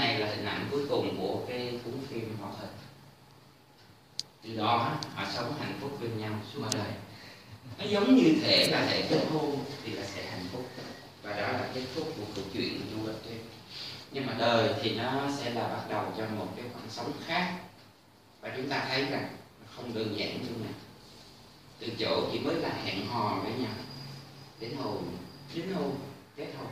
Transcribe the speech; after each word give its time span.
này 0.00 0.18
là 0.18 0.26
hình 0.26 0.44
ảnh 0.44 0.68
cuối 0.70 0.86
cùng 0.88 1.16
của 1.20 1.44
cái 1.48 1.80
cuốn 1.84 1.94
phim 2.08 2.36
họ 2.40 2.48
thật 2.60 2.68
từ 4.42 4.56
đó 4.56 4.98
họ 5.14 5.24
sống 5.34 5.54
hạnh 5.60 5.78
phúc 5.80 5.98
bên 6.00 6.18
nhau 6.18 6.32
suốt 6.54 6.62
đời. 6.72 6.92
Nó 7.78 7.84
giống 7.84 8.16
như 8.16 8.34
thể 8.42 8.68
là 8.70 8.86
thể 8.86 9.06
kết 9.10 9.26
hôn 9.32 9.64
thì 9.84 9.92
là 9.92 10.04
sẽ 10.04 10.30
hạnh 10.30 10.46
phúc. 10.52 10.68
Và 11.22 11.32
đó 11.32 11.52
là 11.52 11.68
kết 11.74 11.82
thúc 11.94 12.12
của 12.16 12.24
câu 12.34 12.44
chuyện 12.52 12.80
của 12.80 12.96
du 12.96 13.06
lịch 13.06 13.24
thuyết 13.24 13.44
nhưng 14.12 14.26
mà 14.26 14.34
đời 14.38 14.74
thì 14.82 14.96
nó 14.96 15.28
sẽ 15.38 15.50
là 15.50 15.68
bắt 15.68 15.84
đầu 15.90 16.04
cho 16.18 16.26
một 16.38 16.46
cái 16.56 16.64
khoảng 16.72 16.90
sống 16.90 17.12
khác. 17.26 17.58
Và 18.40 18.52
chúng 18.56 18.68
ta 18.68 18.86
thấy 18.88 19.04
rằng 19.04 19.28
không 19.76 19.94
đơn 19.94 20.18
giản 20.18 20.42
như 20.42 20.64
này. 20.64 20.72
Từ 21.78 21.88
chỗ 21.98 22.28
chỉ 22.32 22.38
mới 22.38 22.54
là 22.54 22.70
hẹn 22.84 23.06
hò 23.06 23.40
với 23.42 23.52
nhau. 23.52 23.72
Đến 24.60 24.76
hồn 24.76 25.16
đến 25.54 25.72
hôn, 25.72 25.96
kết 26.36 26.48
hôn. 26.58 26.68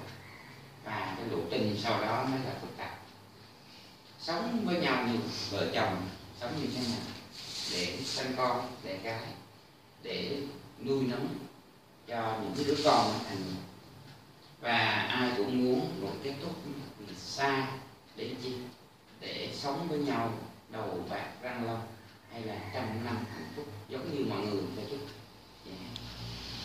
Và 0.84 1.14
cái 1.18 1.26
lộ 1.30 1.38
trình 1.50 1.76
sau 1.82 2.00
đó 2.00 2.24
mới 2.24 2.40
là 2.44 2.52
phức 2.60 2.76
tạp 2.76 2.97
sống 4.28 4.64
với 4.64 4.80
nhau 4.80 5.06
như 5.06 5.18
vợ 5.50 5.66
chồng, 5.74 5.96
sống 6.40 6.52
như 6.60 6.66
thế 6.74 6.80
nào 6.80 7.00
để 7.72 7.98
sinh 8.04 8.34
con, 8.36 8.72
để 8.84 8.98
cái 9.04 9.20
để 10.02 10.40
nuôi 10.84 11.04
nấng 11.04 11.28
cho 12.06 12.38
những 12.42 12.66
đứa 12.66 12.74
con 12.84 13.14
thành 13.28 13.42
và 14.60 14.78
ai 15.10 15.30
cũng 15.36 15.64
muốn 15.64 16.00
một 16.00 16.12
kết 16.22 16.34
thúc 16.42 16.52
xa 17.16 17.68
để 18.16 18.34
chi, 18.42 18.52
để 19.20 19.50
sống 19.54 19.88
với 19.88 19.98
nhau 19.98 20.32
đầu 20.70 21.04
bạc 21.10 21.28
răng 21.42 21.66
long 21.66 21.82
hay 22.32 22.42
là 22.42 22.54
trăm 22.74 23.04
năm 23.04 23.16
hạnh 23.30 23.52
phúc, 23.56 23.66
giống 23.88 24.14
như 24.14 24.24
mọi 24.24 24.40
người 24.40 24.62
vậy 24.76 24.84
chứ. 24.90 24.96
Yeah. 25.66 25.80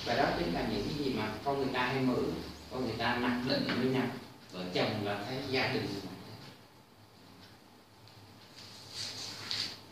và 0.06 0.16
đó 0.16 0.30
chính 0.40 0.54
là 0.54 0.68
những 0.72 0.88
cái 0.88 1.06
gì 1.06 1.14
mà 1.14 1.34
con 1.44 1.58
người 1.58 1.74
ta 1.74 1.86
hay 1.86 2.02
mượn, 2.02 2.34
con 2.72 2.86
người 2.86 2.96
ta 2.98 3.16
mặc 3.16 3.42
định 3.50 3.68
với 3.78 3.86
nhau. 3.86 4.08
Vợ 4.52 4.64
chồng 4.74 5.06
là 5.06 5.26
cái 5.28 5.38
gia 5.50 5.74
đình 5.74 5.88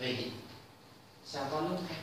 về 0.01 0.17
sao 1.25 1.47
có 1.51 1.61
lúc 1.61 1.79
khác? 1.89 1.95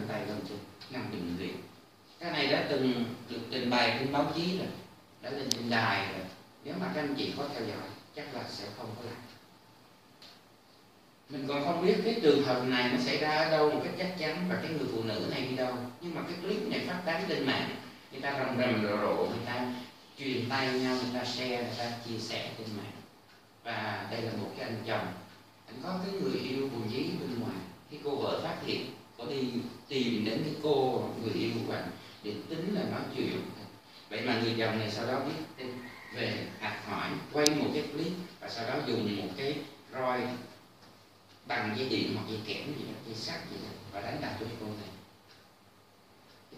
năm 0.00 0.08
tay 0.08 0.22
không 0.28 0.40
chứ 0.48 0.54
năm 0.90 1.06
đường 1.12 1.36
luyện 1.38 1.56
cái 2.20 2.30
này 2.30 2.46
đã 2.46 2.66
từng 2.70 3.04
được 3.28 3.40
trình 3.50 3.70
bày 3.70 3.96
trên 3.98 4.12
báo 4.12 4.32
chí 4.36 4.58
rồi, 4.58 4.68
đã 5.22 5.30
lên 5.30 5.50
trên 5.50 5.70
đài 5.70 6.12
rồi. 6.12 6.26
Nếu 6.64 6.74
mà 6.80 6.90
các 6.94 7.00
anh 7.00 7.14
chị 7.18 7.32
có 7.36 7.48
theo 7.54 7.62
dõi, 7.68 7.88
chắc 8.16 8.34
là 8.34 8.44
sẽ 8.48 8.64
không 8.76 8.94
có 8.96 9.02
lại 9.04 9.14
mình 11.28 11.48
còn 11.48 11.64
không 11.64 11.86
biết 11.86 11.96
cái 12.04 12.20
trường 12.22 12.44
hợp 12.44 12.64
này 12.64 12.90
nó 12.92 12.98
xảy 12.98 13.18
ra 13.18 13.36
ở 13.36 13.50
đâu, 13.50 13.70
một 13.70 13.80
cách 13.84 13.94
chắc 13.98 14.14
chắn 14.18 14.46
và 14.48 14.58
cái 14.62 14.70
người 14.70 14.88
phụ 14.92 15.02
nữ 15.02 15.26
này 15.30 15.40
đi 15.40 15.56
đâu. 15.56 15.74
Nhưng 16.00 16.14
mà 16.14 16.20
cái 16.28 16.36
clip 16.42 16.68
này 16.68 16.80
phát 16.86 17.02
tán 17.06 17.24
trên 17.28 17.46
mạng, 17.46 17.70
người 18.12 18.20
ta 18.20 18.38
rầm 18.38 18.58
rầm 18.58 18.82
rộ 18.82 18.96
rộ, 18.96 19.16
người 19.16 19.46
ta 19.46 19.66
truyền 20.18 20.48
tay 20.48 20.80
nhau, 20.80 20.94
người 20.94 21.20
ta 21.20 21.24
share, 21.24 21.56
người 21.56 21.74
ta 21.78 21.92
chia 22.06 22.18
sẻ 22.18 22.50
trên 22.58 22.66
mạng. 22.76 22.92
Và 23.64 24.08
đây 24.10 24.22
là 24.22 24.32
một 24.32 24.48
cái 24.58 24.68
anh 24.68 24.82
chồng. 24.86 25.06
Anh 25.66 25.76
có 25.82 26.00
cái 26.04 26.20
người 26.20 26.40
yêu 26.40 26.68
buồn 26.68 26.90
dí 26.92 26.98
bên 26.98 27.40
ngoài, 27.40 27.56
khi 27.90 27.96
cô 28.04 28.16
vợ 28.16 28.40
phát 28.42 28.56
hiện 28.64 28.86
có 29.20 29.26
đi 29.26 29.52
tìm 29.88 30.24
đến 30.24 30.42
cái 30.44 30.54
cô 30.62 31.04
người 31.22 31.34
yêu 31.34 31.50
của 31.66 31.72
anh 31.72 31.90
để 32.22 32.32
tính 32.48 32.74
là 32.74 32.82
nói 32.90 33.00
chuyện. 33.16 33.42
Vậy 34.10 34.20
mà 34.20 34.40
người 34.40 34.54
chồng 34.58 34.78
này 34.78 34.90
sau 34.90 35.06
đó 35.06 35.20
biết 35.24 35.64
về 36.14 36.46
hạt 36.60 36.82
hỏi 36.86 37.10
quay 37.32 37.46
một 37.50 37.66
cái 37.74 37.82
clip 37.82 38.12
và 38.40 38.48
sau 38.48 38.66
đó 38.68 38.74
dùng 38.86 39.16
một 39.16 39.32
cái 39.36 39.58
roi 39.92 40.20
bằng 41.46 41.74
dây 41.78 41.88
điện 41.88 42.14
hoặc 42.14 42.24
dây 42.28 42.40
kẽm 42.46 42.66
gì 42.66 42.84
đó, 42.84 42.92
dây 43.06 43.14
sắt 43.14 43.50
gì 43.50 43.56
đó 43.64 43.70
và 43.92 44.00
đánh 44.00 44.18
đập 44.20 44.32
cho 44.40 44.46
cô 44.60 44.66
này. 44.66 44.88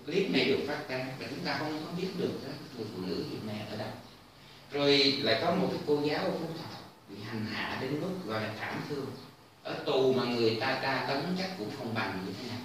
Clip 0.06 0.30
này 0.30 0.44
được 0.44 0.64
phát 0.66 0.88
ra 0.88 1.06
và 1.18 1.26
chúng 1.30 1.44
ta 1.44 1.58
không 1.58 1.82
có 1.86 1.92
biết 1.96 2.08
được 2.18 2.32
đó 2.46 2.52
người 2.76 2.86
phụ 2.94 3.02
nữ 3.06 3.24
hiện 3.30 3.46
nay 3.46 3.66
ở 3.70 3.76
đâu. 3.76 3.90
Rồi 4.70 4.98
lại 5.22 5.38
có 5.44 5.54
một 5.54 5.68
cái 5.70 5.80
cô 5.86 6.02
giáo 6.06 6.24
ở 6.24 6.30
phú 6.30 6.46
thọ 6.58 6.78
bị 7.08 7.16
hành 7.22 7.46
hạ 7.46 7.78
đến 7.80 8.00
mức 8.00 8.10
gọi 8.26 8.42
là 8.42 8.54
thảm 8.60 8.82
thương 8.88 9.06
ở 9.62 9.74
tù 9.74 10.12
mà 10.12 10.24
người 10.24 10.56
ta 10.60 10.78
tra 10.82 11.04
tấn 11.08 11.36
chắc 11.38 11.50
cũng 11.58 11.70
không 11.78 11.94
bằng 11.94 12.18
như 12.26 12.32
thế 12.42 12.48
nào. 12.48 12.60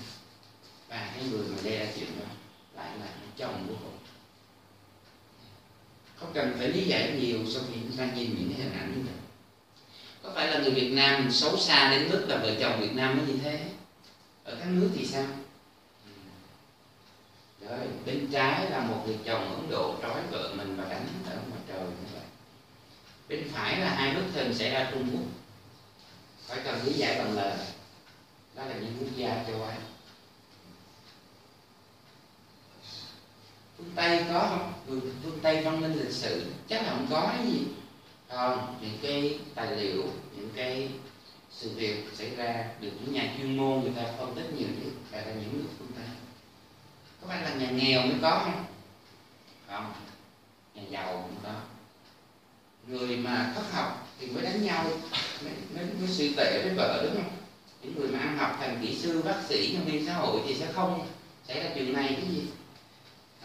Và 0.89 1.11
cái 1.15 1.23
người 1.31 1.47
mà 1.47 1.57
gây 1.63 1.77
ra 1.77 1.85
chuyện 1.95 2.19
đó 2.19 2.25
lại 2.75 2.91
là 2.99 3.05
cái 3.05 3.29
chồng 3.37 3.65
của 3.67 3.75
họ 3.75 3.91
không 6.19 6.31
cần 6.33 6.55
phải 6.57 6.69
lý 6.69 6.85
giải 6.85 7.11
nhiều 7.19 7.39
sau 7.53 7.63
khi 7.69 7.79
chúng 7.83 7.97
ta 7.97 8.05
nhìn 8.15 8.35
những 8.39 8.53
cái 8.53 8.63
hình 8.63 8.79
ảnh 8.79 8.93
như 8.95 9.11
có 10.23 10.31
phải 10.35 10.47
là 10.47 10.59
người 10.59 10.71
Việt 10.71 10.91
Nam 10.91 11.31
xấu 11.31 11.57
xa 11.57 11.91
đến 11.91 12.09
mức 12.09 12.25
là 12.27 12.37
vợ 12.37 12.55
chồng 12.59 12.81
Việt 12.81 12.95
Nam 12.95 13.17
mới 13.17 13.25
như 13.25 13.39
thế? 13.43 13.69
Ở 14.43 14.55
các 14.55 14.67
nước 14.67 14.89
thì 14.95 15.05
sao? 15.05 15.25
Đấy, 17.59 17.87
bên 18.05 18.27
trái 18.31 18.69
là 18.69 18.79
một 18.79 19.03
người 19.05 19.17
chồng 19.25 19.55
Ấn 19.55 19.69
Độ 19.69 19.95
trói 20.01 20.21
vợ 20.31 20.53
mình 20.57 20.77
và 20.77 20.89
đánh 20.89 21.07
ở 21.25 21.35
ngoài 21.49 21.61
trời 21.67 21.79
như 21.79 22.07
vậy. 22.13 22.23
Bên 23.29 23.49
phải 23.53 23.77
là 23.77 23.95
hai 23.95 24.13
nước 24.13 24.23
thần 24.33 24.53
xảy 24.53 24.71
ra 24.71 24.91
Trung 24.91 25.09
Quốc 25.13 25.23
phải 26.47 26.59
cần 26.63 26.83
lý 26.83 26.93
giải 26.93 27.17
bằng 27.17 27.35
lời. 27.35 27.57
Đó 28.55 28.65
là 28.65 28.75
những 28.75 28.97
quốc 28.99 29.09
gia 29.15 29.43
châu 29.47 29.63
Á. 29.63 29.77
Phương 33.77 33.91
Tây 33.95 34.25
có 34.29 34.39
không? 34.39 34.73
Người 34.87 35.01
phương 35.23 35.39
Tây 35.41 35.63
văn 35.63 35.81
minh 35.81 35.93
lịch 35.93 36.11
sử, 36.11 36.45
chắc 36.67 36.83
là 36.83 36.89
không 36.89 37.07
có 37.09 37.33
cái 37.37 37.47
gì. 37.47 37.67
Không. 38.29 38.77
những 38.81 38.97
cái 39.01 39.39
tài 39.55 39.75
liệu, 39.75 40.03
những 40.35 40.49
cái 40.55 40.89
sự 41.51 41.69
việc 41.75 42.05
xảy 42.13 42.35
ra 42.35 42.69
được 42.81 42.91
những 42.99 43.13
nhà 43.13 43.33
chuyên 43.37 43.57
môn 43.57 43.81
người 43.81 43.91
ta 43.95 44.03
phân 44.17 44.35
tích 44.35 44.53
nhiều 44.57 44.67
nhất 44.67 44.93
phải 45.11 45.25
là 45.25 45.33
những 45.33 45.53
người 45.53 45.71
phương 45.79 45.91
Tây. 45.95 46.05
Có 47.21 47.27
phải 47.27 47.41
là 47.41 47.53
nhà 47.53 47.69
nghèo 47.69 48.01
mới 48.01 48.15
có 48.21 48.41
không? 48.43 48.65
Không. 49.69 49.93
Nhà 50.75 50.83
giàu 50.89 51.27
cũng 51.27 51.35
có. 51.43 51.53
Người 52.87 53.17
mà 53.17 53.53
thất 53.55 53.71
học 53.71 54.06
thì 54.19 54.27
mới 54.27 54.43
đánh 54.43 54.63
nhau 54.63 54.83
mới, 55.43 55.53
mới, 55.75 55.85
mới 55.99 56.07
sự 56.07 56.29
tệ 56.37 56.61
với 56.63 56.73
vợ 56.75 57.01
đúng 57.03 57.15
không? 57.15 57.31
Những 57.81 57.95
người 57.95 58.07
mà 58.07 58.19
ăn 58.19 58.37
học 58.37 58.57
thành 58.59 58.79
kỹ 58.81 58.95
sư 58.95 59.21
bác 59.21 59.41
sĩ 59.49 59.71
nhân 59.73 59.85
viên 59.85 60.05
xã 60.05 60.13
hội 60.13 60.41
thì 60.47 60.55
sẽ 60.55 60.71
không 60.73 61.07
xảy 61.47 61.63
ra 61.63 61.69
chuyện 61.75 61.93
này 61.93 62.07
cái 62.07 62.35
gì? 62.35 62.43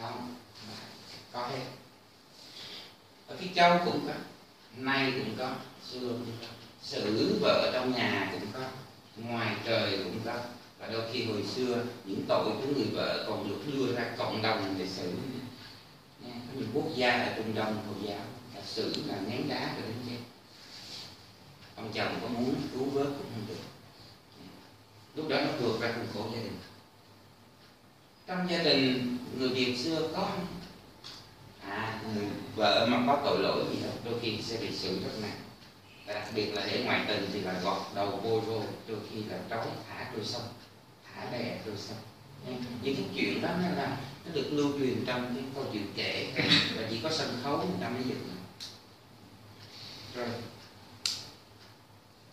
Không 0.01 0.35
có 1.33 1.47
hết. 1.47 1.63
Ở 3.27 3.37
phía 3.39 3.47
châu 3.55 3.79
cũng 3.85 4.07
có 4.07 4.13
nay 4.77 5.13
cũng 5.17 5.37
có 5.39 5.51
xưa 5.91 6.09
cũng 6.09 6.37
có. 6.41 6.47
Xử 6.83 7.39
vợ 7.41 7.71
trong 7.73 7.93
nhà 7.93 8.29
cũng 8.33 8.47
có 8.53 8.61
ngoài 9.17 9.57
trời 9.65 9.99
cũng 10.05 10.21
có. 10.25 10.35
Và 10.79 10.87
đôi 10.87 11.03
khi 11.13 11.25
hồi 11.25 11.43
xưa 11.57 11.85
những 12.05 12.25
tội 12.29 12.45
của 12.45 12.67
người 12.77 12.87
vợ 12.93 13.25
còn 13.29 13.49
được 13.49 13.73
đưa 13.73 13.95
ra 13.95 14.05
cộng 14.19 14.43
đồng 14.43 14.75
để 14.79 14.87
xử. 14.89 15.13
Có 16.23 16.29
những 16.55 16.69
quốc 16.75 16.87
gia 16.97 17.11
ở 17.11 17.33
trung 17.37 17.55
đông 17.55 17.75
hồi 17.87 17.97
giáo 18.03 18.21
là 18.55 18.61
xử 18.67 18.95
là 19.07 19.15
ném 19.29 19.49
đá 19.49 19.61
rồi 19.61 19.83
đến 19.89 19.97
chết 20.09 20.12
ông 21.83 21.93
chồng 21.95 22.19
có 22.23 22.29
muốn 22.29 22.55
cứu 22.73 22.85
vớt 22.85 23.07
cũng 23.07 23.27
không 23.35 23.47
được. 23.49 23.63
Lúc 25.15 25.29
đó 25.29 25.41
nó 25.41 25.51
vượt 25.61 25.81
ra 25.81 25.93
khuôn 25.93 26.07
khổ 26.15 26.31
gia 26.35 26.43
đình. 26.43 26.57
Trong 28.27 28.51
gia 28.51 28.63
đình, 28.63 29.19
người 29.39 29.49
việt 29.49 29.77
xưa 29.77 30.09
có 30.15 30.31
à 31.61 32.01
người 32.15 32.27
vợ 32.57 32.87
mà 32.91 33.05
có 33.07 33.23
tội 33.25 33.39
lỗi 33.39 33.65
gì 33.71 33.83
đó, 33.83 33.91
đôi 34.05 34.21
khi 34.21 34.43
sẽ 34.43 34.57
bị 34.57 34.77
xử 34.77 35.01
rất 35.05 35.11
nặng. 35.23 35.41
Và 36.07 36.15
đặc 36.15 36.29
biệt 36.35 36.55
là 36.55 36.67
để 36.67 36.83
ngoại 36.85 37.05
tình 37.09 37.31
thì 37.33 37.41
là 37.41 37.61
gọt 37.65 37.83
đầu 37.95 38.21
vô 38.23 38.43
rồi 38.47 38.67
đôi 38.89 38.99
khi 39.11 39.23
là 39.25 39.39
trói 39.51 39.67
thả 39.89 40.11
đôi 40.17 40.25
sông, 40.25 40.49
thả 41.15 41.31
bè 41.31 41.59
đôi 41.67 41.77
sông. 41.77 41.97
Những 42.83 42.97
cái 42.97 43.05
chuyện 43.15 43.43
đó 43.43 43.49
nó 43.63 43.83
là, 43.83 43.97
nó 44.27 44.33
được 44.33 44.49
lưu 44.51 44.73
truyền 44.79 45.05
trong 45.07 45.35
những 45.35 45.51
câu 45.55 45.65
chuyện 45.73 45.93
kể, 45.95 46.33
và 46.77 46.87
chỉ 46.91 47.01
có 47.03 47.11
sân 47.13 47.41
khấu 47.43 47.57
người 47.57 47.67
ta 47.81 47.89
mới 47.89 48.03
dựng 48.09 48.29
rồi 50.15 50.29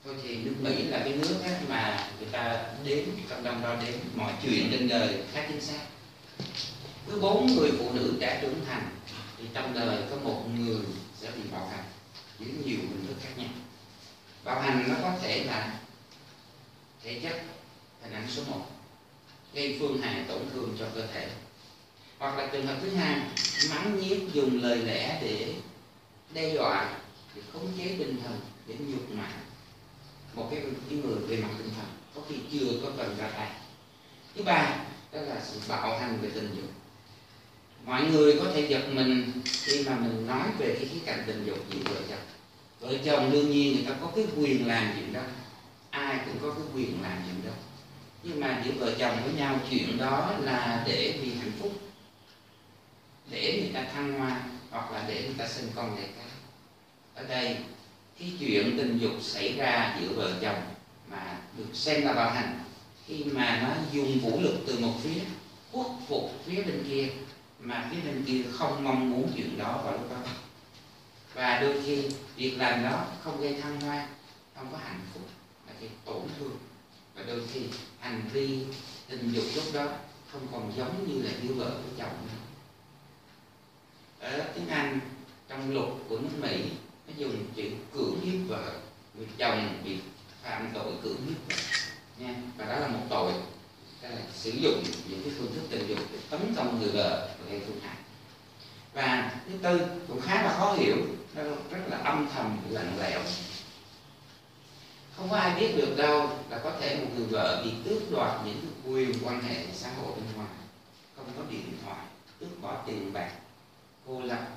thôi 0.10 0.18
thì 0.24 0.36
nước 0.36 0.54
mỹ 0.62 0.84
là 0.84 1.00
cái 1.00 1.14
nước 1.14 1.36
mà 1.70 2.10
người 2.20 2.30
ta 2.32 2.66
đến 2.84 3.06
trong 3.30 3.44
năm 3.44 3.62
đó 3.64 3.76
đến 3.86 3.96
mọi 4.16 4.34
chuyện 4.44 4.70
trên 4.72 4.88
đời 4.88 5.24
khá 5.34 5.46
chính 5.48 5.62
xác. 5.62 5.80
Cứ 7.08 7.20
bốn 7.22 7.56
người 7.56 7.72
phụ 7.80 7.92
nữ 7.94 8.18
đã 8.20 8.40
trưởng 8.42 8.66
thành, 8.68 8.90
thì 9.38 9.46
trong 9.54 9.74
đời 9.74 9.98
có 10.10 10.16
một 10.16 10.44
người 10.58 10.82
sẽ 11.22 11.32
bị 11.32 11.42
bạo 11.52 11.68
hành 11.68 11.84
dưới 12.40 12.50
nhiều 12.66 12.78
hình 12.78 13.06
thức 13.08 13.16
khác 13.22 13.30
nhau. 13.38 13.50
Bạo 14.44 14.62
hành 14.62 14.86
nó 14.88 14.96
có 15.02 15.14
thể 15.22 15.44
là 15.44 15.80
thể 17.04 17.20
chất, 17.24 17.42
hình 18.02 18.14
ảnh 18.14 18.28
số 18.30 18.44
1 18.48 18.66
gây 19.54 19.78
phương 19.80 20.02
hại 20.02 20.24
tổn 20.28 20.42
thương 20.54 20.76
cho 20.80 20.86
cơ 20.96 21.08
thể. 21.08 21.30
Hoặc 22.20 22.38
là 22.38 22.50
trường 22.52 22.68
hợp 22.68 22.78
thứ 22.82 22.90
hai, 22.90 23.20
mắng 23.70 24.00
nhiếc 24.00 24.20
dùng 24.34 24.62
lời 24.62 24.78
lẽ 24.78 25.20
để 25.22 25.54
đe 26.34 26.54
dọa, 26.56 27.00
để 27.36 27.42
khống 27.54 27.68
chế 27.78 27.96
tinh 28.00 28.22
thần, 28.24 28.40
để 28.68 28.76
nhục 28.80 29.12
mạ 29.12 29.32
một 30.34 30.48
cái, 30.52 30.62
cái 30.90 31.00
người 31.00 31.16
về 31.16 31.38
mặt 31.38 31.50
tinh 31.58 31.70
thần 31.78 31.86
có 32.16 32.22
khi 32.30 32.36
chưa 32.52 32.68
có 32.84 32.90
cần 32.98 33.16
ra 33.18 33.30
tay. 33.38 33.52
Thứ 34.36 34.44
ba 34.44 34.78
đó 35.14 35.22
là 35.22 35.42
sự 35.44 35.60
bạo 35.70 36.00
hành 36.00 36.20
về 36.22 36.30
tình 36.34 36.56
dục. 36.56 36.72
Mọi 37.86 38.04
người 38.04 38.40
có 38.40 38.52
thể 38.54 38.68
giật 38.70 38.90
mình 38.94 39.31
khi 39.46 39.84
mà 39.84 39.96
mình 39.96 40.28
nói 40.28 40.48
về 40.58 40.76
cái 40.80 40.90
khía 40.90 41.00
cạnh 41.06 41.24
tình 41.28 41.46
dục 41.46 41.58
giữa 41.70 41.80
vợ 41.94 42.02
chồng 42.10 42.20
vợ 42.80 42.94
chồng 43.06 43.31
đương 43.31 43.52
nhiên 43.52 43.76
người 43.76 43.86
ta 43.86 43.96
có 44.02 44.12
cái 44.16 44.26
quyền 44.38 44.68
làm 44.68 44.94
chuyện 44.96 45.14
đó. 45.14 45.22
Ai 45.90 46.20
cũng 46.26 46.38
có 46.42 46.54
cái 46.54 46.68
quyền 46.76 47.02
làm 47.02 47.18
chuyện 47.26 47.46
đó. 47.46 47.58
Nhưng 48.24 48.40
mà 48.40 48.64
giữa 48.66 48.72
vợ 48.72 48.96
chồng 49.00 49.18
với 49.24 49.34
nhau 49.34 49.60
chuyện 49.70 49.98
đó 49.98 50.38
là 50.42 50.84
để 50.88 51.20
vì 51.22 51.34
hạnh 51.34 51.52
phúc. 51.60 51.72
Để 53.30 53.60
người 53.62 53.72
ta 53.74 53.92
thăng 53.94 54.20
hoa 54.20 54.42
hoặc 54.70 54.92
là 54.92 55.06
để 55.08 55.24
người 55.24 55.36
ta 55.38 55.48
sinh 55.48 55.70
con 55.76 55.96
đẻ 55.96 56.02
cái 56.02 56.26
ở 57.16 57.24
đây 57.24 57.58
cái 58.19 58.33
chuyện 58.39 58.77
tình 58.77 58.98
dục 58.98 59.12
xảy 59.21 59.54
ra 59.54 59.98
giữa 60.01 60.13
vợ 60.13 60.33
chồng 60.42 60.62
mà 61.10 61.38
được 61.57 61.66
xem 61.74 62.06
là 62.06 62.13
bạo 62.13 62.31
hành, 62.31 62.60
khi 63.06 63.24
mà 63.24 63.62
nó 63.62 63.83
dùng 63.94 64.19
vũ 64.19 64.42
lực 64.42 64.60
từ 64.68 64.80
một 64.80 64.94
phía, 65.04 65.21
khuất 65.71 65.88
phục 66.07 66.31
phía 66.45 66.63
bên 66.63 66.83
kia, 66.89 67.10
mà 67.60 67.89
phía 67.92 68.01
bên 68.01 68.24
kia 68.24 68.42
không 68.51 68.83
mong 68.83 69.10
muốn 69.10 69.31
chuyện 69.36 69.57
đó 69.57 69.81
vào 69.83 69.94
lúc 69.94 70.12
đó. 70.12 70.18
Và 71.33 71.60
đôi 71.62 71.81
khi 71.86 72.04
việc 72.36 72.56
làm 72.57 72.83
đó 72.83 73.06
không 73.24 73.42
gây 73.42 73.54
thăng 73.62 73.81
hoa, 73.81 74.07
không 74.56 74.68
có 74.71 74.77
hạnh 74.77 75.01
phúc, 75.13 75.24
mà 75.68 75.74
gây 75.81 75.89
tổn 76.06 76.21
thương. 76.39 76.57
Và 77.16 77.24
đôi 77.27 77.42
khi 77.54 77.62
hành 78.00 78.21
vi 78.33 78.60
tình 79.10 79.31
dục 79.31 79.45
lúc 79.56 79.66
đó 79.74 79.88
không 80.31 80.48
còn 80.51 80.71
giống 80.77 81.07
như 81.07 81.21
là 81.24 81.31
giữa 81.44 81.54
vợ 81.54 81.69
với 81.69 81.94
chồng 81.98 82.18
nữa. 82.27 82.39
Ở 84.19 84.45
tiếng 84.56 84.68
Anh, 84.68 85.00
trong 85.50 85.74
luật 85.74 85.89
của 86.10 86.19
nước 86.19 86.30
Mỹ 86.42 86.69
nó 87.10 87.16
dùng 87.18 87.46
chữ 87.56 87.64
cưỡng 87.94 88.20
hiếp 88.22 88.48
vợ, 88.48 88.72
người 89.14 89.28
chồng 89.38 89.82
bị 89.84 89.98
phạm 90.44 90.70
tội 90.74 90.94
cưỡng 91.04 91.26
hiếp 91.28 91.48
vợ, 91.48 91.56
nha. 92.18 92.36
Và 92.58 92.66
đó 92.66 92.80
là 92.80 92.88
một 92.88 93.06
tội. 93.10 93.32
Đó 94.02 94.10
là 94.10 94.22
sử 94.34 94.50
dụng 94.50 94.84
những 95.10 95.24
cái 95.24 95.34
phương 95.38 95.54
thức 95.54 95.62
tình 95.70 95.88
dục 95.88 96.00
để 96.12 96.20
tấn 96.30 96.54
công 96.56 96.80
người 96.80 96.92
vợ 96.92 97.30
và 97.40 97.52
gây 97.52 97.60
thương 97.60 97.80
hại. 97.80 97.96
Và 98.94 99.36
thứ 99.48 99.58
tư, 99.62 99.80
cũng 100.08 100.22
khá 100.22 100.44
là 100.44 100.56
khó 100.58 100.74
hiểu, 100.74 100.96
nó 101.36 101.44
rất 101.44 101.80
là 101.90 101.98
âm 101.98 102.28
thầm, 102.34 102.58
lạnh 102.70 102.98
lẽo. 103.00 103.22
Không 105.16 105.30
có 105.30 105.38
ai 105.38 105.60
biết 105.60 105.74
được 105.78 105.98
đâu 105.98 106.30
là 106.50 106.60
có 106.64 106.72
thể 106.82 106.96
một 107.00 107.10
người 107.16 107.26
vợ 107.26 107.62
bị 107.66 107.72
tước 107.86 108.12
đoạt 108.12 108.46
những 108.46 108.68
quyền 108.86 109.14
quan 109.24 109.42
hệ 109.42 109.66
xã 109.74 109.90
hội 109.94 110.12
bên 110.16 110.26
ngoài. 110.36 110.48
Không 111.16 111.26
có 111.38 111.44
điện 111.50 111.78
thoại, 111.86 112.06
tước 112.40 112.62
bỏ 112.62 112.84
tiền 112.88 113.14
bạc, 113.14 113.32
cô 114.08 114.22
lập 114.22 114.48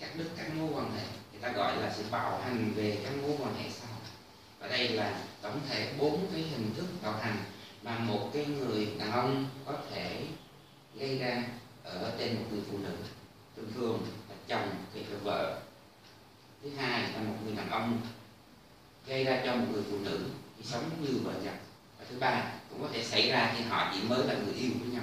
cắt 0.00 0.08
đứt 0.16 0.26
các 0.36 0.54
mối 0.54 0.68
quan 0.74 0.92
hệ 0.96 1.04
người 1.40 1.50
ta 1.50 1.56
gọi 1.56 1.76
là 1.76 1.92
sự 1.96 2.02
bạo 2.10 2.40
hành 2.44 2.72
về 2.76 2.98
các 3.04 3.12
mối 3.22 3.30
quan 3.38 3.54
hệ 3.54 3.70
sau. 3.70 3.88
và 4.58 4.68
đây 4.68 4.88
là 4.88 5.20
tổng 5.42 5.60
thể 5.68 5.92
bốn 5.98 6.26
cái 6.32 6.42
hình 6.42 6.74
thức 6.76 6.86
bạo 7.02 7.12
hành 7.12 7.36
mà 7.82 7.98
một 7.98 8.30
cái 8.34 8.44
người 8.46 8.88
đàn 8.98 9.12
ông 9.12 9.48
có 9.66 9.72
thể 9.90 10.26
gây 10.94 11.18
ra 11.18 11.42
ở 11.84 12.12
trên 12.18 12.34
một 12.34 12.44
người 12.50 12.60
phụ 12.70 12.78
nữ, 12.78 12.96
thường 13.56 13.72
thường 13.74 14.06
là 14.28 14.34
chồng 14.48 14.70
thì 14.94 15.00
là 15.00 15.18
vợ. 15.22 15.60
Thứ 16.62 16.70
hai 16.76 17.00
là 17.00 17.18
một 17.18 17.34
người 17.44 17.56
đàn 17.56 17.70
ông 17.70 18.00
gây 19.06 19.24
ra 19.24 19.42
cho 19.44 19.54
một 19.54 19.66
người 19.72 19.82
phụ 19.90 19.98
nữ 19.98 20.20
thì 20.58 20.64
sống 20.64 20.90
như 21.00 21.18
vợ 21.24 21.32
chồng. 21.44 21.56
Và 21.98 22.04
thứ 22.10 22.16
ba, 22.18 22.52
cũng 22.70 22.82
có 22.82 22.88
thể 22.92 23.04
xảy 23.04 23.30
ra 23.30 23.54
khi 23.56 23.62
họ 23.62 23.92
chỉ 23.94 24.08
mới 24.08 24.26
là 24.26 24.34
người 24.34 24.54
yêu 24.54 24.70
với 24.80 24.88
nhau. 24.88 25.02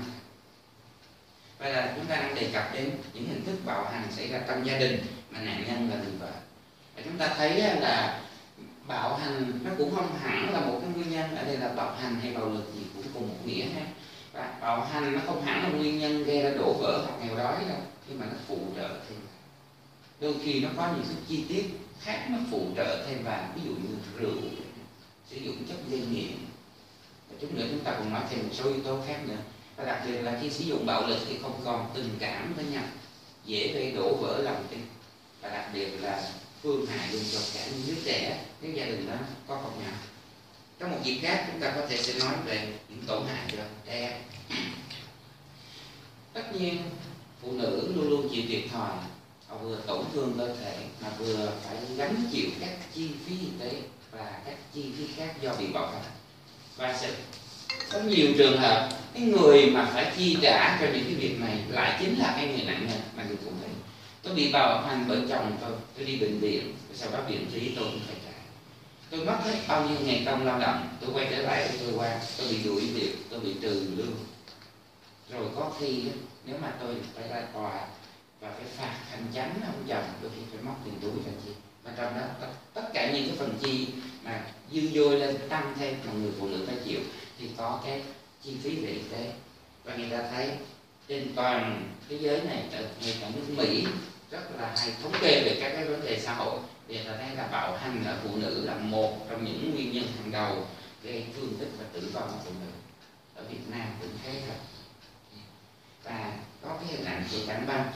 Vậy 1.58 1.74
là 1.74 1.94
chúng 1.96 2.06
ta 2.06 2.16
đang 2.16 2.36
đề 2.36 2.50
cập 2.54 2.74
đến 2.74 2.92
những 3.14 3.28
hình 3.28 3.46
thức 3.46 3.56
bạo 3.66 3.86
hành 3.92 4.12
xảy 4.12 4.28
ra 4.28 4.42
trong 4.48 4.66
gia 4.66 4.78
đình 4.78 5.06
mà 5.34 5.40
nạn 5.40 5.64
nhân 5.68 5.90
là 5.90 5.96
người 5.96 6.14
vợ. 6.20 6.32
Và 6.96 7.02
chúng 7.06 7.18
ta 7.18 7.34
thấy 7.38 7.58
là 7.60 8.22
bạo 8.88 9.16
hành 9.16 9.60
nó 9.64 9.72
cũng 9.78 9.96
không 9.96 10.18
hẳn 10.20 10.54
là 10.54 10.60
một 10.60 10.80
cái 10.82 10.90
nguyên 10.96 11.12
nhân 11.12 11.36
ở 11.36 11.46
đây 11.46 11.58
là 11.58 11.68
bạo 11.68 11.96
hành 11.96 12.16
hay 12.22 12.34
bạo 12.34 12.50
lực 12.50 12.74
gì 12.76 12.82
cũng 12.94 13.04
cùng 13.14 13.30
một 13.30 13.36
nghĩa 13.46 13.66
ha. 13.66 13.86
Và 14.34 14.58
bạo 14.62 14.86
hành 14.86 15.14
nó 15.14 15.20
không 15.26 15.46
hẳn 15.46 15.64
là 15.64 15.70
nguyên 15.70 16.00
nhân 16.00 16.24
gây 16.24 16.42
ra 16.42 16.50
đổ 16.50 16.74
vỡ 16.74 17.06
hoặc 17.08 17.26
nghèo 17.26 17.38
đói 17.38 17.64
đâu 17.70 17.78
nhưng 18.10 18.20
mà 18.20 18.26
nó 18.26 18.38
phụ 18.48 18.58
trợ 18.76 18.90
thêm. 19.10 19.20
Đôi 20.20 20.36
khi 20.44 20.60
nó 20.60 20.70
có 20.78 20.88
những 20.96 21.06
cái 21.06 21.16
chi 21.28 21.46
tiết 21.50 21.66
khác 22.02 22.28
nó 22.30 22.38
phụ 22.52 22.68
trợ 22.76 23.06
thêm 23.08 23.24
vào, 23.24 23.50
ví 23.56 23.62
dụ 23.66 23.72
như 23.72 23.96
rượu, 24.18 24.42
sử 25.30 25.38
dụng 25.38 25.56
chất 25.68 25.78
gây 25.90 26.00
nghiện. 26.00 26.38
Và 27.30 27.36
chút 27.42 27.54
nữa 27.54 27.66
chúng 27.72 27.80
ta 27.80 27.92
còn 27.92 28.14
nói 28.14 28.22
thêm 28.30 28.40
một 28.44 28.54
số 28.54 28.64
yếu 28.64 28.84
tố 28.84 29.02
khác 29.08 29.18
nữa. 29.28 29.38
Và 29.76 29.84
đặc 29.86 30.04
biệt 30.08 30.22
là 30.22 30.40
khi 30.42 30.50
sử 30.50 30.64
dụng 30.64 30.86
bạo 30.86 31.08
lực 31.08 31.20
thì 31.28 31.38
không 31.42 31.62
còn 31.66 31.92
tình 31.94 32.10
cảm 32.20 32.54
với 32.54 32.66
nhau, 32.66 32.84
dễ 33.46 33.74
gây 33.74 33.92
đổ 33.92 34.16
vỡ 34.16 34.42
lòng 34.44 34.66
tin 34.70 34.80
và 35.44 35.50
đặc 35.50 35.70
biệt 35.74 35.88
là 36.02 36.30
phương 36.64 36.86
hại 36.86 37.12
luôn 37.12 37.22
cho 37.34 37.40
cả 37.54 37.62
những 37.72 37.84
đứa 37.88 38.02
trẻ 38.06 38.44
nếu 38.62 38.72
gia 38.72 38.86
đình 38.86 39.08
đó 39.08 39.16
có 39.48 39.56
con 39.56 39.84
nhỏ 39.84 39.92
trong 40.80 40.92
một 40.92 41.00
dịp 41.04 41.20
khác 41.22 41.46
chúng 41.52 41.62
ta 41.62 41.74
có 41.76 41.82
thể 41.90 41.98
sẽ 41.98 42.14
nói 42.20 42.34
về 42.46 42.68
những 42.90 43.04
tổn 43.08 43.28
hại 43.28 43.46
cho 43.52 43.64
trẻ. 43.86 44.22
Tất 46.34 46.56
nhiên, 46.56 46.78
phụ 47.42 47.52
nữ 47.52 47.94
luôn 47.96 48.10
luôn 48.10 48.30
chịu 48.32 48.44
thiệt 48.48 48.64
thòi. 48.72 48.92
Họ 49.48 49.58
vừa 49.58 49.76
tổn 49.76 50.06
thương 50.14 50.34
cơ 50.38 50.56
thể, 50.56 50.78
mà 51.02 51.10
vừa 51.20 51.52
phải 51.64 51.76
gánh 51.98 52.16
chịu 52.32 52.50
các 52.60 52.70
chi 52.96 53.10
phí 53.26 53.40
y 53.40 53.48
tế 53.60 53.82
và 54.12 54.42
các 54.46 54.56
chi 54.74 54.92
phí 54.98 55.08
khác 55.16 55.36
do 55.42 55.54
bị 55.60 55.68
bạo 55.68 55.88
hành. 55.88 56.02
Và 56.78 56.98
sẽ 57.02 57.10
có 57.92 58.00
nhiều 58.00 58.28
trường 58.38 58.58
hợp, 58.58 58.90
cái 59.14 59.24
người 59.24 59.66
mà 59.66 59.90
phải 59.94 60.14
chi 60.18 60.38
trả 60.42 60.78
cho 60.82 60.86
những 60.86 61.06
cái 61.06 61.16
việc 61.16 61.40
này 61.40 61.58
lại 61.70 61.98
chính 62.00 62.20
là 62.20 62.34
cái 62.38 62.48
người 62.48 62.66
nạn 62.66 62.88
nhân 62.90 63.02
mà 63.16 63.24
người 63.24 63.38
phụ 63.46 63.52
nữ 63.62 63.73
tôi 64.24 64.34
bị 64.34 64.52
bạo 64.52 64.82
hành 64.82 65.06
bởi 65.08 65.22
chồng 65.30 65.58
tôi 65.62 65.72
tôi 65.98 66.06
đi 66.06 66.18
bệnh 66.18 66.40
viện 66.40 66.76
sau 66.94 67.12
đó 67.12 67.22
viện 67.28 67.48
phí 67.52 67.76
tôi 67.76 67.86
cũng 67.92 68.00
phải 68.08 68.16
trả. 68.26 68.32
Tôi 69.10 69.26
mất 69.26 69.38
hết 69.44 69.60
bao 69.68 69.90
nhiêu 69.90 69.98
ngày 70.04 70.24
công 70.26 70.46
lao 70.46 70.60
động 70.60 70.88
tôi 71.02 71.10
quay 71.14 71.28
trở 71.32 71.42
lại 71.42 71.70
tôi 71.80 71.94
qua 71.96 72.20
tôi 72.38 72.48
bị 72.52 72.64
đuổi 72.64 72.82
việc 72.82 73.14
tôi 73.30 73.40
bị 73.40 73.54
trừ 73.62 73.88
lương. 73.98 74.16
Rồi 75.30 75.48
có 75.56 75.72
khi 75.80 76.04
nếu 76.46 76.56
mà 76.62 76.74
tôi 76.82 76.96
phải 77.16 77.30
ra 77.30 77.48
tòa 77.54 77.88
và 78.40 78.52
phải 78.52 78.66
phạt 78.78 78.96
hành 79.12 79.26
chánh 79.34 79.62
ông 79.66 79.84
chồng 79.88 80.04
đôi 80.22 80.32
khi 80.36 80.42
phải 80.52 80.64
móc 80.64 80.76
tiền 80.86 80.94
túi 81.02 81.12
ra 81.26 81.32
chi. 81.46 81.52
Và 81.84 81.92
trong 81.98 82.14
đó 82.16 82.22
tất, 82.42 82.48
tất 82.74 82.90
cả 82.94 83.12
những 83.14 83.28
cái 83.28 83.38
phần 83.38 83.58
chi 83.62 83.88
mà 84.24 84.46
dư 84.72 84.82
dôi 84.94 85.20
lên 85.20 85.38
tăng 85.50 85.74
thêm 85.80 85.96
mà 86.06 86.14
người 86.14 86.32
phụ 86.40 86.48
nữ 86.48 86.64
phải 86.68 86.76
chịu 86.86 87.00
thì 87.40 87.50
có 87.58 87.82
cái 87.86 88.02
chi 88.44 88.52
phí 88.64 88.76
về 88.76 88.90
y 88.90 89.02
tế. 89.12 89.32
Và 89.84 89.96
người 89.96 90.10
ta 90.10 90.30
thấy 90.32 90.50
trên 91.08 91.36
toàn 91.36 91.90
thế 92.10 92.18
giới 92.22 92.42
này 92.42 92.64
ngay 92.72 93.16
cả 93.22 93.30
nước 93.36 93.54
Mỹ 93.58 93.86
rất 94.34 94.44
là 94.60 94.76
hay, 94.78 94.94
thống 95.02 95.12
kê 95.22 95.44
về 95.44 95.58
các 95.60 95.72
cái 95.76 95.86
vấn 95.86 96.06
đề 96.06 96.20
xã 96.20 96.34
hội. 96.34 96.60
Thì 96.88 97.04
ta 97.04 97.12
thấy 97.18 97.36
là 97.36 97.48
bạo 97.48 97.78
hành 97.78 98.04
ở 98.06 98.18
phụ 98.24 98.36
nữ 98.36 98.66
là 98.66 98.76
một 98.76 99.28
trong 99.30 99.46
những 99.46 99.76
nguyên 99.76 99.94
nhân 99.94 100.08
hàng 100.18 100.32
đầu 100.32 100.68
gây 101.04 101.26
thương 101.36 101.58
tích 101.60 101.70
và 101.80 101.86
tử 101.94 102.10
vong 102.14 102.28
ở 102.30 102.38
phụ 102.46 102.52
nữ. 102.52 102.72
Ở 103.36 103.44
Việt 103.50 103.70
Nam 103.70 103.88
cũng 104.02 104.10
thế 104.24 104.32
rồi 104.32 104.58
và 106.04 106.32
có 106.62 106.70
cái 106.70 106.96
hình 106.96 107.06
ảnh 107.06 107.24
của 107.32 107.38
cảnh 107.48 107.66
băng 107.68 107.92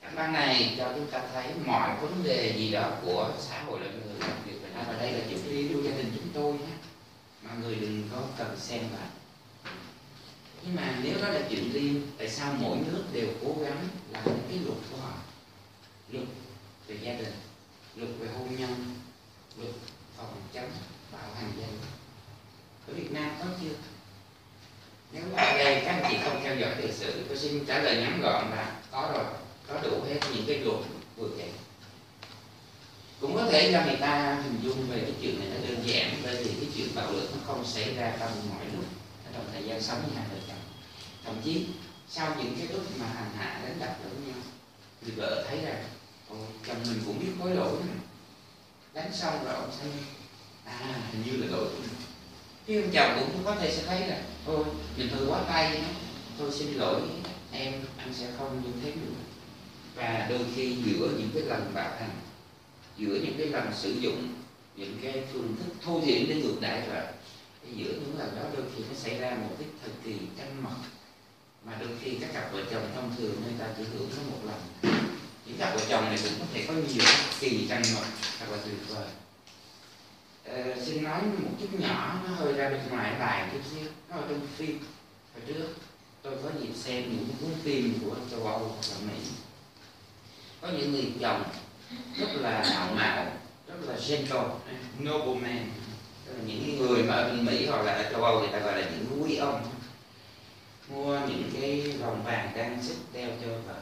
cảnh 0.00 0.14
băng 0.14 0.32
này 0.32 0.74
cho 0.78 0.92
chúng 0.94 1.10
ta 1.10 1.22
thấy 1.32 1.46
mọi 1.66 1.96
vấn 2.00 2.24
đề 2.24 2.54
gì 2.56 2.70
đó 2.70 2.90
của 3.04 3.32
xã 3.38 3.62
hội 3.62 3.80
là 3.80 3.86
người 3.86 4.14
làm 4.20 4.30
việc 4.46 4.62
Việt 4.62 4.68
Nam 4.74 4.84
và 4.88 4.94
đây 4.98 5.12
là 5.12 5.20
chuyện 5.28 5.38
riêng 5.48 5.74
của 5.74 5.82
gia 5.82 5.96
đình 5.96 6.12
chúng 6.16 6.28
tôi 6.34 6.52
nhé. 6.52 6.74
Mà 7.42 7.50
người 7.62 7.74
đừng 7.74 8.08
có 8.12 8.22
cần 8.38 8.56
xem 8.58 8.80
vào. 8.92 9.08
Nhưng 10.62 10.76
mà 10.76 10.98
nếu 11.02 11.14
đó 11.22 11.28
là 11.28 11.40
chuyện 11.50 11.72
riêng, 11.72 12.02
tại 12.18 12.28
sao 12.28 12.54
mỗi 12.58 12.78
nước 12.86 13.04
đều 13.12 13.26
cố 13.42 13.62
gắng 13.64 13.88
làm 14.12 14.24
những 14.24 14.46
cái 14.48 14.58
luật 14.66 14.78
của 14.90 14.96
họ? 14.96 15.12
Luật 16.12 16.26
về 16.86 16.96
gia 17.02 17.12
đình, 17.12 17.32
luật 17.96 18.10
về 18.18 18.28
hôn 18.38 18.56
nhân, 18.56 18.94
luật 19.56 19.74
phòng 20.16 20.42
chống 20.52 20.70
bạo 21.12 21.34
hành 21.34 21.52
gia 21.60 21.66
đình 21.66 21.80
ở 22.88 22.94
Việt 22.94 23.12
Nam 23.12 23.30
có 23.38 23.44
chưa? 23.62 23.74
Nếu 25.12 25.22
ở 25.36 25.58
đây 25.58 25.82
các 25.84 25.90
anh 25.90 26.10
chị 26.10 26.18
không 26.24 26.40
theo 26.42 26.56
dõi 26.56 26.82
lịch 26.82 26.94
sử, 26.94 27.24
tôi 27.28 27.38
xin 27.38 27.64
trả 27.66 27.78
lời 27.78 27.96
ngắn 27.96 28.20
gọn 28.20 28.50
là 28.50 28.80
có 28.90 29.12
rồi, 29.14 29.24
có 29.68 29.80
đủ 29.82 30.02
hết 30.08 30.18
những 30.34 30.44
cái 30.46 30.58
luật 30.58 30.78
vừa 31.16 31.28
kể. 31.38 31.48
Cũng 33.20 33.36
có 33.36 33.46
thể 33.50 33.72
cho 33.72 33.84
người 33.84 33.96
ta 34.00 34.42
hình 34.44 34.60
dung 34.62 34.88
về 34.88 35.00
cái 35.00 35.12
chuyện 35.20 35.38
này 35.38 35.48
nó 35.48 35.68
đơn 35.68 35.88
giản, 35.88 36.20
bởi 36.24 36.44
vì 36.44 36.50
cái 36.60 36.68
chuyện 36.76 36.88
bạo 36.94 37.12
lực 37.12 37.30
nó 37.32 37.42
không 37.46 37.66
xảy 37.66 37.94
ra 37.94 38.16
trong 38.20 38.32
mọi 38.50 38.64
lúc 38.74 38.84
trong 39.34 39.48
thời 39.52 39.62
gian 39.64 39.82
sống 39.82 40.02
với 40.02 40.16
hai 40.16 40.24
vợ 40.32 40.36
chồng. 40.48 40.56
Thậm 41.24 41.34
chí, 41.44 41.66
sau 42.08 42.34
những 42.38 42.54
cái 42.58 42.66
lúc 42.72 42.82
mà 43.00 43.06
hành 43.06 43.30
hạ, 43.36 43.60
đánh 43.64 43.76
đập 43.80 43.96
lẫn 44.04 44.24
nhau, 44.26 44.42
thì 45.04 45.10
vợ 45.10 45.44
thấy 45.48 45.58
rằng 45.64 45.84
Ờ, 46.30 46.36
chồng 46.66 46.76
mình 46.88 47.02
cũng 47.06 47.18
biết 47.20 47.32
hối 47.38 47.54
lỗi 47.54 47.72
này. 47.86 47.96
đánh 48.94 49.12
xong 49.12 49.44
rồi 49.44 49.54
ông 49.54 49.70
thấy 49.80 49.90
à 50.64 51.00
hình 51.12 51.22
như 51.26 51.36
là 51.36 51.46
lỗi 51.46 51.64
của 51.64 51.78
mình. 51.80 51.90
Cái 52.66 52.76
ông 52.76 52.90
chồng 52.92 53.28
cũng 53.32 53.44
có 53.44 53.54
thể 53.54 53.74
sẽ 53.76 53.82
thấy 53.86 54.08
là, 54.08 54.22
thôi, 54.46 54.64
mình 54.96 55.08
hơi 55.08 55.26
quá 55.26 55.44
tay 55.48 55.82
tôi 56.38 56.52
xin 56.52 56.74
lỗi, 56.74 57.00
em, 57.52 57.74
anh 57.96 58.14
sẽ 58.14 58.26
không 58.38 58.62
như 58.64 58.70
thế 58.82 58.92
nữa. 58.94 59.14
Và 59.94 60.26
đôi 60.30 60.40
khi 60.54 60.76
giữa 60.84 61.08
những 61.18 61.30
cái 61.34 61.42
lần 61.42 61.70
bạo 61.74 61.90
hành, 61.98 62.16
giữa 62.96 63.14
những 63.14 63.34
cái 63.38 63.46
lần 63.46 63.72
sử 63.74 63.92
dụng 63.92 64.28
những 64.76 64.98
cái 65.02 65.24
phương 65.32 65.56
thức 65.56 65.74
thô 65.84 66.00
thiển 66.00 66.28
để 66.28 66.34
ngược 66.34 66.56
đãi 66.60 66.82
vợ 66.88 67.12
giữa 67.76 67.92
những 67.92 68.18
lần 68.18 68.36
đó 68.36 68.42
đôi 68.56 68.66
khi 68.76 68.82
nó 68.88 68.94
xảy 68.96 69.18
ra 69.18 69.30
một 69.30 69.56
cái 69.58 69.68
thời 69.82 69.92
kỳ 70.04 70.18
tranh 70.38 70.62
mật. 70.62 70.76
Mà 71.64 71.76
đôi 71.80 71.88
khi 72.00 72.16
các 72.20 72.32
cặp 72.32 72.52
vợ 72.52 72.62
chồng 72.70 72.88
thông 72.94 73.14
thường 73.18 73.34
người 73.44 73.52
ta 73.58 73.66
chỉ 73.76 73.82
hưởng 73.92 74.08
có 74.16 74.22
một 74.30 74.38
lần 74.44 74.90
thì 75.50 75.58
cặp 75.58 75.74
vợ 75.74 75.80
chồng 75.88 76.04
này 76.04 76.18
cũng 76.24 76.32
có 76.38 76.44
thể 76.54 76.64
có 76.68 76.74
nhiều 76.74 77.04
kỳ 77.40 77.66
tranh 77.68 77.82
mật 77.94 78.06
thật 78.38 78.46
là 78.50 78.58
tuyệt 78.64 78.74
vời. 78.88 79.06
Ờ, 80.44 80.84
xin 80.86 81.04
nói 81.04 81.22
một 81.22 81.50
chút 81.60 81.80
nhỏ 81.80 82.20
nó 82.24 82.34
hơi 82.34 82.52
ra 82.52 82.70
bên 82.70 82.80
ngoài 82.90 83.14
bài 83.20 83.48
chút 83.52 83.60
xíu 83.70 83.90
nó 84.10 84.16
ở 84.16 84.22
trong 84.28 84.40
phim. 84.56 84.78
Hồi 85.34 85.42
trước 85.46 85.74
tôi 86.22 86.36
có 86.42 86.50
dịp 86.60 86.74
xem 86.74 87.02
những 87.02 87.28
cuốn 87.40 87.50
phim 87.62 87.98
của 88.04 88.16
châu 88.30 88.46
Âu 88.46 88.58
hoặc 88.58 88.86
là 88.90 89.12
Mỹ. 89.12 89.20
Có 90.60 90.68
những 90.68 90.92
người 90.92 91.12
chồng 91.20 91.42
rất 92.18 92.28
là 92.34 92.62
hào 92.62 92.94
mạo 92.94 93.26
rất 93.68 93.74
là 93.86 93.96
gentle 94.08 94.44
nobleman 95.02 95.70
tức 96.26 96.32
là 96.32 96.42
những 96.46 96.78
người 96.78 97.02
mà 97.02 97.14
ở 97.14 97.28
bên 97.28 97.44
Mỹ 97.44 97.66
hoặc 97.66 97.82
là 97.82 97.92
ở 97.92 98.12
châu 98.12 98.24
Âu 98.24 98.40
người 98.40 98.48
ta 98.52 98.58
gọi 98.58 98.80
là 98.80 98.90
những 98.90 99.22
quý 99.22 99.36
ông. 99.36 99.66
Mua 100.88 101.20
những 101.28 101.50
cái 101.60 101.94
vòng 102.00 102.24
vàng 102.24 102.52
trang 102.56 102.78
sức 102.82 102.96
đeo 103.12 103.28
cho 103.42 103.48
vợ 103.66 103.80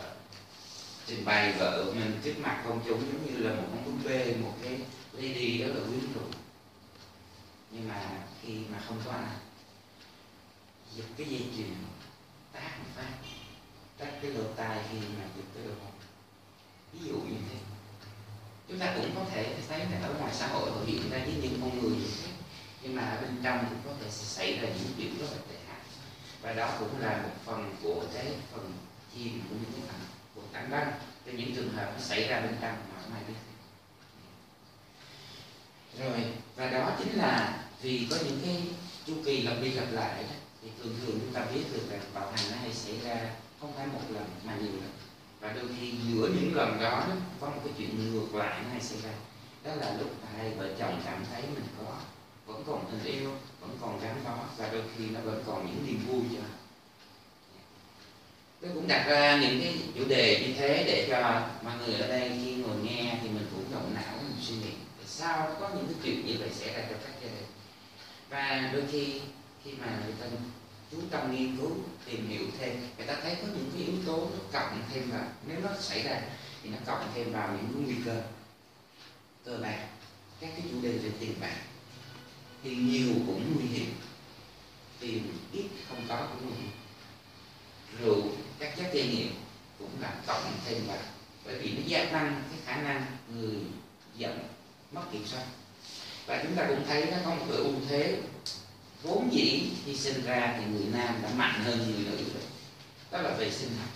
trình 1.09 1.25
bày 1.25 1.53
vợ 1.53 1.93
mình 1.95 2.21
trước 2.25 2.35
mặt 2.39 2.63
công 2.65 2.81
chúng 2.87 3.01
giống 3.01 3.27
như 3.27 3.49
là 3.49 3.55
một 3.55 3.67
con 3.71 3.85
búp 3.85 4.09
bê 4.09 4.35
một 4.43 4.55
cái 4.63 4.81
lady 5.13 5.59
rất 5.59 5.69
là 5.69 5.81
quyến 5.87 6.13
rũ. 6.15 6.21
Nhưng 7.71 7.89
mà 7.89 8.27
khi 8.43 8.53
mà 8.73 8.83
không 8.89 9.01
có 9.05 9.13
ai 9.13 9.37
giật 10.97 11.05
cái 11.17 11.27
dây 11.27 11.43
chuyền 11.57 11.75
tác 12.53 12.79
một 12.79 12.91
phát 12.97 13.13
tắt 13.99 14.11
cái 14.23 14.31
lỗ 14.31 14.43
tai 14.57 14.79
khi 14.91 14.99
mà 14.99 15.25
giật 15.37 15.45
cái 15.55 15.65
lỗ 15.65 15.75
ví 16.93 17.09
dụ 17.09 17.15
như 17.15 17.37
thế. 17.51 17.59
Chúng 18.69 18.79
ta 18.79 18.95
cũng 18.97 19.11
có 19.15 19.25
thể 19.31 19.57
thấy 19.69 19.79
là 19.79 20.01
ở 20.03 20.15
ngoài 20.19 20.35
xã 20.35 20.47
hội 20.47 20.71
họ 20.71 20.81
hiện 20.87 21.11
ra 21.11 21.19
với 21.19 21.35
những 21.43 21.59
con 21.61 21.83
người 21.83 21.99
như 21.99 22.07
thế, 22.23 22.31
nhưng 22.83 22.97
mà 22.97 23.03
ở 23.03 23.21
bên 23.21 23.37
trong 23.43 23.67
cũng 23.69 23.79
có 23.85 23.99
thể 24.01 24.11
xảy 24.11 24.59
ra 24.59 24.69
những 24.69 24.93
chuyện 24.97 25.19
rất 25.19 25.27
là 25.31 25.39
tệ 25.51 25.57
hại. 25.69 25.81
Và 26.43 26.53
đó 26.53 26.77
cũng 26.79 27.01
là 27.01 27.23
một 27.23 27.35
phần 27.45 27.75
của 27.83 28.05
cái 28.15 28.27
phần 28.53 28.73
chim 29.15 29.41
của 29.51 29.57
những 29.61 29.73
cái 29.73 29.83
phần 29.89 30.01
của 30.49 30.55
cảnh 30.55 30.71
băng 30.71 30.93
cho 31.27 31.33
những 31.33 31.55
trường 31.55 31.73
hợp 31.73 31.93
nó 31.95 32.01
xảy 32.01 32.29
ra 32.29 32.41
bên 32.41 32.57
trong 32.61 32.77
mà 32.95 33.03
không 33.03 33.13
ai 33.13 33.23
biết. 33.29 33.35
Rồi 35.99 36.25
và 36.57 36.71
đó 36.71 36.93
chính 36.99 37.19
là 37.19 37.65
vì 37.83 38.07
có 38.11 38.17
những 38.25 38.41
cái 38.45 38.63
chu 39.07 39.15
kỳ 39.25 39.43
lặp 39.43 39.55
đi 39.63 39.73
lặp 39.73 39.93
lại 39.93 40.23
đó, 40.23 40.35
thì 40.63 40.69
thường 40.83 40.97
thường 41.01 41.19
chúng 41.21 41.33
ta 41.33 41.45
biết 41.55 41.65
được 41.73 41.83
là 41.91 41.99
bạo 42.15 42.33
hành 42.37 42.51
nó 42.51 42.57
hay 42.57 42.75
xảy 42.75 42.99
ra 43.05 43.31
không 43.61 43.73
phải 43.77 43.87
một 43.87 44.01
lần 44.09 44.25
mà 44.45 44.57
nhiều 44.57 44.73
lần. 44.73 44.91
Và 45.41 45.53
đôi 45.53 45.65
khi 45.79 45.91
giữa 45.91 46.29
những 46.29 46.55
lần 46.55 46.81
đó, 46.81 46.91
đó 47.09 47.15
có 47.41 47.51
một 47.51 47.61
cái 47.65 47.73
chuyện 47.79 48.13
ngược 48.13 48.35
lại 48.35 48.61
nó 48.65 48.71
hay 48.71 48.81
xảy 48.81 48.99
ra. 49.01 49.11
Đó 49.65 49.75
là 49.75 49.97
lúc 49.99 50.11
hai 50.37 50.51
vợ 50.51 50.69
chồng 50.79 51.03
cảm 51.05 51.25
thấy 51.33 51.43
mình 51.43 51.67
có 51.79 51.95
vẫn 52.47 52.65
còn 52.67 52.85
tình 52.91 53.15
yêu 53.15 53.31
vẫn 53.61 53.79
còn 53.81 54.01
gắn 54.01 54.25
bó 54.25 54.37
và 54.57 54.69
đôi 54.73 54.83
khi 54.97 55.05
nó 55.07 55.21
vẫn 55.21 55.43
còn 55.47 55.67
những 55.67 55.87
niềm 55.87 56.07
vui 56.07 56.23
cho 56.35 56.43
tôi 58.61 58.71
cũng 58.75 58.89
đặt 58.89 59.07
ra 59.09 59.41
những 59.41 59.61
cái 59.63 59.75
chủ 59.97 60.05
đề 60.09 60.47
như 60.47 60.55
thế 60.59 60.85
để 60.87 61.07
cho 61.11 61.49
mọi 61.63 61.75
người 61.79 61.95
ở 62.01 62.09
đây 62.09 62.31
khi 62.45 62.55
ngồi 62.55 62.77
nghe 62.77 63.19
thì 63.23 63.29
mình 63.29 63.47
cũng 63.51 63.65
động 63.73 63.95
não, 63.95 64.19
mình 64.23 64.43
suy 64.43 64.55
nghĩ. 64.55 64.73
Tại 64.97 65.07
sao 65.07 65.57
có 65.61 65.69
những 65.69 65.87
cái 65.87 65.95
chuyện 66.03 66.27
như 66.27 66.35
vậy 66.39 66.51
xảy 66.53 66.75
ra 66.75 66.81
cho 66.91 66.97
các 67.05 67.13
gia 67.23 67.29
đình? 67.29 67.47
Và 68.31 68.71
đôi 68.73 68.83
khi 68.93 69.21
khi 69.65 69.71
mà 69.81 69.87
người 70.05 70.15
ta 70.21 70.27
chú 70.91 70.99
tâm 71.11 71.37
nghiên 71.37 71.57
cứu, 71.57 71.71
tìm 72.07 72.29
hiểu 72.29 72.47
thêm, 72.59 72.81
người 72.97 73.07
ta 73.07 73.17
thấy 73.23 73.35
có 73.43 73.49
những 73.49 73.71
cái 73.75 73.87
yếu 73.87 73.95
tố 74.07 74.17
nó 74.17 74.39
cộng 74.53 74.83
thêm 74.93 75.11
vào. 75.11 75.25
Nếu 75.47 75.61
nó 75.63 75.71
xảy 75.81 76.03
ra 76.03 76.21
thì 76.63 76.71
nó 76.71 76.77
cộng 76.87 77.13
thêm 77.15 77.33
vào 77.33 77.49
những 77.49 77.85
nguy 77.85 77.95
cơ. 78.05 78.23
Cơ 79.45 79.59
bản, 79.63 79.89
các 80.41 80.51
cái 80.51 80.63
chủ 80.71 80.81
đề 80.83 80.91
về 80.91 81.11
tiền 81.21 81.35
bạc 81.41 81.57
thì 82.65 82.77
nhiều 82.77 83.15
cũng 83.27 83.57
nguy 83.57 83.79
hiểm. 83.79 83.95
Tiền 85.01 85.23
ít 85.53 85.65
không 85.89 86.05
có 86.09 86.27
cũng 86.31 86.51
nguy 86.51 86.57
hiểm. 86.63 86.71
Rượu 88.01 88.23
các 88.59 88.77
chất 88.77 88.93
gây 88.93 89.09
nghiện 89.09 89.29
cũng 89.79 89.91
là 90.01 90.13
cộng 90.27 90.53
thêm 90.67 90.87
vào. 90.87 90.99
Bởi 91.45 91.59
vì 91.59 91.73
nó 91.73 91.83
gia 91.87 92.05
tăng 92.05 92.43
cái 92.51 92.59
khả 92.67 92.83
năng 92.83 93.07
người 93.35 93.57
giận 94.17 94.39
mất 94.93 95.03
kiểm 95.13 95.27
soát. 95.27 95.45
Và 96.27 96.43
chúng 96.43 96.57
ta 96.57 96.65
cũng 96.69 96.85
thấy 96.87 97.07
nó 97.11 97.17
có 97.25 97.31
một 97.31 97.47
cái 97.49 97.57
ưu 97.57 97.73
thế. 97.89 98.19
Vốn 99.03 99.33
dĩ 99.33 99.71
khi 99.85 99.97
sinh 99.97 100.25
ra 100.25 100.55
thì 100.59 100.73
người 100.73 100.87
nam 100.93 101.15
đã 101.23 101.29
mạnh 101.37 101.65
hơn 101.65 101.79
người 101.79 102.05
nữ 102.05 102.17
rồi. 102.17 102.43
Đó 103.11 103.21
là 103.21 103.31
về 103.31 103.51
sinh 103.51 103.71
học. 103.79 103.89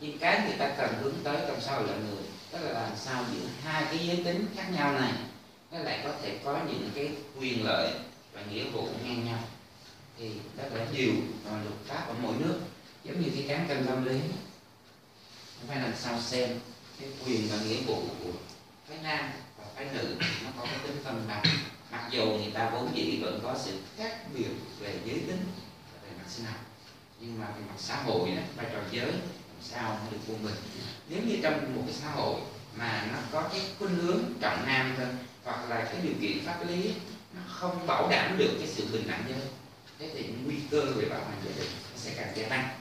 Nhưng 0.00 0.18
cái 0.18 0.42
người 0.46 0.56
ta 0.58 0.74
cần 0.76 0.94
hướng 1.00 1.14
tới 1.24 1.36
trong 1.48 1.60
sau 1.60 1.82
là 1.82 1.92
người. 1.96 2.24
Đó 2.52 2.58
là 2.58 2.72
làm 2.72 2.90
sao 2.96 3.24
giữa 3.32 3.46
hai 3.62 3.84
cái 3.84 4.06
giới 4.06 4.16
tính 4.24 4.46
khác 4.56 4.66
nhau 4.72 4.92
này, 4.92 5.12
nó 5.72 5.78
lại 5.78 6.00
có 6.04 6.12
thể 6.22 6.38
có 6.44 6.60
những 6.68 6.90
cái 6.94 7.10
quyền 7.38 7.64
lợi 7.64 7.90
và 8.32 8.42
nghĩa 8.50 8.64
vụ 8.64 8.88
ngang 9.04 9.24
nhau. 9.24 9.38
Thì 10.18 10.30
đó 10.56 10.64
là 10.72 10.86
điều 10.92 11.12
mà 11.44 11.62
luật 11.62 11.74
pháp 11.86 12.04
ở 12.08 12.14
mỗi 12.22 12.34
nước 12.38 12.60
giống 13.04 13.20
như 13.20 13.30
cái 13.34 13.44
cán 13.48 13.68
cân 13.68 13.86
tâm 13.86 14.04
lý. 14.04 14.18
Nó 15.60 15.66
phải 15.68 15.80
làm 15.80 15.92
sao 15.96 16.20
xem 16.20 16.58
cái 17.00 17.08
quyền 17.26 17.48
và 17.48 17.56
nghĩa 17.56 17.82
vụ 17.86 18.02
của 18.22 18.32
phái 18.88 18.98
nam 19.02 19.30
và 19.58 19.64
phái 19.76 19.86
nữ 19.94 20.16
nó 20.44 20.50
có 20.58 20.64
cái 20.64 20.78
tính 20.86 20.96
cân 21.04 21.28
bằng. 21.28 21.42
Mặc 21.90 22.08
dù 22.10 22.26
người 22.26 22.50
ta 22.54 22.70
vốn 22.70 22.96
dĩ 22.96 23.18
vẫn 23.22 23.40
có 23.42 23.56
sự 23.64 23.72
khác 23.96 24.18
biệt 24.34 24.48
về 24.80 24.94
giới 25.04 25.18
tính 25.18 25.44
về 26.02 26.10
mặt 26.18 26.24
sinh 26.28 26.46
học 26.46 26.60
nhưng 27.20 27.40
mà 27.40 27.46
về 27.46 27.62
mặt 27.68 27.74
xã 27.78 28.02
hội 28.02 28.30
đó, 28.30 28.42
vai 28.56 28.66
trò 28.72 28.78
giới 28.90 29.06
làm 29.06 29.62
sao 29.62 29.98
nó 30.04 30.10
được 30.10 30.18
quân 30.28 30.44
bình. 30.44 30.54
Nếu 31.08 31.22
như 31.22 31.38
trong 31.42 31.76
một 31.76 31.82
cái 31.86 31.94
xã 32.02 32.10
hội 32.10 32.40
mà 32.76 33.08
nó 33.12 33.18
có 33.32 33.48
cái 33.52 33.60
khuynh 33.78 33.94
hướng 33.94 34.24
trọng 34.40 34.66
nam 34.66 34.94
hơn 34.96 35.16
hoặc 35.44 35.70
là 35.70 35.84
cái 35.84 36.00
điều 36.02 36.12
kiện 36.20 36.46
pháp 36.46 36.68
lý 36.68 36.94
nó 37.34 37.40
không 37.48 37.86
bảo 37.86 38.08
đảm 38.10 38.38
được 38.38 38.56
cái 38.58 38.68
sự 38.68 38.86
bình 38.92 39.08
đẳng 39.08 39.24
giới 39.28 39.38
thế 39.98 40.10
thì 40.14 40.28
nguy 40.44 40.56
cơ 40.70 40.80
về 40.96 41.08
bạo 41.08 41.20
hành 41.20 41.42
gia 41.44 41.50
đình 41.58 41.70
sẽ 41.96 42.12
càng 42.16 42.32
gia 42.36 42.48
tăng 42.48 42.73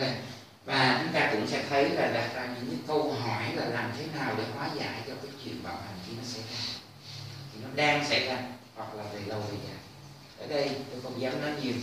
rồi. 0.00 0.10
và 0.64 1.00
chúng 1.02 1.12
ta 1.12 1.28
cũng 1.32 1.46
sẽ 1.46 1.64
thấy 1.68 1.90
là 1.90 2.10
đặt 2.12 2.34
ra 2.34 2.46
những 2.46 2.66
cái 2.70 2.78
câu 2.86 3.12
hỏi 3.12 3.52
là 3.54 3.64
làm 3.64 3.92
thế 3.98 4.06
nào 4.18 4.34
để 4.38 4.44
hóa 4.54 4.70
giải 4.74 5.02
cho 5.08 5.14
cái 5.22 5.32
chuyện 5.44 5.62
bạo 5.62 5.76
hành 5.76 5.98
khi 6.06 6.12
nó 6.16 6.22
xảy 6.24 6.42
ra. 6.42 6.58
Thì 7.52 7.58
nó 7.62 7.68
đang 7.74 8.04
xảy 8.08 8.26
ra, 8.26 8.38
hoặc 8.74 8.94
là 8.94 9.04
về 9.12 9.20
lâu 9.26 9.40
về 9.40 9.56
dài. 9.68 9.78
Ở 10.38 10.46
đây 10.46 10.70
tôi 10.90 11.00
không 11.02 11.20
dám 11.20 11.40
nói 11.40 11.50
nhiều, 11.62 11.74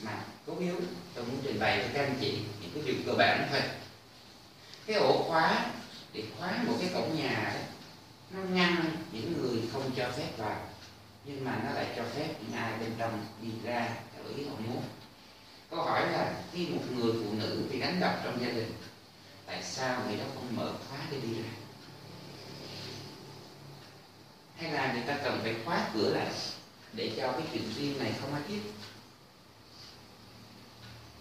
mà 0.00 0.12
cố 0.46 0.58
yếu 0.58 0.74
tôi 1.14 1.24
muốn 1.24 1.36
trình 1.44 1.60
bày 1.60 1.78
với 1.78 1.88
các 1.94 2.00
anh 2.00 2.16
chị, 2.20 2.38
những 2.60 2.70
cái 2.74 2.82
điều 2.86 2.94
cơ 3.06 3.12
bản 3.18 3.48
thôi. 3.50 3.60
Cái 4.86 4.96
ổ 4.96 5.24
khóa, 5.28 5.66
để 6.12 6.22
khóa 6.38 6.52
một 6.66 6.74
cái 6.80 6.90
cổng 6.94 7.16
nhà 7.16 7.52
đó, 7.54 7.60
nó 8.30 8.40
ngăn 8.54 8.76
những 9.12 9.42
người 9.42 9.62
không 9.72 9.90
cho 9.96 10.10
phép 10.16 10.28
vào, 10.36 10.56
nhưng 11.24 11.44
mà 11.44 11.60
nó 11.64 11.70
lại 11.72 11.86
cho 11.96 12.02
phép 12.14 12.28
những 12.40 12.52
ai 12.52 12.72
bên 12.80 12.90
trong 12.98 13.26
đi 13.42 13.48
ra, 13.64 13.88
theo 14.14 14.36
ý 14.36 14.44
họ 14.44 14.54
muốn 14.66 14.82
câu 15.70 15.82
hỏi 15.82 16.10
là 16.10 16.34
khi 16.52 16.66
một 16.66 16.82
người 16.94 17.12
phụ 17.12 17.32
nữ 17.38 17.62
bị 17.70 17.80
đánh 17.80 18.00
đập 18.00 18.20
trong 18.24 18.40
gia 18.40 18.48
đình, 18.48 18.72
tại 19.46 19.62
sao 19.62 20.02
người 20.06 20.16
đó 20.16 20.24
không 20.34 20.56
mở 20.56 20.72
khóa 20.88 20.98
để 21.10 21.18
đi 21.20 21.34
ra? 21.34 21.48
Hay 24.56 24.72
là 24.72 24.92
người 24.92 25.02
ta 25.06 25.18
cần 25.24 25.40
phải 25.42 25.54
khóa 25.64 25.90
cửa 25.94 26.14
lại 26.14 26.28
để 26.92 27.12
cho 27.16 27.32
cái 27.32 27.42
chuyện 27.52 27.72
riêng 27.76 27.98
này 27.98 28.12
không 28.20 28.34
ai 28.34 28.42
biết? 28.48 28.60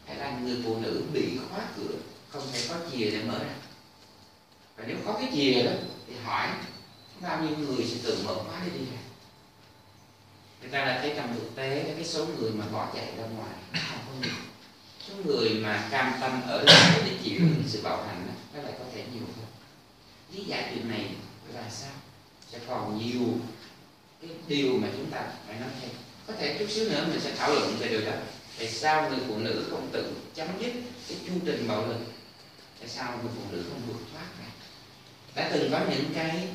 Hay 0.05 0.17
là 0.17 0.39
người 0.39 0.61
phụ 0.65 0.77
nữ 0.77 1.03
bị 1.13 1.39
khóa 1.49 1.59
cửa, 1.77 1.95
không 2.29 2.43
thể 2.53 2.65
có 2.69 2.75
chìa 2.91 3.11
để 3.11 3.23
mở 3.23 3.39
ra? 3.39 3.53
Và 4.77 4.83
nếu 4.87 4.97
có 5.05 5.13
cái 5.13 5.29
chìa 5.33 5.63
đó, 5.63 5.71
thì 6.07 6.13
hỏi, 6.23 6.47
bao 7.21 7.43
nhiêu 7.43 7.57
người 7.57 7.85
sẽ 7.85 7.97
tự 8.03 8.23
mở 8.25 8.35
khóa 8.35 8.61
để 8.65 8.79
đi 8.79 8.85
ra? 8.85 9.01
Người 10.61 10.71
ta 10.71 10.85
đã 10.85 10.99
thấy 11.01 11.13
trong 11.15 11.35
thực 11.35 11.55
tế, 11.55 11.93
cái 11.95 12.05
số 12.05 12.25
người 12.25 12.51
mà 12.51 12.65
bỏ 12.71 12.91
chạy 12.95 13.13
ra 13.17 13.23
ngoài 13.23 13.53
số 15.07 15.13
người 15.25 15.49
mà 15.49 15.87
cam 15.91 16.13
tâm 16.21 16.41
ở 16.47 16.63
lại 16.63 17.01
để 17.05 17.11
chịu 17.23 17.41
sự 17.67 17.81
bạo 17.83 18.03
hành 18.07 18.27
đó, 18.27 18.33
nó 18.53 18.61
lại 18.63 18.73
có 18.79 18.85
thể 18.93 19.03
nhiều 19.13 19.23
hơn. 19.37 19.45
Lý 20.31 20.43
giải 20.43 20.71
chuyện 20.73 20.89
này 20.89 21.05
là 21.53 21.63
sao? 21.69 21.91
Sẽ 22.51 22.59
còn 22.67 22.99
nhiều 22.99 23.27
cái 24.21 24.31
điều 24.47 24.73
mà 24.73 24.87
chúng 24.97 25.11
ta 25.11 25.27
phải 25.47 25.59
nói 25.59 25.69
thêm. 25.81 25.89
Có 26.27 26.33
thể 26.39 26.57
chút 26.59 26.65
xíu 26.69 26.89
nữa 26.89 27.05
mình 27.09 27.19
sẽ 27.19 27.31
thảo 27.37 27.53
luận 27.53 27.77
về 27.79 27.87
điều 27.87 28.01
đó. 28.01 28.13
Tại 28.57 28.67
sao 28.67 29.09
người 29.09 29.19
phụ 29.27 29.37
nữ 29.37 29.67
không 29.71 29.89
tự 29.91 30.13
chấm 30.35 30.47
dứt 30.59 30.73
cái 31.07 31.17
chu 31.27 31.33
trình 31.45 31.67
bạo 31.67 31.87
lực? 31.87 31.99
Tại 32.79 32.89
sao 32.89 33.11
người 33.11 33.31
phụ 33.35 33.41
nữ 33.51 33.63
không 33.69 33.81
vượt 33.87 34.05
thoát 34.13 34.39
này? 34.39 34.49
đã 35.35 35.49
từng 35.53 35.71
có 35.71 35.79
những 35.89 36.05
cái 36.15 36.47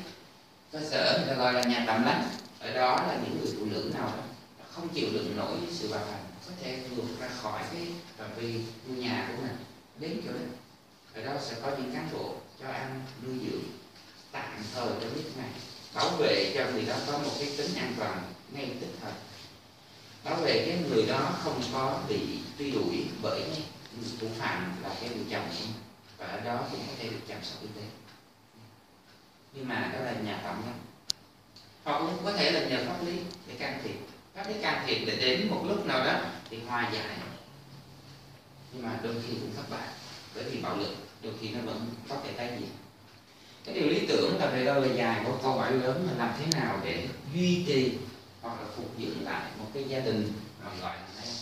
cơ 0.71 0.79
sở 0.89 1.17
người 1.17 1.27
ta 1.27 1.41
gọi 1.41 1.53
là 1.53 1.63
nhà 1.63 1.83
tạm 1.87 2.05
lánh. 2.05 2.29
Ở 2.59 2.71
đó 2.73 2.95
là 3.07 3.17
những 3.23 3.37
người 3.39 3.53
phụ 3.59 3.65
nữ 3.65 3.91
nào 3.93 4.07
đó 4.17 4.23
không 4.71 4.89
chịu 4.89 5.09
đựng 5.13 5.37
nổi 5.37 5.57
sự 5.71 5.89
bạo 5.91 6.05
hành 6.11 6.24
có 6.47 6.51
thể 6.61 6.83
vượt 6.95 7.19
ra 7.19 7.27
khỏi 7.27 7.63
cái 7.73 7.87
phạm 8.17 8.29
vi 8.35 8.61
ngôi 8.87 8.97
nhà 8.97 9.29
của 9.29 9.41
mình, 9.41 9.57
đến 9.99 10.21
chỗ 10.25 10.31
đó. 10.31 10.39
Ở 11.13 11.25
đó 11.25 11.41
sẽ 11.41 11.55
có 11.61 11.69
những 11.69 11.93
cán 11.93 12.09
bộ 12.13 12.35
cho 12.59 12.67
ăn, 12.67 13.01
nuôi 13.23 13.35
dưỡng, 13.45 13.63
tạm 14.31 14.63
thời 14.73 14.87
cho 15.01 15.09
biết 15.15 15.37
này, 15.37 15.49
bảo 15.93 16.09
vệ 16.09 16.53
cho 16.55 16.71
người 16.71 16.85
đó 16.85 16.95
có 17.07 17.17
một 17.17 17.31
cái 17.39 17.53
tính 17.57 17.75
an 17.75 17.93
toàn 17.97 18.23
ngay 18.51 18.77
tức 18.81 18.87
thời. 19.01 19.13
Bảo 20.23 20.35
vệ 20.35 20.65
cái 20.67 20.89
người 20.89 21.05
đó 21.05 21.35
không 21.43 21.61
có 21.73 22.01
bị 22.09 22.39
truy 22.59 22.71
đuổi 22.71 23.05
bởi 23.21 23.43
thủ 24.19 24.27
phạm 24.37 24.73
là 24.83 24.95
cái 25.01 25.09
người 25.09 25.25
chồng 25.29 25.47
của 25.49 25.65
mình. 25.65 25.73
Và 26.17 26.27
ở 26.27 26.39
đó 26.39 26.67
cũng 26.71 26.79
có 26.87 26.93
thể 26.99 27.09
được 27.09 27.19
chăm 27.27 27.37
sóc 27.43 27.61
y 27.61 27.67
tế. 27.75 27.87
Nhưng 29.53 29.67
mà 29.67 29.91
đó 29.93 29.99
là 29.99 30.13
nhà 30.13 30.41
tạm 30.43 30.65
lắm 30.65 30.73
hoặc 31.83 31.99
cũng 31.99 32.25
có 32.25 32.33
thể 32.33 32.51
là 32.51 32.65
nhờ 32.65 32.85
pháp 32.87 33.05
lý 33.05 33.19
để 33.47 33.55
can 33.59 33.79
thiệp 33.83 34.14
các 34.35 34.43
cái 34.43 34.55
can 34.61 34.83
thiệp 34.87 35.05
để 35.05 35.15
đến 35.15 35.49
một 35.49 35.63
lúc 35.67 35.85
nào 35.85 36.05
đó 36.05 36.19
thì 36.49 36.57
hòa 36.67 36.89
giải. 36.93 37.17
Nhưng 38.73 38.83
mà 38.83 38.99
đôi 39.03 39.13
khi 39.27 39.33
cũng 39.41 39.51
thất 39.55 39.69
bại, 39.69 39.87
bởi 40.35 40.43
vì 40.43 40.61
bạo 40.61 40.77
lực, 40.77 40.95
đôi 41.21 41.33
khi 41.41 41.49
nó 41.49 41.59
vẫn 41.65 41.85
có 42.09 42.15
thể 42.23 42.31
tái 42.31 42.49
diễn. 42.59 42.69
Cái 43.65 43.75
điều 43.75 43.87
lý 43.87 44.05
tưởng 44.07 44.39
là 44.39 44.45
về 44.45 44.65
đâu 44.65 44.81
là 44.81 44.87
dài, 44.93 45.21
một 45.23 45.39
câu 45.43 45.51
hỏi 45.51 45.71
lớn 45.71 46.07
là 46.07 46.25
làm 46.25 46.35
thế 46.39 46.59
nào 46.59 46.79
để 46.83 47.07
duy 47.33 47.63
trì 47.67 47.91
hoặc 48.41 48.61
là 48.61 48.67
phục 48.75 48.97
dựng 48.97 49.25
lại 49.25 49.51
một 49.59 49.65
cái 49.73 49.83
gia 49.83 49.99
đình 49.99 50.33
mà 50.63 50.71
gọi 50.81 50.95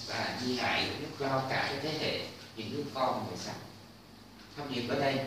là 0.08 0.38
di 0.42 0.58
hại 0.58 0.88
lúc 1.02 1.22
lo 1.22 1.44
cả 1.50 1.70
cái 1.70 1.80
thế 1.82 1.98
hệ, 2.00 2.20
những 2.56 2.72
đứa 2.72 2.84
con 2.94 3.28
về 3.32 3.38
sau 3.38 3.56
thông 4.58 4.74
điệp 4.74 4.88
ở 4.90 5.00
đây, 5.00 5.20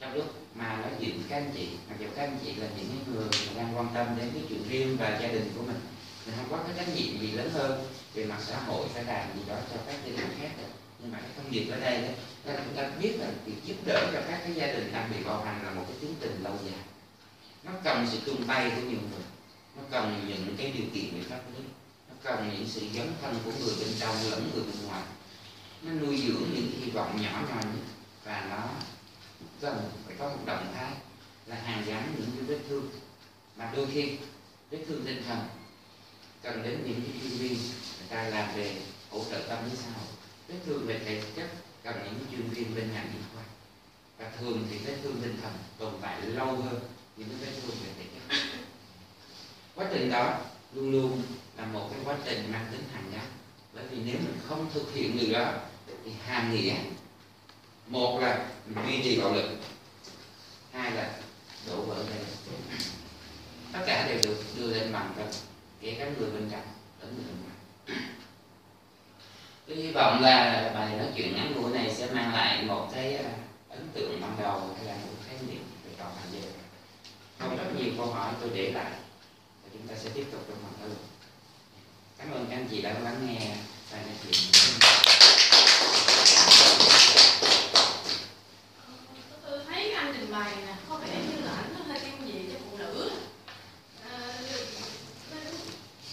trong 0.00 0.14
lúc 0.14 0.34
mà 0.54 0.76
nói 0.76 0.90
chuyện 1.00 1.22
các 1.28 1.36
anh 1.36 1.50
chị, 1.54 1.68
mặc 1.88 1.96
dù 1.98 2.06
các 2.16 2.22
anh 2.22 2.38
chị 2.44 2.54
là 2.54 2.66
những 2.76 3.14
người 3.14 3.28
đang 3.56 3.76
quan 3.76 3.88
tâm 3.94 4.06
đến 4.18 4.30
cái 4.34 4.42
chuyện 4.48 4.68
riêng 4.68 4.96
và 5.00 5.18
gia 5.22 5.28
đình 5.28 5.52
của 5.56 5.62
mình 5.62 5.80
mình 6.26 6.34
không 6.36 6.46
có 6.50 6.58
cái 6.66 6.72
trách 6.76 6.94
nhiệm 6.94 7.20
gì 7.20 7.30
lớn 7.30 7.50
hơn 7.50 7.88
về 8.14 8.24
mặt 8.24 8.38
xã 8.46 8.58
hội 8.58 8.88
phải 8.94 9.04
làm 9.04 9.28
gì 9.36 9.42
đó 9.48 9.56
cho 9.70 9.76
các 9.86 9.96
gia 10.04 10.10
đình 10.10 10.36
khác 10.40 10.50
được. 10.58 10.68
Nhưng 11.00 11.12
mà 11.12 11.18
cái 11.18 11.30
thông 11.36 11.50
điệp 11.50 11.70
ở 11.70 11.80
đây 11.80 12.02
đó 12.02 12.52
là 12.52 12.62
chúng 12.64 12.76
ta 12.76 12.90
biết 13.00 13.16
là 13.18 13.26
việc 13.44 13.64
giúp 13.64 13.76
đỡ 13.86 14.10
cho 14.12 14.20
các 14.28 14.40
cái 14.44 14.54
gia 14.54 14.66
đình 14.66 14.92
đang 14.92 15.10
bị 15.10 15.24
bạo 15.24 15.44
hành 15.44 15.64
là 15.64 15.70
một 15.70 15.84
cái 15.88 15.96
tiến 16.00 16.14
trình 16.20 16.42
lâu 16.42 16.54
dài. 16.64 16.84
Nó 17.62 17.72
cần 17.84 18.06
sự 18.12 18.18
chung 18.26 18.46
tay 18.46 18.70
của 18.70 18.82
nhiều 18.82 19.00
người. 19.10 19.24
Nó 19.76 19.82
cần 19.90 20.24
những 20.28 20.56
cái 20.56 20.72
điều 20.72 20.86
kiện 20.94 21.14
về 21.14 21.20
pháp 21.28 21.40
lý. 21.56 21.64
Nó 22.08 22.14
cần 22.22 22.50
những 22.52 22.68
sự 22.68 22.80
dấn 22.94 23.12
thân 23.22 23.36
của 23.44 23.52
người 23.60 23.74
bên 23.80 23.88
trong 24.00 24.16
lẫn 24.30 24.50
người 24.54 24.64
bên 24.64 24.86
ngoài. 24.86 25.02
Nó 25.82 25.92
nuôi 25.92 26.16
dưỡng 26.16 26.50
những 26.54 26.70
hy 26.80 26.90
vọng 26.90 27.22
nhỏ 27.22 27.42
nhoi 27.48 27.64
nhất. 27.64 27.84
Và 28.24 28.46
nó 28.50 28.68
cần 29.60 29.90
phải 30.06 30.16
có 30.18 30.28
một 30.28 30.42
động 30.46 30.72
thái 30.74 30.90
là 31.46 31.56
hàn 31.56 31.84
gắn 31.84 32.14
những 32.18 32.30
cái 32.36 32.42
vết 32.42 32.58
thương. 32.68 32.88
Mà 33.56 33.72
đôi 33.76 33.86
khi, 33.92 34.16
vết 34.70 34.78
thương 34.88 35.04
tinh 35.04 35.22
thần 35.28 35.38
cần 36.44 36.62
đến 36.62 36.82
những 36.86 37.02
cái 37.02 37.12
chuyên 37.20 37.38
viên 37.38 37.52
người 37.98 38.08
ta 38.08 38.28
làm 38.28 38.56
về 38.56 38.76
hỗ 39.10 39.24
trợ 39.30 39.42
tâm 39.48 39.64
lý 39.64 39.76
xã 39.76 39.88
hội. 39.90 40.08
Vết 40.48 40.54
thương 40.66 40.86
về 40.86 41.00
thể 41.04 41.22
chất 41.36 41.46
cần 41.82 41.94
những 42.04 42.26
chuyên 42.30 42.48
viên 42.48 42.74
bên 42.74 42.92
ngành 42.92 43.06
y 43.06 43.18
khoa. 43.34 43.42
Và 44.18 44.30
thường 44.38 44.66
thì 44.70 44.78
vết 44.78 44.96
thương 45.02 45.20
tinh 45.22 45.36
thần 45.42 45.52
tồn 45.78 45.92
tại 46.02 46.22
lâu 46.22 46.46
hơn 46.46 46.80
những 47.16 47.28
cái 47.28 47.38
vết 47.40 47.60
thương 47.62 47.76
về 47.84 47.92
thể 47.98 48.04
chất. 48.14 48.38
Quá 49.74 49.86
trình 49.92 50.10
đó 50.10 50.40
luôn 50.74 50.92
luôn 50.92 51.22
là 51.56 51.66
một 51.66 51.88
cái 51.90 52.00
quá 52.04 52.16
trình 52.24 52.52
mang 52.52 52.66
tính 52.72 52.82
hàng 52.92 53.10
gắn. 53.12 53.26
Bởi 53.74 53.84
vì 53.90 53.96
nếu 53.96 54.14
mình 54.14 54.38
không 54.48 54.70
thực 54.74 54.94
hiện 54.94 55.18
điều 55.18 55.32
đó, 55.32 55.52
thì 56.04 56.10
hàm 56.26 56.54
nghĩa, 56.54 56.74
một 57.86 58.20
là 58.20 58.48
mình 58.66 58.86
duy 58.86 59.00
trì 59.02 59.20
bạo 59.20 59.32
lực, 59.34 59.50
hai 60.72 60.90
là 60.90 61.18
đổ 61.66 61.82
vỡ 61.82 62.04
đây. 62.10 62.24
Tất 63.72 63.80
cả 63.86 64.08
đều 64.08 64.18
được 64.22 64.44
đưa 64.56 64.66
lên 64.66 64.92
bằng 64.92 65.12
cân 65.16 65.26
kể 65.84 65.96
cả 65.98 66.04
người 66.04 66.30
bên 66.30 66.48
trong 66.52 66.62
lẫn 67.00 67.14
người 67.16 67.24
bên 67.24 67.36
ngoài. 67.42 67.56
Tôi 69.68 69.76
hy 69.76 69.90
vọng 69.90 70.22
là 70.22 70.70
bài 70.74 70.88
nói 70.98 71.06
chuyện 71.16 71.36
ngắn 71.36 71.52
ngủi 71.56 71.72
này 71.72 71.94
sẽ 71.94 72.06
mang 72.12 72.34
lại 72.34 72.62
một 72.62 72.88
cái 72.94 73.16
à, 73.16 73.30
ấn 73.68 73.88
tượng 73.94 74.20
ban 74.20 74.36
đầu 74.42 74.70
hay 74.76 74.84
là 74.86 74.94
một 74.94 75.12
khái 75.28 75.36
niệm 75.48 75.62
về 75.84 75.90
toàn 75.98 76.10
hành 76.16 76.28
giới. 76.32 76.52
Còn 77.38 77.56
rất 77.56 77.64
nhiều 77.78 77.92
câu 77.96 78.06
hỏi 78.06 78.32
tôi 78.40 78.50
để 78.54 78.70
lại, 78.72 78.90
và 79.62 79.68
chúng 79.72 79.88
ta 79.88 79.94
sẽ 80.04 80.10
tiếp 80.14 80.24
tục 80.32 80.40
trong 80.48 80.58
phần 80.62 80.72
thư. 80.88 80.94
cảm 82.18 82.30
ơn 82.32 82.46
các 82.50 82.56
anh 82.56 82.66
chị 82.70 82.82
đã 82.82 82.92
lắng 82.92 83.26
nghe 83.28 83.40
bài 83.92 84.00
nói 84.06 84.14
chuyện 84.22 84.50
tôi 89.48 89.58
thấy 89.68 89.90
anh 89.92 90.14
trình 90.16 90.32
bày 90.32 90.52
nè 90.66 90.72
có 90.88 90.96
vẻ 90.96 91.08
như 91.30 91.44
là 91.44 91.52
ảnh 91.52 91.74
hơi 91.88 91.98
thiên 92.00 92.26
vị 92.26 92.52
cho 92.52 92.58
phụ 92.70 92.76
nữ 92.78 93.10
à, 94.10 94.18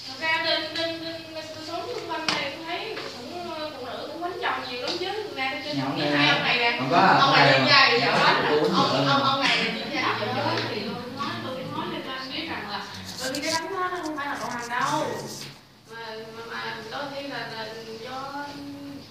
thật 0.07 0.13
ra 0.19 0.43
trên 0.45 0.62
trên 0.77 0.99
trên 1.03 1.21
tôi 1.55 1.63
sống 1.67 1.88
xung 1.95 2.12
quanh 2.12 2.27
này 2.27 2.53
tôi 2.55 2.65
thấy 2.65 2.95
cũng 2.95 3.49
phụ 3.79 3.86
nữ 3.86 4.10
cũng 4.12 4.21
quánh 4.21 4.38
chồng 4.41 4.63
nhiều 4.71 4.81
lắm 4.81 4.91
chứ 4.99 5.12
nè 5.36 5.62
trên 5.65 5.77
Nhóm 5.79 5.99
cái 5.99 6.10
này 6.12 6.17
hai 6.27 6.27
nè. 6.27 6.34
ông 6.34 6.43
này 6.43 6.57
nè 6.57 6.77
Không 6.79 6.88
có 6.91 6.97
à, 6.97 7.07
ông 7.07 7.19
không 7.21 7.31
này 7.36 7.51
có 7.53 7.60
đi 7.65 7.65
à. 7.65 7.69
dài 7.69 8.01
dở 8.01 8.12
lắm 8.12 8.45
Bốn 8.51 8.73
ông 8.73 9.05
nữa. 9.05 9.12
ông 9.12 9.23
ông 9.23 9.41
này 9.43 9.57
đi 9.63 9.81
dài 9.93 10.15
dở 10.19 10.55
thì 10.69 10.81
tôi 10.86 10.95
nói 11.17 11.29
tôi 11.45 11.55
cũng 11.55 11.71
nói 11.91 12.01
cho 12.05 12.12
anh 12.13 12.31
biết 12.34 12.47
rằng 12.49 12.69
là 12.69 12.86
bởi 13.21 13.34
vì 13.34 13.41
cái 13.41 13.51
đánh 13.53 13.73
đó 13.73 13.89
nó 13.91 13.97
không 14.03 14.17
phải 14.17 14.25
là 14.25 14.36
bạo 14.39 14.49
hành 14.49 14.69
đâu 14.69 15.05
mà 15.91 16.15
mà, 16.38 16.43
mà 16.51 16.75
đôi 16.91 17.03
khi 17.15 17.27
là, 17.27 17.38
là 17.55 17.67
do 18.03 18.45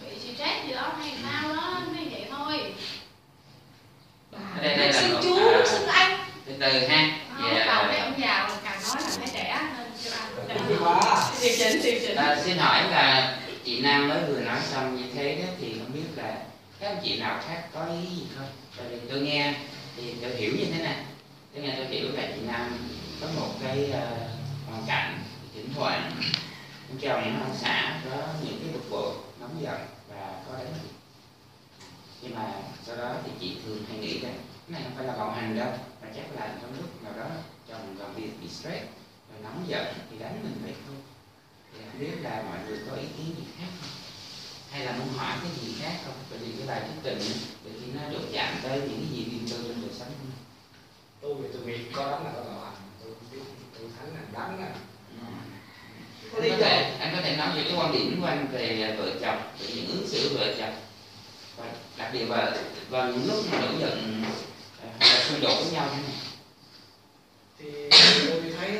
bị 0.04 0.18
stress 0.34 0.66
gì 0.68 0.74
đó 0.74 0.92
hay 0.98 1.12
sao 1.22 1.54
đó 1.56 1.80
như 1.96 2.06
vậy 2.10 2.26
thôi 2.30 2.72
Ở 4.32 4.62
đây- 4.62 4.76
đây 4.76 4.92
là 4.92 5.00
xin 5.00 5.12
một- 5.12 5.20
chú 5.22 5.36
à, 5.48 5.62
xin 5.66 5.86
anh 5.88 6.18
từ 6.46 6.52
từ 6.60 6.86
ha 6.88 7.10
không 7.40 7.54
Dạ. 7.56 7.64
cầu 7.66 7.84
mấy 7.86 7.98
ông 7.98 8.14
già 8.20 8.46
mà 8.48 8.54
càng 8.64 8.80
nói 8.88 8.96
là 9.02 9.10
thấy 9.18 9.28
trẻ 9.34 9.60
nên 9.78 9.86
cho 10.04 10.10
anh 10.48 10.68
Đi 10.68 10.74
qua. 10.80 11.30
điều 11.42 11.52
chỉnh 11.58 11.82
điều 11.82 12.00
chỉnh 12.06 12.16
À, 12.16 12.36
xin 12.44 12.58
hỏi 12.58 12.82
là 12.90 13.36
chị 13.64 13.80
Nam 13.80 14.08
mới 14.08 14.18
vừa 14.28 14.40
nói 14.40 14.58
xong 14.72 14.96
như 14.96 15.04
thế 15.14 15.34
đó 15.34 15.52
thì 15.60 15.74
không 15.78 15.92
biết 15.94 16.22
là 16.22 16.34
anh 16.90 17.00
chị 17.05 17.18
nào 17.18 17.40
khác 17.46 17.68
có 17.74 17.87
ý 17.87 18.16
gì 18.16 18.26
không? 18.37 18.46
Tại 18.76 18.87
vì 18.88 18.98
tôi 19.11 19.20
nghe 19.20 19.55
thì 19.96 20.14
tôi 20.22 20.31
hiểu 20.31 20.53
như 20.59 20.64
thế 20.72 20.83
này. 20.83 20.96
Tôi 21.55 21.62
nghe 21.62 21.74
tôi 21.76 21.87
hiểu 21.87 22.09
là 22.12 22.22
chị 22.35 22.40
Nam 22.46 22.79
có 23.20 23.26
một 23.37 23.48
cái 23.62 23.90
uh, 23.90 24.68
hoàn 24.68 24.85
cảnh 24.87 25.18
thỉnh 25.55 25.68
thoảng 25.74 26.12
ông 26.88 26.98
chồng 27.00 27.40
ông 27.40 27.57
xã 27.61 28.00
có 28.05 28.16
những 28.44 28.61
cái 28.62 28.72
bực 28.72 28.90
bội 28.90 29.12
nóng 29.40 29.62
giận 29.62 29.81
và 30.09 30.42
có 30.46 30.59
đánh 30.59 30.74
chị. 30.83 30.88
Nhưng 32.22 32.35
mà 32.35 32.53
sau 32.87 32.96
đó 32.96 33.14
thì 33.24 33.31
chị 33.40 33.57
thường 33.64 33.85
hay 33.88 33.98
nghĩ 33.98 34.20
rằng 34.20 34.35
cái 34.35 34.72
này 34.72 34.83
không 34.83 34.92
phải 34.96 35.07
là 35.07 35.16
bạo 35.16 35.31
hành 35.31 35.59
đâu 35.59 35.72
mà 36.03 36.09
chắc 36.16 36.24
là 36.37 36.55
trong 36.62 36.76
lúc 36.76 37.03
nào 37.03 37.12
đó 37.16 37.31
chồng 37.68 37.96
còn 37.98 38.16
bị 38.16 38.22
bị 38.42 38.48
stress 38.48 38.85
rồi 39.31 39.42
nóng 39.42 39.64
giận 39.68 39.87
thì 40.11 40.18
đánh 40.18 40.40
mình 40.42 40.61
vậy 40.62 40.74
thôi 40.87 40.96
thì 41.72 41.79
không 41.90 42.00
biết 42.00 42.22
là 42.22 42.42
mọi 42.48 42.59
người 42.68 42.79
có 42.90 42.96
ý 42.96 43.07
kiến 43.16 43.35
gì 43.38 43.44
khác 43.59 43.68
không 43.81 43.99
hay 44.70 44.85
là 44.85 44.92
muốn 44.92 45.09
hỏi 45.16 45.37
cái 45.42 45.50
gì 45.61 45.74
khác 45.80 45.92
không? 46.04 46.14
Bởi 46.30 46.38
vì 46.38 46.52
cái 46.59 46.66
bài 46.66 46.83
trình 47.04 47.18
á, 47.18 47.35
đôi 47.64 47.74
khi 47.80 47.87
nó 47.94 48.09
đụng 48.12 48.30
chạm 48.33 48.56
tới 48.62 48.78
những 48.78 49.06
cái 49.09 49.16
gì 49.16 49.24
riêng 49.24 49.48
tư 49.50 49.56
trong 49.68 49.83
đời 49.83 49.90
sống. 49.98 50.09
Tôi 51.20 51.35
thì 51.42 51.48
tôi 51.52 51.62
nghĩ 51.62 51.78
có 51.94 52.11
đánh 52.11 52.24
là 52.24 52.30
có 52.35 52.42
tội 52.44 52.54
hành 52.64 52.74
tôi 53.04 53.12
không 53.14 53.28
biết 53.33 53.40
tôi 53.78 53.88
thấy 53.98 54.09
là 54.14 54.20
đánh 54.33 54.61
là. 54.61 54.74
Có 56.33 56.40
thể 56.40 56.96
anh 57.00 57.16
có 57.16 57.22
thể 57.22 57.37
nói 57.37 57.48
về 57.56 57.64
cái 57.64 57.74
quan 57.76 57.92
điểm 57.92 58.20
của 58.20 58.26
anh 58.26 58.48
về 58.52 58.96
vợ 58.98 59.11
chồng 59.20 59.42
về 59.59 59.66
những 59.74 59.87
ứng 59.87 60.09
xử 60.09 60.38
vợ 60.38 60.54
chồng. 60.59 60.74
Và 61.56 61.64
đặc 61.98 62.11
biệt 62.12 62.30
là 62.30 62.56
vào 62.90 63.09
những 63.09 63.26
lúc 63.26 63.44
mà 63.52 63.61
nổi 63.61 63.74
giận 63.80 64.24
ờ, 64.83 64.88
hay 64.98 65.09
là 65.09 65.24
xung 65.24 65.40
đột 65.40 65.62
với 65.62 65.72
nhau 65.72 65.88
thế 65.94 66.02
này 66.02 66.16
thì 67.59 67.88
tôi 68.28 68.42
thấy 68.59 68.78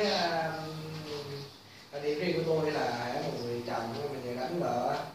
uh, 1.97 2.03
điểm 2.03 2.19
riêng 2.19 2.33
của 2.33 2.43
tôi 2.45 2.71
là 2.71 3.13
một 3.23 3.31
người 3.43 3.61
chồng 3.67 3.93
mình 4.13 4.21
về 4.23 4.35
đánh 4.35 4.59
vợ 4.59 5.05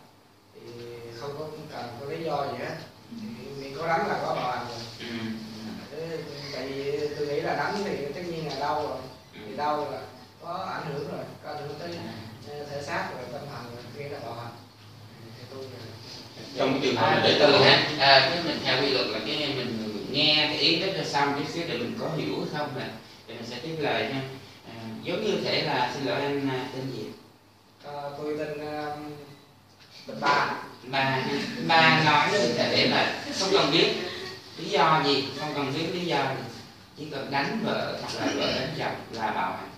thì 0.55 0.71
không 1.21 1.31
có 1.39 1.47
cần 1.73 1.97
có 2.01 2.07
lý 2.07 2.25
do 2.25 2.47
gì 2.53 2.59
hết 2.59 2.77
thì 3.11 3.27
mình 3.61 3.76
có 3.87 3.99
đánh 3.99 4.09
là 4.09 4.19
có 4.23 4.35
hành 4.35 4.67
rồi 4.69 4.79
ừ. 5.01 5.07
Tại 6.53 6.67
vì 6.69 7.09
tôi 7.19 7.27
nghĩ 7.27 7.41
là 7.41 7.57
đánh 7.57 7.75
thì 7.85 7.97
tất 8.15 8.21
nhiên 8.27 8.49
là 8.49 8.55
đau 8.61 8.83
rồi. 8.83 8.97
Thì 9.33 9.57
đau 9.57 9.91
là 9.93 10.01
có 10.43 10.53
ảnh 10.55 10.93
hưởng 10.93 11.09
rồi 11.11 11.25
có 11.45 11.51
ảnh 11.51 11.59
hưởng 11.59 11.79
tới 11.79 11.91
ờ, 12.49 12.65
thể 12.71 12.83
xác 12.83 13.09
rồi 13.15 13.23
tâm 13.33 13.43
thần 13.53 13.65
rồi 13.75 13.85
nghĩa 13.97 14.09
là 14.09 14.19
bạo 14.25 14.35
hành 14.35 14.53
thì 15.39 15.45
tôi 15.55 15.65
trong 16.57 16.81
trường 16.83 16.97
hợp 16.97 17.21
để 17.25 17.37
từ 17.41 17.65
ha. 17.65 17.89
À, 17.99 18.31
cái 18.31 18.43
mình 18.45 18.59
theo 18.65 18.83
quy 18.83 18.91
luật 18.91 19.07
là 19.07 19.19
cái 19.27 19.55
mình 19.57 20.05
nghe 20.11 20.35
cái 20.37 20.59
ý 20.59 20.81
rất 20.81 20.93
là 20.97 21.05
xong 21.05 21.35
chút 21.39 21.53
xíu 21.55 21.65
để 21.69 21.79
mình 21.79 21.99
có 22.01 22.09
hiểu 22.17 22.35
không 22.53 22.79
nè? 22.79 22.87
Để 23.27 23.35
mình 23.35 23.47
sẽ 23.47 23.57
tiếp 23.63 23.77
lời 23.79 24.03
nha 24.03 24.23
à, 24.69 24.75
giống 25.03 25.25
như 25.25 25.41
thể 25.45 25.63
là 25.63 25.93
xin 25.95 26.05
lỗi 26.05 26.21
anh 26.21 26.49
à, 26.49 26.69
tên 26.75 26.93
gì? 26.97 27.05
À, 27.85 27.93
tôi 28.19 28.37
tên 28.39 28.53
uh, 28.53 28.99
Bình 30.07 30.21
Ba 30.21 30.57
ba 30.91 31.23
ba 31.67 32.03
nói 32.05 32.29
như 32.33 32.53
thể 32.57 32.89
là 32.89 33.23
không 33.41 33.49
cần 33.53 33.71
biết 33.73 33.95
lý 34.59 34.69
do 34.71 35.03
gì, 35.07 35.25
không 35.41 35.53
cần 35.55 35.73
biết 35.75 35.87
lý 35.93 36.07
do 36.07 36.17
gì, 36.17 36.43
chỉ 36.99 37.05
cần 37.11 37.31
đánh 37.31 37.61
vợ 37.65 37.99
hoặc 38.01 38.15
là 38.15 38.33
vợ 38.35 38.61
đánh 38.61 38.75
chồng 38.79 38.95
là 39.13 39.31
bạo 39.31 39.53
hành. 39.57 39.71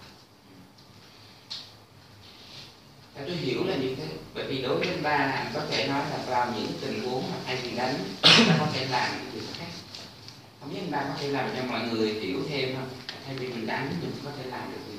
Và 3.15 3.23
tôi 3.27 3.37
hiểu 3.37 3.65
là 3.67 3.77
như 3.77 3.95
thế, 3.97 4.07
bởi 4.35 4.45
vì 4.45 4.63
đối 4.63 4.79
với 4.79 4.89
ba, 5.03 5.45
có 5.55 5.61
thể 5.71 5.87
nói 5.87 6.03
là 6.11 6.17
vào 6.27 6.53
những 6.57 6.73
tình 6.81 7.03
huống 7.03 7.31
mà 7.31 7.37
thay 7.47 7.57
vì 7.57 7.71
đánh 7.71 7.95
ta 8.23 8.57
có 8.59 8.67
thể 8.73 8.87
làm 8.91 9.11
những 9.13 9.31
điều 9.35 9.43
khác. 9.59 9.67
Không 10.61 10.75
biết 10.75 10.81
anh 10.81 10.91
ba 10.91 10.99
có 10.99 11.15
thể 11.21 11.29
làm 11.29 11.51
cho 11.57 11.63
mọi 11.63 11.81
người 11.81 12.13
hiểu 12.13 12.39
thêm 12.49 12.77
không? 12.77 12.89
Thay 13.27 13.35
vì 13.35 13.49
mình 13.49 13.67
đánh, 13.67 13.95
mình 14.03 14.13
có 14.25 14.31
thể 14.39 14.51
làm 14.51 14.73
được 14.73 14.93
gì? 14.93 14.99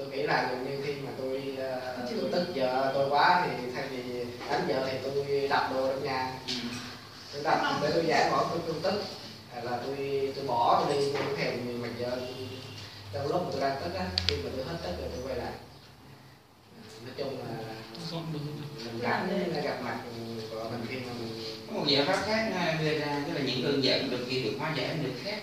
Tôi 0.00 0.08
nghĩ 0.08 0.22
là 0.22 0.48
gần 0.50 0.64
như 0.64 0.84
khi 0.84 0.92
mà 1.04 1.10
tôi 1.18 1.52
uh, 1.52 2.10
tôi 2.20 2.30
tức 2.32 2.52
vợ 2.54 2.90
tôi 2.94 3.10
quá 3.10 3.46
thì 3.46 3.70
thay 3.74 3.88
vì 3.88 4.24
đánh 4.50 4.64
vợ 4.68 4.88
thì 4.90 4.98
tôi 5.02 5.48
đập 5.50 5.70
đồ 5.74 5.86
trong 5.86 6.04
nhà. 6.04 6.32
Ừ. 6.46 6.54
tôi 7.32 7.42
đập 7.42 7.60
để 7.82 7.90
tôi 7.94 8.06
giải 8.06 8.30
bỏ 8.30 8.46
tôi 8.50 8.58
tôi 8.66 8.76
tức 8.82 9.02
hay 9.52 9.64
là 9.64 9.78
tôi 9.86 10.32
tôi 10.36 10.44
bỏ 10.46 10.84
tôi 10.84 10.98
đi 10.98 11.12
tôi 11.12 11.22
không 11.22 11.36
thèm 11.36 11.66
gì 11.66 11.72
mà 11.72 11.88
vợ 11.98 12.18
trong 13.12 13.28
lúc 13.28 13.42
mà 13.42 13.48
tôi 13.52 13.60
đang 13.60 13.76
tức 13.84 13.94
á 13.94 14.06
khi 14.26 14.36
mà 14.36 14.50
tôi 14.56 14.64
hết 14.64 14.76
tức 14.82 14.90
rồi 15.00 15.08
tôi 15.14 15.26
quay 15.26 15.36
lại. 15.36 15.52
Nói 17.04 17.14
chung 17.16 17.38
là 17.38 18.24
mình 18.32 19.00
rảnh 19.02 19.52
gặp 19.64 19.82
mặt 19.82 19.98
vợ 20.50 20.64
mình 20.70 20.86
khi 20.88 20.96
mà 20.96 21.12
mình 21.20 21.44
có 21.66 21.72
một 21.72 21.84
giải 21.86 22.04
pháp 22.06 22.22
khác 22.26 22.76
đưa 22.80 22.98
ra 22.98 23.22
tức 23.26 23.34
là 23.34 23.40
những 23.40 23.62
cơn 23.62 23.84
giận 23.84 24.10
đôi 24.10 24.20
khi 24.28 24.42
được 24.42 24.52
hóa 24.58 24.72
giải 24.76 24.96
được 25.02 25.12
khác. 25.24 25.42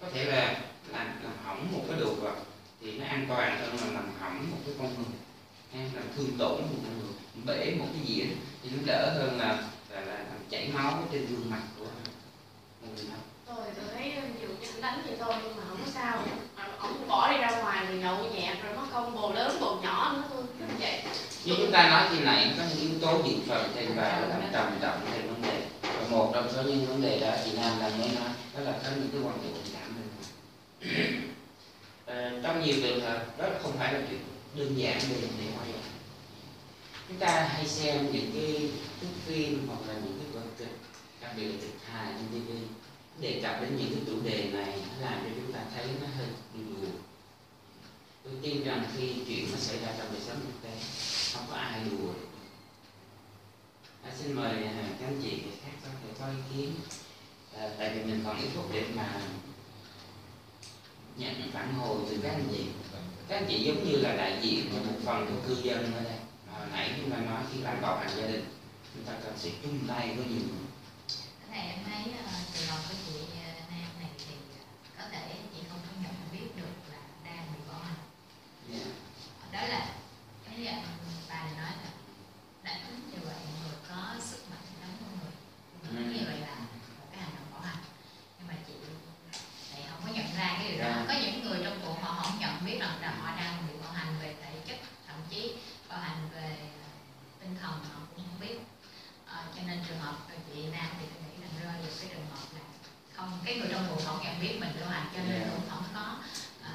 Có 0.00 0.06
thể 0.14 0.24
là 0.24 0.60
làm, 0.92 1.06
làm 1.22 1.32
hỏng 1.44 1.72
một 1.72 1.80
cái 1.88 2.00
đồ 2.00 2.14
vật 2.14 2.34
thì 2.80 2.98
nó 2.98 3.04
an 3.06 3.26
toàn 3.28 3.58
hơn 3.60 3.76
là 3.80 3.92
làm 3.92 4.10
hỏng 4.20 4.50
một 4.50 4.56
cái 4.66 4.74
con 4.78 4.94
người. 4.94 5.20
Làm 5.94 6.04
thương 6.16 6.38
tổn 6.38 6.60
một 6.60 6.78
con 6.84 6.98
người 6.98 7.10
bể 7.44 7.74
một 7.78 7.86
cái 7.92 8.20
đó 8.20 8.34
thì 8.62 8.70
nó 8.70 8.82
đỡ 8.86 9.12
hơn 9.14 9.38
là 9.38 9.62
là, 9.90 10.00
là 10.00 10.14
làm 10.14 10.38
chảy 10.50 10.70
máu 10.74 11.02
trên 11.12 11.26
gương 11.26 11.50
mặt 11.50 11.60
của 11.78 11.84
một 12.82 12.88
người 12.96 13.04
nào 13.04 13.18
tôi 13.46 13.66
tôi 13.76 13.84
thấy 13.94 14.12
dù 14.42 14.48
anh 14.62 14.80
đánh 14.80 15.02
vậy 15.06 15.16
thôi 15.20 15.34
nhưng 15.42 15.56
mà 15.56 15.62
không 15.68 15.78
có 15.84 15.90
sao. 15.94 16.22
Ông 16.78 17.08
bỏ 17.08 17.32
đi 17.32 17.38
ra 17.38 17.50
ngoài 17.50 17.86
rồi 17.86 17.96
nhậu 17.96 18.16
nhẹt 18.16 18.56
rồi 18.62 18.76
mất 18.76 18.86
công 18.92 19.14
bồ 19.14 19.32
lớn 19.32 19.56
bồ 19.60 19.74
nhỏ 19.82 20.12
nữa 20.12 20.22
tôi 20.30 20.42
cứ 20.58 20.74
vậy. 20.80 21.02
Như 21.44 21.54
chúng 21.56 21.72
ta 21.72 21.88
nói 21.88 22.08
khi 22.10 22.24
nãy 22.24 22.54
có 22.58 22.62
những 22.68 22.90
yếu 22.90 22.98
tố 23.00 23.22
dự 23.24 23.34
phòng 23.48 23.70
thêm 23.74 23.96
vào 23.96 24.20
làm 24.20 24.42
trầm 24.52 24.78
trọng 24.80 25.00
thêm 25.12 25.26
vấn 25.26 25.42
đề. 25.42 25.62
Và 25.82 26.08
một 26.10 26.30
trong 26.34 26.52
số 26.54 26.62
những 26.62 26.86
vấn 26.86 27.02
đề 27.02 27.20
đó 27.20 27.30
chị 27.44 27.52
Nam 27.56 27.72
đang 27.80 27.98
mới 27.98 28.08
nói 28.08 28.28
đó 28.54 28.60
là 28.60 28.72
có 28.72 28.90
những 28.96 29.08
cái 29.12 29.20
quan 29.24 29.38
hệ 29.44 29.50
tình 29.54 29.74
cảm 29.74 29.96
ờ, 30.80 31.29
trong 32.42 32.64
nhiều 32.64 32.74
trường 32.82 33.00
hợp 33.00 33.38
đó 33.38 33.48
không 33.62 33.72
phải 33.78 33.92
là 33.92 34.00
chuyện 34.10 34.20
đơn 34.56 34.78
giản 34.78 34.98
để 35.10 35.16
để 35.38 35.46
hóa 35.56 35.64
chúng 37.08 37.18
ta 37.18 37.48
hay 37.52 37.66
xem 37.68 38.12
những 38.12 38.30
cái 38.34 38.70
thước 39.00 39.08
phim 39.26 39.68
hoặc 39.68 39.80
là 39.88 39.94
những 39.94 40.18
cái 40.18 40.32
vở 40.32 40.40
kịch 40.58 40.76
đặc 41.20 41.32
biệt 41.36 41.44
là 41.44 41.54
kịch 41.60 41.76
hài 41.86 42.12
trên 42.12 42.42
TV 42.42 42.50
đề 43.20 43.40
cập 43.42 43.60
đến 43.60 43.76
những 43.76 43.90
cái 43.94 44.02
chủ 44.06 44.20
đề 44.24 44.50
này 44.52 44.78
nó 44.90 45.10
làm 45.10 45.20
cho 45.24 45.30
chúng 45.36 45.52
ta 45.52 45.60
thấy 45.74 45.86
nó 46.00 46.06
hơi 46.18 46.26
buồn 46.54 46.90
tôi 48.24 48.32
tin 48.42 48.64
rằng 48.64 48.84
khi 48.96 49.14
chuyện 49.28 49.46
nó 49.52 49.58
xảy 49.58 49.78
ra 49.78 49.88
trong 49.98 50.12
đời 50.12 50.22
sống 50.26 50.36
thực 50.40 50.62
tế 50.62 50.70
không 51.32 51.46
có 51.50 51.56
ai 51.56 51.80
đùa 51.90 52.12
à, 54.02 54.10
ờ, 54.10 54.10
xin 54.18 54.32
mời 54.32 54.64
ờ, 54.64 54.72
các 55.00 55.06
anh 55.06 55.20
chị 55.22 55.42
khác 55.64 55.70
có 55.84 55.88
thể 56.02 56.08
có 56.20 56.26
ý 56.26 56.42
kiến. 56.54 56.74
À, 57.58 57.70
tại 57.78 57.90
vì 57.94 58.02
mình 58.04 58.22
còn 58.26 58.36
ít 58.36 58.48
phút 58.54 58.64
để 58.72 58.84
mà 58.94 59.20
nhận 61.20 61.50
phản 61.52 61.74
hồi 61.74 61.98
từ 62.10 62.18
các 62.22 62.30
anh 62.30 62.48
chị. 62.52 62.64
Các 63.28 63.36
anh 63.36 63.46
chị 63.48 63.64
giống 63.64 63.84
như 63.84 63.96
là 63.96 64.16
đại 64.16 64.38
diện 64.42 64.70
của 64.72 64.78
một 64.78 64.98
phần 65.04 65.26
của 65.26 65.48
cư 65.48 65.62
dân 65.62 65.92
ở 65.94 66.04
đây. 66.04 66.18
Hồi 66.52 66.66
nãy 66.72 66.92
chúng 66.96 67.10
ta 67.10 67.16
nói 67.16 67.42
khi 67.52 67.60
làm 67.60 67.82
bảo 67.82 67.98
hành 67.98 68.10
gia 68.16 68.26
đình. 68.26 68.44
Chúng 68.94 69.04
ta 69.04 69.12
cần 69.24 69.32
sự 69.36 69.50
chung 69.62 69.78
tay 69.88 70.06
với 70.16 70.26
nhiều 70.26 70.42
người. 70.48 70.66
Cái 71.40 71.48
này 71.58 71.68
em 71.74 71.78
thấy 71.84 72.12
ờ, 72.26 72.32
từ 72.54 72.60
đầu 72.68 72.78
của 72.88 72.94
chị 73.06 73.14
uh, 73.20 73.70
Nam 73.70 73.90
này 74.00 74.10
thì 74.18 74.34
uh, 74.34 74.98
có 74.98 75.04
thể 75.12 75.22
chị 75.54 75.60
không 75.70 75.78
có 75.86 75.92
nhận 76.02 76.14
biết 76.32 76.48
được 76.56 76.74
là 76.92 77.00
đang 77.24 77.44
bị 77.52 77.60
bỏ 77.68 77.74
hành 77.86 78.00
yeah. 78.72 78.88
đó 79.52 79.60
là 79.74 79.86
cái 80.46 80.76
uh, 80.78 80.84
bà 81.28 81.34
này 81.44 81.52
nói 81.58 81.70
là 81.84 81.90
đánh 82.64 82.80
như 83.12 83.18
vậy 83.24 83.34
người 83.62 83.76
có 83.88 84.14
sức 84.30 84.40
mạnh 84.50 84.64
đánh 84.80 84.94
con 85.00 85.10
người 85.20 85.32
Ừ. 85.90 86.10
như 86.14 86.24
vậy 86.26 86.38
là 86.40 86.54
một 86.98 87.06
cái 87.12 87.20
hành 87.20 87.34
động 87.36 87.48
bỏ 87.52 87.60
hành 87.68 87.82
nhưng 88.38 88.48
mà 88.48 88.54
chị 88.66 88.72
lại 89.72 89.82
không 89.90 90.00
có 90.06 90.12
nhận 90.14 90.26
ra 90.38 90.48
cái 90.58 90.68
điều 90.68 90.78
đó 90.78 90.86
Dạ. 90.88 91.04
có 91.08 91.14
những 91.22 91.44
người 91.44 91.58
trong 91.64 91.78
cuộc 91.84 91.96
họ 92.02 92.22
không 92.22 92.38
nhận 92.40 92.54
biết 92.66 92.78
rằng 92.80 93.00
là 93.02 93.10
họ 93.20 93.36
đang 93.36 93.66
bị 93.68 93.74
bạo 93.82 93.92
hành 93.92 94.14
về 94.22 94.34
thể 94.42 94.50
chất 94.66 94.78
thậm 95.08 95.16
chí 95.30 95.52
bạo 95.88 95.98
hành 95.98 96.28
về 96.34 96.56
uh, 96.60 97.40
tinh 97.40 97.56
thần 97.60 97.70
họ 97.72 98.00
cũng 98.16 98.24
không 98.28 98.40
biết 98.40 98.58
Ờ, 99.26 99.42
cho 99.56 99.62
nên 99.66 99.78
trường 99.88 99.98
hợp 99.98 100.14
của 100.28 100.34
chị 100.54 100.62
Nam 100.72 100.88
thì 101.00 101.06
tôi 101.14 101.22
nghĩ 101.22 101.36
rằng 101.42 101.50
rơi 101.62 101.72
vào 101.82 101.92
cái 102.00 102.08
trường 102.12 102.26
hợp 102.34 102.46
là 102.54 102.60
không 103.16 103.38
cái 103.44 103.54
người 103.56 103.68
trong 103.72 103.86
cuộc 103.90 104.02
không 104.04 104.18
nhận 104.24 104.40
biết 104.40 104.56
mình 104.60 104.72
bạo 104.80 104.88
hành 104.90 105.06
cho 105.14 105.20
nên 105.28 105.40
Dạ. 105.42 105.48
cũng 105.54 105.68
không 105.70 105.84
có 105.94 106.16
ờ, 106.64 106.72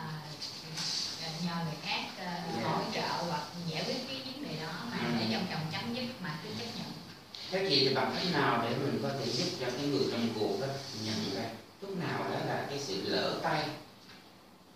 nhờ 1.45 1.55
người 1.65 1.75
khác 1.83 2.01
ờ, 2.19 2.25
Dạ. 2.55 2.69
hỗ 2.69 2.81
trợ 2.93 3.07
hoặc 3.29 3.43
giải 3.67 3.83
quyết 3.85 3.95
cái 4.07 4.21
vấn 4.25 4.43
đề 4.43 4.55
đó 4.65 4.71
mà 4.91 4.97
Ừ. 4.97 5.11
để 5.19 5.25
trong 5.31 5.45
chồng 5.51 5.65
chấm 5.71 5.93
dứt 5.95 6.21
mà 6.21 6.35
cứ 6.43 6.49
chấp 6.59 6.65
nhận 6.77 6.91
Thế 7.51 7.65
chị 7.69 7.87
thì 7.89 7.95
bằng 7.95 8.11
cách 8.15 8.25
nào 8.33 8.61
để 8.63 8.69
mình 8.77 8.99
có 9.03 9.09
thể 9.19 9.25
giúp 9.31 9.47
cho 9.59 9.65
cái 9.77 9.85
người 9.87 10.07
trong 10.11 10.29
cuộc 10.39 10.57
đó 10.61 10.67
nhận 11.03 11.35
ra 11.35 11.43
lúc 11.81 11.97
nào 11.97 12.19
đó 12.23 12.39
là 12.45 12.65
cái 12.69 12.79
sự 12.79 13.01
lỡ 13.09 13.39
tay 13.43 13.65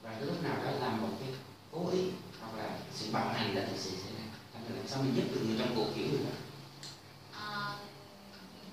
và 0.02 0.10
cái 0.12 0.22
lúc 0.22 0.44
nào 0.44 0.56
đó 0.66 0.72
là 0.72 0.90
một 0.90 1.10
cái 1.20 1.30
cố 1.72 1.90
ý 1.92 2.00
hoặc 2.42 2.64
là 2.64 2.70
sự 2.96 3.06
bạo 3.12 3.30
hành 3.34 3.56
đã 3.56 3.62
thực 3.62 3.78
sự 3.78 3.90
xảy 3.90 4.12
ra 4.14 4.24
Thành 4.54 4.64
ra 4.70 4.76
làm 4.76 4.88
sao 4.88 5.02
mình 5.04 5.16
giúp 5.16 5.24
được 5.34 5.42
người 5.48 5.56
trong 5.60 5.76
cuộc 5.76 5.96
hiểu 5.96 6.08
được 6.12 6.20
đó 6.26 6.36
Ờ, 7.34 7.76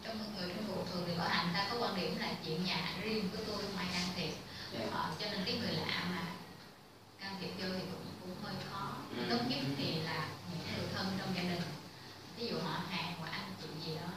trong 0.04 0.18
người 0.38 0.48
trong 0.56 0.64
cuộc 0.68 0.84
thường 0.92 1.04
thì 1.06 1.12
bảo 1.18 1.28
hành 1.28 1.48
ta 1.54 1.66
có 1.70 1.76
quan 1.80 1.96
điểm 1.96 2.18
là 2.18 2.28
chuyện 2.46 2.64
nhà 2.64 2.94
riêng 3.02 3.28
của 3.32 3.38
tôi 3.46 3.56
không 3.62 3.76
ai 3.76 3.86
can 3.92 4.02
thiệp 4.16 4.32
Dạ. 4.72 4.80
Ờ, 4.92 5.10
cho 5.20 5.26
nên 5.30 5.40
cái 5.46 5.54
người 5.54 5.72
lạ 5.72 6.04
mà 6.10 6.22
can 7.20 7.36
thiệp 7.40 7.50
vô 7.58 7.66
thì 7.74 7.80
cũng 7.92 8.06
cũng 8.20 8.34
hơi 8.44 8.54
khó 8.70 8.88
Ừ. 9.16 9.22
tốt 9.30 9.38
nhất 9.48 9.58
thì 9.78 9.94
là 10.04 10.26
những 10.50 10.66
người 10.76 10.86
thân 10.94 11.06
trong 11.18 11.34
gia 11.36 11.42
đình 11.42 11.62
ví 12.36 12.46
dụ 12.46 12.56
họ 12.64 12.80
hàng 12.90 13.12
hoặc 13.18 13.30
anh 13.32 13.52
chị 13.62 13.68
gì 13.86 13.94
đó 13.96 14.08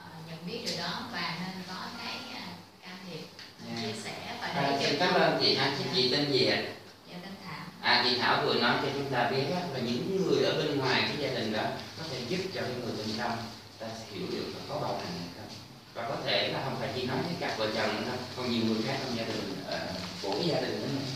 ờ, 0.00 0.06
nhận 0.28 0.46
biết 0.46 0.60
điều 0.66 0.78
đó 0.78 1.02
và 1.12 1.36
nên 1.40 1.62
có 1.68 1.74
cái 1.98 2.14
à, 2.34 2.46
can 2.82 2.96
thiệp 3.10 3.24
Dạ. 3.68 3.82
chia 3.82 4.00
sẻ 4.04 4.36
và 4.40 4.46
À, 4.46 4.62
để 4.70 4.86
xin 4.86 4.98
cho 4.98 5.06
cảm 5.06 5.14
ơn 5.20 5.38
chị 5.42 5.54
ha, 5.56 5.74
chị, 5.78 5.84
chị 5.94 6.08
tên 6.12 6.32
gì 6.32 6.46
ạ? 6.46 6.62
dạ 7.10 7.16
tên 7.22 7.32
thảo 7.46 7.64
À, 7.80 8.00
chị 8.04 8.18
Thảo 8.18 8.42
vừa 8.46 8.54
nói 8.54 8.76
cho 8.82 8.88
chúng 8.94 9.10
ta 9.10 9.30
biết 9.30 9.44
á, 9.54 9.60
là 9.72 9.78
những 9.80 10.16
người 10.16 10.44
ở 10.44 10.58
bên 10.62 10.78
ngoài 10.78 11.02
cái 11.06 11.16
gia 11.18 11.28
đình 11.40 11.52
đó 11.52 11.62
có 11.98 12.04
thể 12.10 12.20
giúp 12.28 12.38
cho 12.54 12.60
cái 12.60 12.70
người 12.84 12.96
bên 12.96 13.06
trong 13.18 13.36
ta 13.78 13.86
sẽ 13.98 14.04
hiểu 14.16 14.26
được 14.30 14.44
là 14.54 14.60
có 14.68 14.78
bạo 14.80 14.96
hành 14.96 15.12
hay 15.18 15.28
không 15.36 15.48
và 15.94 16.08
có 16.08 16.16
thể 16.24 16.48
là 16.52 16.60
không 16.64 16.76
phải 16.80 16.88
chỉ 16.94 17.06
nói 17.06 17.16
với 17.26 17.34
cặp 17.40 17.58
vợ 17.58 17.66
chồng 17.74 17.96
nữa 17.96 18.02
đâu 18.08 18.16
còn 18.44 18.52
nhiều 18.52 18.62
người 18.66 18.82
khác 18.86 18.96
trong 19.02 19.16
gia 19.16 19.24
đình 19.24 19.56
ờ, 19.68 19.78
của 20.22 20.30
cái 20.32 20.48
gia 20.48 20.60
đình 20.60 20.80
đó 20.80 20.86
nữa 20.86 21.06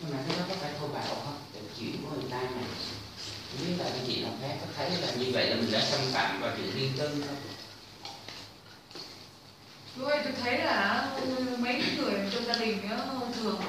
nhưng 0.00 0.10
mà 0.10 0.18
cái 0.28 0.38
đó 0.38 0.44
có 0.48 0.54
phải 0.60 0.70
thô 0.80 0.88
bạo 0.88 1.14
không? 1.24 1.38
Để 1.54 1.60
chuyện 1.78 1.92
của 2.02 2.16
người 2.16 2.30
ta 2.30 2.36
này 2.36 2.64
không 3.50 3.66
biết 3.66 3.74
là 3.78 3.84
anh 3.84 4.04
chị 4.06 4.22
nào 4.22 4.32
khác 4.42 4.56
có 4.60 4.66
thấy 4.76 4.90
là 4.90 5.08
như 5.18 5.30
vậy 5.32 5.46
là 5.50 5.56
mình 5.56 5.72
đã 5.72 5.80
xâm 5.80 6.00
phạm 6.12 6.40
vào 6.40 6.50
chuyện 6.56 6.70
riêng 6.74 6.92
tư 6.98 7.24
không? 7.26 7.36
Ấy 10.08 10.20
tôi 10.24 10.32
thấy 10.44 10.58
là 10.58 11.08
ừ, 11.20 11.56
mấy 11.58 11.72
cái 11.72 11.96
người 11.96 12.30
trong 12.34 12.44
gia 12.46 12.54
đình 12.54 12.78
thường 13.42 13.60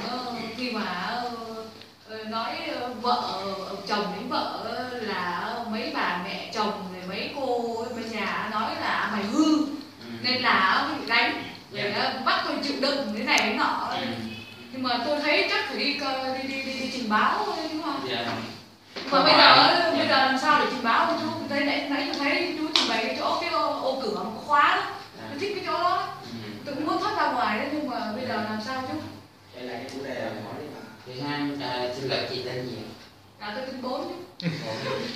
khi 0.58 0.72
mà 0.72 1.22
ờ, 2.10 2.24
nói 2.24 2.56
ờ, 2.80 2.94
vợ 3.02 3.44
chồng 3.88 4.14
đến 4.16 4.28
vợ 4.30 4.74
là 5.02 5.56
mấy 5.72 5.92
bà 5.94 6.22
mẹ 6.24 6.52
chồng 6.54 6.94
rồi 6.94 7.04
mấy 7.08 7.32
cô 7.36 7.86
bên 7.96 8.12
nhà 8.12 8.50
nói 8.52 8.76
là 8.76 9.10
mày 9.12 9.24
hư. 9.24 9.58
Ừ. 10.00 10.06
nên 10.22 10.42
là 10.42 10.90
bị 11.00 11.08
đánh 11.08 11.47
Dạ. 11.78 11.84
nó 11.98 12.20
bắt 12.26 12.44
tôi 12.48 12.56
chịu 12.64 12.78
đựng 12.82 13.12
cái 13.16 13.24
này 13.26 13.38
cái 13.40 13.54
nọ 13.54 13.88
Ừ. 13.92 13.98
nhưng 14.72 14.84
mà 14.84 15.00
tôi 15.06 15.20
thấy 15.20 15.48
chắc 15.50 15.66
phải 15.68 15.78
đi 15.78 15.94
cơ- 16.00 16.36
đi 16.44 16.48
đi 16.48 16.64
đi, 16.64 16.74
đi 16.80 16.90
trình 16.94 17.10
báo 17.10 17.44
thôi, 17.46 17.56
đúng 17.74 17.82
không 17.84 18.08
Dạ. 18.10 18.26
mà 19.12 19.24
bây 19.24 19.32
giờ 19.34 19.38
Dạ. 19.56 19.92
bây 19.98 20.08
giờ 20.08 20.26
làm 20.26 20.38
sao 20.42 20.60
để 20.60 20.66
trình 20.72 20.84
báo 20.84 21.14
chú 21.22 21.28
tôi 21.40 21.48
thấy 21.50 21.60
nãy 21.66 21.88
nãy 21.90 22.04
tôi 22.14 22.16
thấy 22.20 22.56
chú 22.60 22.68
trình 22.74 22.90
bày 22.90 23.06
cái 23.06 23.16
chỗ 23.20 23.38
cái 23.42 23.50
ô, 23.50 23.80
ô 23.82 24.00
cửa 24.04 24.12
mà 24.16 24.22
có 24.24 24.42
khóa 24.46 24.76
đó 24.76 24.84
Dạ. 25.18 25.24
tôi 25.30 25.40
thích 25.40 25.52
cái 25.56 25.64
chỗ 25.66 25.72
đó 25.84 26.08
Ừ. 26.22 26.50
tôi 26.66 26.76
cũng 26.76 26.86
muốn 26.86 27.00
thoát 27.04 27.18
ra 27.18 27.32
ngoài 27.32 27.58
đấy 27.60 27.68
nhưng 27.74 27.90
mà 27.90 28.12
bây 28.16 28.26
giờ 28.28 28.36
làm 28.36 28.60
sao 28.66 28.84
chứ 28.88 28.94
hay 29.56 29.64
là 29.66 29.74
cái 29.74 29.90
chủ 29.94 30.04
đề 30.04 30.14
là 30.16 30.30
hỏi 30.46 30.54
đi 30.62 30.66
mà 30.76 30.82
Thì 31.06 31.22
Han, 31.22 31.60
à, 31.62 31.82
xin 32.00 32.10
lỗi 32.10 32.20
chị 32.30 32.42
tên 32.46 32.68
gì? 32.70 32.78
À 33.40 33.54
tôi 33.56 33.66
tính 33.66 33.82
bốn 33.82 34.08
chứ. 34.40 34.48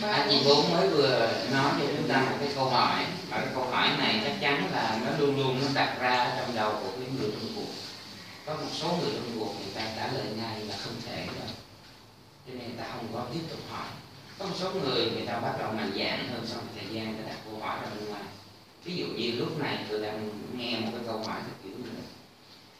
À, 0.02 0.28
chị 0.30 0.42
Bốn. 0.46 0.72
mới 0.72 0.90
vừa 0.90 1.30
nói 1.52 1.72
cho 1.80 1.86
chúng 1.98 2.08
ta 2.08 2.22
một 2.22 2.38
cái 2.40 2.50
câu 2.56 2.70
hỏi. 2.70 3.06
Và 3.30 3.38
cái 3.38 3.50
câu 3.54 3.64
hỏi 3.64 3.90
này 3.98 4.22
chắc 4.26 4.34
chắn 4.42 4.72
là 4.72 5.00
nó 5.06 5.18
luôn 5.18 5.38
luôn 5.38 5.60
nó 5.62 5.68
đặt 5.74 5.98
ra 6.00 6.24
ở 6.24 6.38
trong 6.38 6.56
đầu 6.56 6.72
của 6.72 6.90
cái 6.92 7.08
người 7.18 7.32
trong 7.32 7.50
cuộc. 7.56 7.72
Có 8.46 8.54
một 8.54 8.70
số 8.74 8.88
người 8.88 9.12
trong 9.14 9.40
cuộc 9.40 9.54
người 9.60 9.74
ta 9.76 9.82
trả 9.96 10.12
lời 10.12 10.26
ngay 10.38 10.60
là 10.60 10.76
không 10.84 10.94
thể 11.06 11.26
đâu. 11.26 11.48
Cho 12.48 12.54
nên 12.54 12.68
người 12.68 12.78
ta 12.78 12.84
không 12.94 13.08
có 13.14 13.26
tiếp 13.34 13.40
tục 13.50 13.60
hỏi. 13.70 13.88
Có 14.40 14.46
một 14.46 14.56
số 14.60 14.72
người 14.72 15.12
người 15.12 15.26
ta 15.28 15.40
bắt 15.40 15.56
đầu 15.60 15.72
mạnh 15.72 15.92
dạn 15.98 16.28
hơn 16.32 16.46
sau 16.48 16.58
một 16.62 16.72
thời 16.76 16.96
gian 16.96 17.06
người 17.06 17.24
ta 17.24 17.30
đặt 17.30 17.38
câu 17.46 17.60
hỏi 17.60 17.80
ra 17.82 17.88
bên 17.96 18.10
ngoài. 18.10 18.24
Ví 18.84 18.96
dụ 18.96 19.06
như 19.06 19.32
lúc 19.32 19.60
này 19.60 19.78
tôi 19.90 20.02
đang 20.02 20.30
nghe 20.58 20.80
một 20.80 20.90
cái 20.92 21.02
câu 21.08 21.18
hỏi 21.18 21.40
theo 21.42 21.56
kiểu 21.64 21.74
vậy 21.84 22.04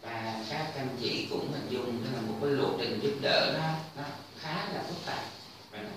và 0.02 0.36
các 0.50 0.68
anh 0.78 0.98
chị 1.02 1.28
cũng 1.30 1.52
hình 1.52 1.68
dung 1.70 2.04
đó 2.04 2.10
là 2.16 2.22
một 2.22 2.36
cái 2.42 2.50
lộ 2.52 2.70
trình 2.80 3.00
giúp 3.04 3.14
đỡ 3.22 3.52
nó 3.58 3.68
nó 4.02 4.10
khá 4.40 4.56
là 4.74 4.84
phức 4.88 5.06
tạp 5.06 5.24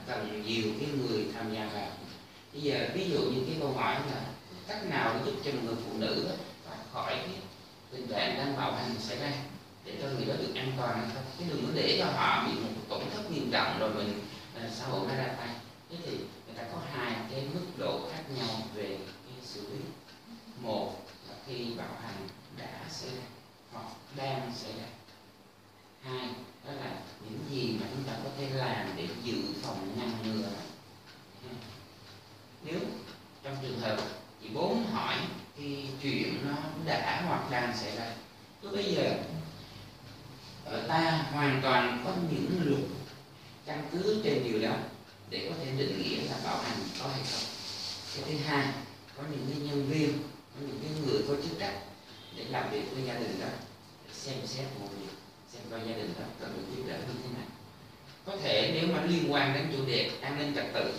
cần 0.07 0.43
nhiều 0.47 0.65
cái 0.81 0.89
người 0.89 1.27
tham 1.35 1.55
gia 1.55 1.67
vào. 1.67 1.89
Bây 2.53 2.63
giờ 2.63 2.89
ví 2.95 3.11
dụ 3.11 3.21
như 3.21 3.43
cái 3.47 3.57
câu 3.61 3.73
hỏi 3.73 3.95
là 3.95 4.21
cách 4.69 4.87
nào 4.87 5.15
để 5.15 5.21
giúp 5.25 5.35
cho 5.45 5.51
người 5.53 5.75
phụ 5.85 5.99
nữ 5.99 6.27
thoát 6.67 6.77
khỏi 6.93 7.17
cái 7.17 7.37
tình 7.93 8.07
trạng 8.07 8.39
đang 8.39 8.57
bạo 8.57 8.73
hành 8.73 8.91
xảy 8.99 9.19
ra 9.19 9.33
để 9.85 9.93
cho 10.03 10.09
người 10.09 10.25
đó 10.25 10.35
được 10.39 10.55
an 10.55 10.73
toàn 10.77 10.99
hay 10.99 11.11
không? 11.15 11.25
Chứ 11.39 11.45
đừng 11.49 11.67
có 11.67 11.73
để 11.75 11.97
cho 11.99 12.07
họ 12.07 12.49
bị 12.49 12.55
một 12.55 12.69
tổn 12.89 13.01
thất 13.15 13.31
nghiêm 13.31 13.51
trọng 13.51 13.79
rồi 13.79 13.95
mình 13.95 14.21
à, 14.61 14.71
xã 14.75 14.87
hội 14.87 15.01
nó 15.09 15.15
ra 15.15 15.35
tay. 15.39 15.49
Thế 15.91 15.97
thì 16.05 16.17
người 16.17 16.57
ta 16.57 16.63
có 16.73 16.79
hai 16.93 17.17
cái 17.31 17.47
mức 17.55 17.67
độ 17.79 18.01
khác 18.13 18.23
nhau 18.37 18.49
về 18.75 18.99
cái 18.99 19.35
xử 19.43 19.61
lý. 19.61 19.79
Một 20.63 20.95
là 21.29 21.35
khi 21.47 21.67
bạo 21.77 21.99
hành 22.03 22.29
đã 22.59 22.81
xảy 22.91 23.11
ra 23.11 23.23
hoặc 23.73 23.87
đang 24.17 24.53
xảy 24.57 24.73
ra. 24.73 24.87
Hai 26.03 26.29
đó 26.67 26.73
là 26.73 26.93
những 27.31 27.39
gì 27.51 27.77
mà 27.81 27.87
chúng 27.95 28.05
ta 28.05 28.13
có 28.25 28.31
thể 28.39 28.51
làm 28.51 28.87
để 28.97 29.09
dự 29.25 29.35
phòng 29.63 29.89
ngăn 29.99 30.11
ngừa. 30.25 30.49
Nếu 32.65 32.79
trong 33.43 33.57
trường 33.63 33.81
hợp 33.81 33.97
chị 34.43 34.49
bốn 34.55 34.87
hỏi 34.87 35.17
thì 35.57 35.87
chuyện 36.03 36.47
nó 36.47 36.57
đã 36.85 37.23
hoặc 37.27 37.51
đang 37.51 37.77
xảy 37.77 37.97
ra 37.97 38.13
lúc 38.63 38.73
bây 38.73 38.95
giờ 38.95 39.15
ở 40.65 40.87
ta 40.89 41.27
hoàn 41.33 41.61
toàn 41.63 42.03
có 42.05 42.13
những 42.31 42.61
luật 42.65 42.83
căn 43.67 43.89
cứ 43.93 44.21
trên 44.25 44.45
điều 44.45 44.63
đó 44.63 44.77
để 45.31 45.47
có 45.51 45.57
thể 45.65 45.73
định 45.79 46.03
nghĩa 46.03 46.29
là 46.29 46.37
bảo 46.45 46.63
hành 46.63 46.79
có 47.01 47.09
hay 47.09 47.21
không. 47.33 47.45
Cái 48.15 48.25
thứ 48.27 48.45
hai, 48.45 48.67
có 49.17 49.23
những 49.31 49.47
cái 49.51 49.69
nhân 49.69 49.87
viên 49.89 50.13
có 50.55 50.61
những 50.67 50.79
cái 50.83 50.91
người 51.03 51.23
có 51.29 51.35
chức 51.43 51.59
trách 51.59 51.75
để 52.37 52.45
làm 52.45 52.71
việc 52.71 52.83
với 52.95 53.05
gia 53.07 53.15
đình 53.15 53.41
đó 53.41 53.49
để 54.07 54.13
xem 54.13 54.35
xét 54.47 54.67
một 54.81 54.89
việc 55.01 55.15
xem 55.53 55.63
coi 55.71 55.81
gia 55.81 55.97
đình 55.97 56.15
đó 56.19 56.25
cần 56.41 56.53
được 56.57 56.77
giúp 56.77 56.83
đỡ 56.89 56.97
như 56.97 57.15
thế 57.23 57.29
nào 57.35 57.47
có 58.27 58.37
thể 58.43 58.71
nếu 58.75 58.97
mà 58.97 59.05
liên 59.05 59.33
quan 59.33 59.55
đến 59.55 59.69
chủ 59.73 59.85
đề 59.87 60.11
an 60.21 60.39
ninh 60.39 60.55
trật 60.55 60.67
tự 60.75 60.95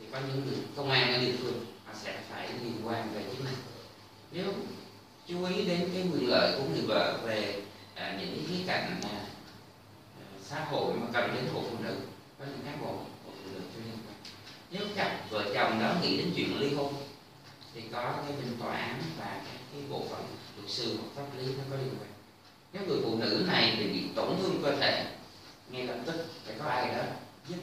thì 0.00 0.06
có 0.12 0.20
những 0.28 0.44
người 0.44 0.58
công 0.76 0.90
an 0.90 1.12
ở 1.14 1.20
địa 1.20 1.32
phương 1.42 1.64
họ 1.86 1.92
sẽ 2.02 2.20
phải 2.30 2.48
liên 2.62 2.86
quan 2.86 3.14
về 3.14 3.22
chức 3.30 3.44
năng 3.44 3.54
nếu 4.32 4.44
chú 5.26 5.44
ý 5.44 5.64
đến 5.64 5.90
cái 5.94 6.02
quyền 6.02 6.28
lợi 6.28 6.58
của 6.58 6.64
người 6.64 6.82
vợ 6.86 7.20
về 7.24 7.62
à, 7.94 8.16
những 8.20 8.34
cái 8.36 8.44
khía 8.48 8.64
cạnh 8.66 9.00
à, 9.02 9.08
à, 9.12 10.26
xã 10.44 10.64
hội 10.64 10.94
mà 10.94 11.06
cần 11.12 11.34
đến 11.34 11.44
hộ 11.54 11.62
phụ 11.70 11.76
nữ 11.84 11.94
có 12.38 12.44
những 12.44 12.60
cán 12.64 12.80
bộ 12.80 12.86
hộ 12.86 13.04
phụ 13.24 13.50
nữ 13.54 13.60
cho 13.74 13.80
liên 13.84 13.98
quan 14.06 14.16
nếu 14.70 14.82
cặp 14.96 15.30
vợ 15.30 15.50
chồng 15.54 15.80
đó 15.80 15.94
nghĩ 16.02 16.16
đến 16.16 16.32
chuyện 16.36 16.60
ly 16.60 16.74
hôn 16.74 16.94
thì 17.74 17.82
có 17.92 18.14
cái 18.16 18.36
bên 18.36 18.56
tòa 18.60 18.76
án 18.76 19.02
và 19.18 19.24
cái, 19.24 19.56
cái 19.72 19.82
bộ 19.90 20.02
phận 20.10 20.24
luật 20.56 20.70
sư 20.70 20.96
hoặc 21.00 21.08
pháp 21.16 21.38
lý 21.38 21.46
nó 21.46 21.62
có 21.70 21.76
liên 21.76 21.94
quan 22.00 22.10
nếu 22.72 22.82
người 22.86 22.98
phụ 23.04 23.16
nữ 23.16 23.44
này 23.48 23.74
thì 23.78 23.86
bị 23.86 24.02
tổn 24.14 24.36
thương 24.42 24.62
cơ 24.62 24.76
thể 24.76 25.06
ngay 25.70 25.86
lập 25.86 25.96
tức 26.06 26.26
phải 26.46 26.54
có 26.58 26.64
ai 26.64 26.88
đó 26.88 27.02
giúp 27.48 27.56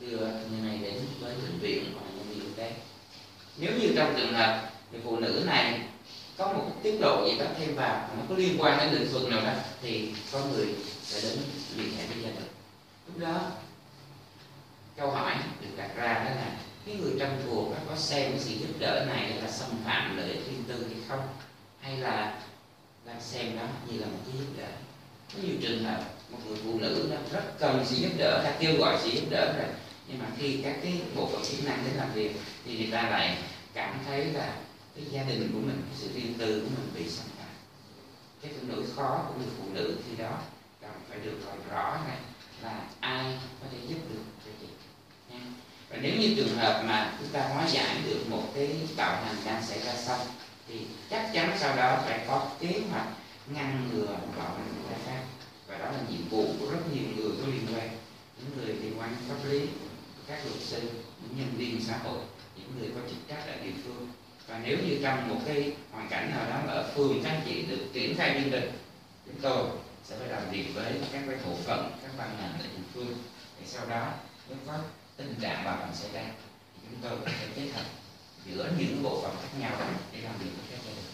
đưa 0.00 0.18
người 0.18 0.60
này 0.62 0.78
đến 0.82 0.94
với 1.20 1.34
bệnh 1.34 1.58
viện 1.58 1.84
hoặc 1.94 2.06
nhân 2.16 2.26
viên 2.28 2.40
y 2.40 2.52
tế 2.56 2.72
nếu 3.56 3.72
như 3.80 3.92
trong 3.96 4.14
trường 4.16 4.34
hợp 4.34 4.70
người 4.92 5.00
phụ 5.04 5.16
nữ 5.16 5.42
này 5.46 5.80
có 6.36 6.52
một 6.52 6.70
tiết 6.82 6.98
lộ 7.00 7.26
gì 7.26 7.38
đó 7.38 7.44
thêm 7.58 7.74
vào 7.74 8.08
mà 8.08 8.14
nó 8.16 8.22
có 8.28 8.34
liên 8.36 8.56
quan 8.58 8.78
đến 8.78 8.92
lĩnh 8.92 9.12
vực 9.12 9.28
nào 9.30 9.40
đó 9.44 9.52
thì 9.82 10.14
có 10.32 10.44
người 10.44 10.66
sẽ 11.02 11.28
đến 11.28 11.38
liên 11.76 11.96
hệ 11.96 12.06
với 12.06 12.22
gia 12.22 12.28
đình 12.28 12.48
lúc 13.06 13.18
đó 13.18 13.50
câu 14.96 15.10
hỏi 15.10 15.34
được 15.60 15.76
đặt 15.76 15.90
ra 15.96 16.14
đó 16.14 16.30
là 16.30 16.56
cái 16.86 16.94
người 16.94 17.12
trong 17.18 17.42
cuộc 17.46 17.70
đó 17.70 17.76
có 17.88 17.96
xem 17.96 18.30
cái 18.30 18.40
sự 18.40 18.54
giúp 18.54 18.78
đỡ 18.78 19.04
này 19.08 19.30
là 19.42 19.50
xâm 19.50 19.70
phạm 19.84 20.16
lợi 20.16 20.28
ích 20.28 20.46
riêng 20.46 20.64
tư 20.68 20.86
hay 20.88 21.02
không 21.08 21.28
hay 21.80 21.96
là 21.96 22.38
đang 23.06 23.20
xem 23.20 23.56
đó 23.56 23.62
như 23.86 23.98
là 23.98 24.06
một 24.06 24.18
cái 24.26 24.34
giúp 24.38 24.46
đỡ 24.58 24.68
có 25.34 25.42
nhiều 25.42 25.55
trường 25.66 25.84
hợp 25.84 26.00
một 26.30 26.38
người 26.48 26.58
phụ 26.64 26.78
nữ 26.78 27.08
đó 27.10 27.16
rất 27.32 27.58
cần 27.58 27.84
sự 27.86 27.96
giúp 27.96 28.10
đỡ 28.18 28.42
đã 28.44 28.56
kêu 28.60 28.76
gọi 28.78 28.98
sự 29.02 29.10
giúp 29.10 29.24
đỡ 29.30 29.52
rồi. 29.58 29.68
Nhưng 30.08 30.18
mà 30.18 30.26
khi 30.38 30.60
các 30.62 30.76
cái 30.82 31.00
bộ 31.14 31.26
phận 31.26 31.42
chức 31.44 31.66
năng 31.66 31.84
đến 31.84 31.94
làm 31.94 32.12
việc 32.12 32.36
thì 32.64 32.78
người 32.78 32.88
ta 32.92 33.02
lại 33.10 33.38
cảm 33.74 33.98
thấy 34.06 34.24
là 34.24 34.54
cái 34.94 35.04
gia 35.10 35.22
đình 35.22 35.50
của 35.52 35.58
mình 35.58 35.82
sự 35.98 36.08
riêng 36.14 36.34
tư 36.38 36.60
của 36.60 36.68
mình 36.76 36.90
bị 36.94 37.10
xâm 37.10 37.26
phạm. 37.38 37.48
Cái 38.42 38.50
nỗi 38.62 38.84
khó 38.96 39.24
của 39.28 39.34
người 39.38 39.52
phụ 39.58 39.64
nữ 39.74 39.96
khi 40.08 40.22
đó 40.22 40.38
cần 40.80 40.90
phải 41.08 41.18
được 41.18 41.40
gọi 41.46 41.56
rõ 41.70 41.98
này, 42.08 42.16
là 42.62 42.80
ai 43.00 43.24
có 43.60 43.66
thể 43.72 43.78
giúp 43.88 43.98
được 44.10 44.22
cho 44.44 44.50
chị. 44.60 44.66
Và 45.90 45.96
nếu 46.00 46.12
như 46.16 46.34
trường 46.36 46.56
hợp 46.56 46.82
mà 46.86 47.12
chúng 47.18 47.28
ta 47.28 47.48
hóa 47.48 47.68
giải 47.68 47.96
được 48.06 48.20
một 48.30 48.42
cái 48.54 48.76
bạo 48.96 49.24
hành 49.24 49.36
đang 49.44 49.62
xảy 49.66 49.80
ra 49.80 49.94
xong, 49.94 50.20
thì 50.68 50.80
chắc 51.10 51.30
chắn 51.34 51.56
sau 51.60 51.76
đó 51.76 52.02
phải 52.06 52.20
có 52.28 52.46
kế 52.60 52.80
hoạch 52.90 53.06
ngăn 53.46 53.90
ngừa 53.92 54.16
bạo 54.38 54.54
hành 54.56 54.74
người 54.82 54.98
khác 55.06 55.22
và 55.78 55.84
đó 55.84 55.92
là 55.92 55.98
nhiệm 56.10 56.28
vụ 56.28 56.46
của 56.60 56.70
rất 56.70 56.78
nhiều 56.92 57.04
người 57.16 57.32
có 57.40 57.46
liên 57.46 57.66
quan. 57.74 57.88
Những 58.38 58.56
người 58.56 58.74
liên 58.74 58.98
quan 58.98 59.10
đến 59.10 59.18
pháp 59.28 59.50
lý, 59.50 59.60
các 60.26 60.38
luật 60.46 60.60
sư, 60.60 60.80
những 61.22 61.38
nhân 61.38 61.48
viên 61.56 61.84
xã 61.84 61.98
hội, 61.98 62.18
những 62.56 62.72
người 62.78 62.90
có 62.94 63.00
chức 63.08 63.18
trách 63.28 63.46
ở 63.46 63.64
địa 63.64 63.72
phương. 63.84 64.08
Và 64.46 64.60
nếu 64.64 64.78
như 64.78 64.98
trong 65.02 65.28
một 65.28 65.40
cái 65.46 65.72
hoàn 65.92 66.08
cảnh 66.08 66.30
nào 66.30 66.50
đó 66.50 66.72
ở 66.74 66.92
phường 66.94 67.22
các 67.24 67.42
chị 67.46 67.62
được 67.62 67.86
triển 67.92 68.16
khai 68.16 68.40
chương 68.40 68.50
trình, 68.50 68.70
chúng 69.26 69.40
tôi 69.42 69.68
sẽ 70.04 70.16
phải 70.18 70.28
làm 70.28 70.50
việc 70.50 70.66
với 70.74 71.00
các 71.12 71.22
cái 71.26 71.36
bộ 71.46 71.56
phận, 71.64 71.90
các 72.02 72.10
ban 72.18 72.36
ngành 72.36 72.52
ở 72.52 72.62
địa 72.62 72.84
phương. 72.94 73.14
Để 73.60 73.66
sau 73.66 73.86
đó 73.86 74.12
nếu 74.48 74.58
có 74.66 74.78
tình 75.16 75.34
trạng 75.40 75.64
bạo 75.64 75.76
hành 75.76 75.94
xảy 75.94 76.10
ra, 76.12 76.30
thì 76.74 76.88
chúng 76.90 77.00
tôi 77.02 77.18
có 77.24 77.26
thể 77.26 77.46
kết 77.56 77.68
hợp 77.74 77.84
giữa 78.46 78.70
những 78.78 79.02
bộ 79.02 79.22
phận 79.22 79.36
khác 79.42 79.58
nhau 79.60 79.72
để 80.12 80.20
làm 80.20 80.38
việc 80.38 80.50
với 80.56 80.66
các 80.70 80.78
gia 80.86 80.90
đình. 80.90 81.04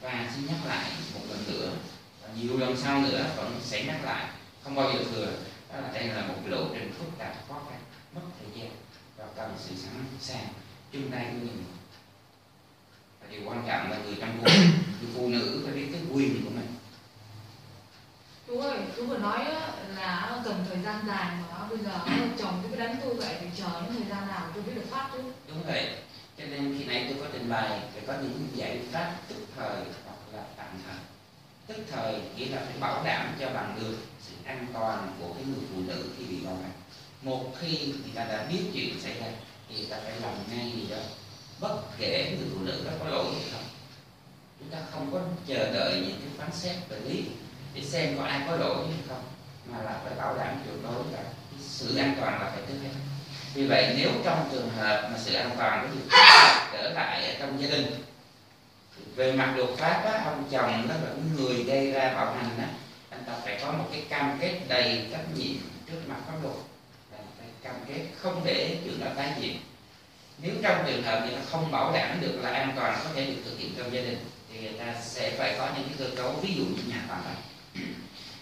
Và 0.00 0.32
xin 0.34 0.46
nhắc 0.46 0.66
lại 0.66 0.90
một 1.14 1.20
lần 1.30 1.44
nữa 1.48 1.72
nhiều 2.36 2.58
lần 2.58 2.76
sau 2.76 3.00
nữa 3.00 3.24
vẫn 3.36 3.60
sẽ 3.62 3.84
nhắc 3.84 4.04
lại 4.04 4.28
không 4.64 4.74
bao 4.74 4.92
giờ 4.92 4.98
thừa. 5.12 5.32
Đó 5.72 5.80
là 5.80 5.90
đây 5.92 6.08
là 6.08 6.26
một 6.26 6.34
lộ 6.46 6.64
trình 6.72 6.92
phức 6.98 7.18
tạp 7.18 7.48
khó 7.48 7.54
khăn 7.70 7.80
mất 8.14 8.20
thời 8.38 8.60
gian 8.60 8.70
và 9.16 9.24
cần 9.36 9.54
sự 9.58 9.74
sẵn 9.76 10.04
sàng 10.20 10.48
chung 10.92 11.10
tay 11.10 11.26
của 11.32 11.38
người 11.46 11.64
và 13.20 13.26
điều 13.30 13.40
quan 13.44 13.64
trọng 13.66 13.90
là 13.90 13.98
người 13.98 14.14
trong 14.20 14.38
cuộc 14.40 14.52
người 15.00 15.10
phụ 15.14 15.28
nữ 15.28 15.62
phải 15.64 15.74
biết 15.74 15.88
cái 15.92 16.00
quyền 16.12 16.44
của 16.44 16.50
mình. 16.50 16.66
Chú 18.46 18.60
ơi 18.60 18.78
chú 18.96 19.06
vừa 19.06 19.18
nói 19.18 19.44
là 19.96 20.40
cần 20.44 20.64
thời 20.68 20.78
gian 20.84 21.06
dài 21.06 21.26
mà 21.50 21.68
bây 21.68 21.78
giờ 21.78 22.00
chồng 22.38 22.62
cứ 22.70 22.76
đánh 22.76 22.96
tôi 23.04 23.14
vậy 23.14 23.36
thì 23.40 23.46
chờ 23.56 23.68
những 23.82 23.94
thời 23.94 24.10
gian 24.10 24.28
nào 24.28 24.50
tôi 24.54 24.62
mới 24.62 24.74
được 24.74 24.90
phát 24.90 25.10
chứ? 25.12 25.18
Đúng 25.48 25.62
vậy. 25.66 25.96
Cho 26.38 26.44
nên 26.44 26.78
khi 26.78 26.84
nãy 26.84 27.06
tôi 27.08 27.18
có 27.20 27.26
trình 27.32 27.48
bày 27.48 27.80
phải 27.94 28.02
có 28.06 28.12
những 28.22 28.48
giải 28.54 28.80
pháp 28.92 29.16
tức 29.28 29.36
thời 29.56 29.76
hoặc 30.04 30.16
là 30.32 30.42
tạm 30.56 30.68
thời 30.86 31.07
tức 31.68 31.76
thời, 31.90 32.14
nghĩa 32.36 32.46
là 32.46 32.62
phải 32.66 32.74
bảo 32.80 33.04
đảm 33.04 33.36
cho 33.40 33.50
bằng 33.54 33.78
được 33.80 33.96
sự 34.20 34.34
an 34.44 34.66
toàn 34.72 35.12
của 35.20 35.34
cái 35.34 35.44
người 35.44 35.64
phụ 35.72 35.80
nữ 35.86 36.04
khi 36.18 36.24
bị 36.24 36.36
bạo 36.44 36.54
hành 36.54 36.72
một 37.22 37.44
khi 37.60 37.86
người 37.86 38.12
ta 38.14 38.24
đã 38.24 38.46
biết 38.52 38.62
chuyện 38.74 39.00
xảy 39.00 39.14
ra, 39.20 39.26
thì 39.68 39.76
người 39.76 39.86
ta 39.90 39.96
phải 40.04 40.12
làm 40.22 40.32
ngay 40.50 40.70
gì 40.70 40.86
đó. 40.90 40.96
Bất 41.60 41.78
kể 41.98 42.36
người 42.38 42.48
phụ 42.54 42.60
nữ 42.64 42.82
đó 42.84 42.90
có 43.00 43.10
lỗi 43.10 43.24
hay 43.34 43.44
không, 43.52 43.64
chúng 44.60 44.68
ta 44.70 44.78
không 44.92 45.12
có 45.12 45.20
chờ 45.46 45.72
đợi 45.72 46.00
những 46.00 46.20
cái 46.20 46.28
phán 46.38 46.50
xét 46.52 46.76
về 46.88 47.00
lý 47.00 47.24
để 47.74 47.82
xem 47.84 48.16
có 48.18 48.24
ai 48.24 48.40
có 48.48 48.56
lỗi 48.56 48.86
hay 48.86 48.98
không, 49.08 49.22
mà 49.66 49.82
là 49.82 50.00
phải 50.04 50.14
bảo 50.14 50.36
đảm 50.36 50.56
tuyệt 50.64 50.74
đối 50.82 51.04
là 51.12 51.22
sự 51.60 51.96
an 51.96 52.14
toàn 52.20 52.40
là 52.40 52.50
phải 52.50 52.62
trước 52.68 52.78
hết 52.82 52.90
vì 53.54 53.66
vậy, 53.66 53.94
nếu 53.96 54.10
trong 54.24 54.48
trường 54.52 54.70
hợp 54.70 55.08
mà 55.12 55.18
sự 55.18 55.34
an 55.34 55.50
toàn 55.58 55.88
có 55.88 55.94
được 55.94 56.18
trở 56.72 56.90
lại 56.90 57.36
trong 57.38 57.62
gia 57.62 57.68
đình 57.68 58.04
về 59.16 59.32
mặt 59.32 59.54
luật 59.56 59.70
pháp 59.78 60.02
á, 60.04 60.22
ông 60.24 60.44
chồng 60.50 60.88
đó 60.88 60.94
là 60.94 61.10
người 61.36 61.64
gây 61.64 61.92
ra 61.92 62.14
bạo 62.14 62.34
hành 62.34 62.58
á 62.58 62.68
anh 63.10 63.24
ta 63.26 63.32
phải 63.44 63.58
có 63.62 63.72
một 63.72 63.84
cái 63.92 64.02
cam 64.08 64.38
kết 64.40 64.60
đầy 64.68 65.06
trách 65.12 65.24
nhiệm 65.36 65.56
trước 65.86 66.00
mặt 66.08 66.16
pháp 66.26 66.34
luật. 66.42 66.54
Là 67.12 67.18
phải 67.38 67.48
cam 67.62 67.74
kết 67.88 68.00
không 68.18 68.42
để 68.44 68.78
chuyện 68.84 69.00
đó 69.00 69.06
tái 69.16 69.32
diễn. 69.40 69.56
Nếu 70.42 70.54
trong 70.62 70.84
trường 70.86 71.02
hợp 71.02 71.20
người 71.20 71.36
ta 71.36 71.42
không 71.50 71.70
bảo 71.70 71.92
đảm 71.92 72.20
được 72.20 72.38
là 72.42 72.50
an 72.50 72.72
toàn 72.76 72.98
có 73.04 73.10
thể 73.14 73.26
được 73.26 73.42
thực 73.44 73.58
hiện 73.58 73.70
trong 73.78 73.92
gia 73.92 74.00
đình 74.00 74.18
thì 74.52 74.60
người 74.60 74.78
ta 74.78 74.94
sẽ 75.02 75.30
phải 75.30 75.54
có 75.58 75.68
những 75.76 75.88
cái 75.88 75.96
cơ 75.98 76.16
cấu 76.16 76.32
ví 76.32 76.54
dụ 76.54 76.64
như 76.64 76.82
nhà 76.88 77.02
tạm 77.08 77.18
lánh. 77.24 77.42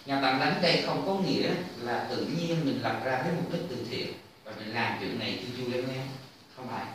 Nhà 0.05 0.19
tạm 0.21 0.39
lánh 0.39 0.59
đây 0.61 0.83
không 0.85 1.03
có 1.05 1.13
nghĩa 1.13 1.49
là 1.81 2.07
tự 2.09 2.25
nhiên 2.25 2.65
mình 2.65 2.81
lập 2.83 3.01
ra 3.03 3.21
với 3.23 3.33
mục 3.35 3.53
đích 3.53 3.61
từ 3.69 3.85
thiện 3.89 4.07
và 4.43 4.51
mình 4.59 4.73
làm 4.73 4.97
chuyện 4.99 5.19
này 5.19 5.39
chu 5.41 5.47
chu 5.57 5.71
leo 5.71 5.81
leo 5.81 6.03
không 6.55 6.67
phải 6.69 6.85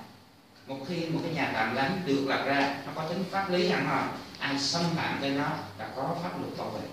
một 0.66 0.78
khi 0.88 1.06
một 1.06 1.20
cái 1.24 1.34
nhà 1.34 1.50
tạm 1.54 1.74
lánh 1.74 2.02
được 2.06 2.24
lập 2.28 2.42
ra, 2.46 2.76
nó 2.86 2.92
có 2.94 3.08
tính 3.08 3.24
pháp 3.30 3.50
lý 3.50 3.68
hẳn 3.68 3.86
hoi, 3.86 4.02
ai 4.38 4.58
xâm 4.58 4.82
phạm 4.96 5.18
tới 5.20 5.30
nó 5.30 5.50
là 5.78 5.88
có 5.96 6.16
pháp 6.22 6.40
luật 6.40 6.58
bảo 6.58 6.70
vệ. 6.70 6.88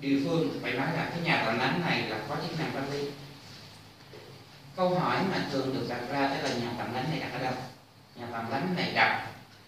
Địa 0.00 0.20
phương 0.24 0.58
phải 0.62 0.72
nói 0.72 0.86
là 0.96 1.10
cái 1.10 1.20
nhà 1.20 1.42
tạm 1.46 1.58
lánh 1.58 1.80
này 1.80 2.02
là 2.08 2.18
có 2.28 2.36
chức 2.36 2.60
năng 2.60 2.70
pháp 2.72 2.92
lý. 2.92 3.10
Câu 4.76 4.98
hỏi 4.98 5.18
mà 5.30 5.46
thường 5.52 5.74
được 5.74 5.86
đặt 5.88 6.00
ra 6.10 6.20
đó 6.20 6.34
là 6.42 6.54
nhà 6.54 6.72
tạm 6.78 6.94
lánh 6.94 7.10
này 7.10 7.20
đặt 7.20 7.32
ở 7.32 7.38
đâu? 7.38 7.54
Nhà 8.16 8.26
tạm 8.32 8.50
lánh 8.50 8.74
này 8.76 8.92
đặt 8.94 9.26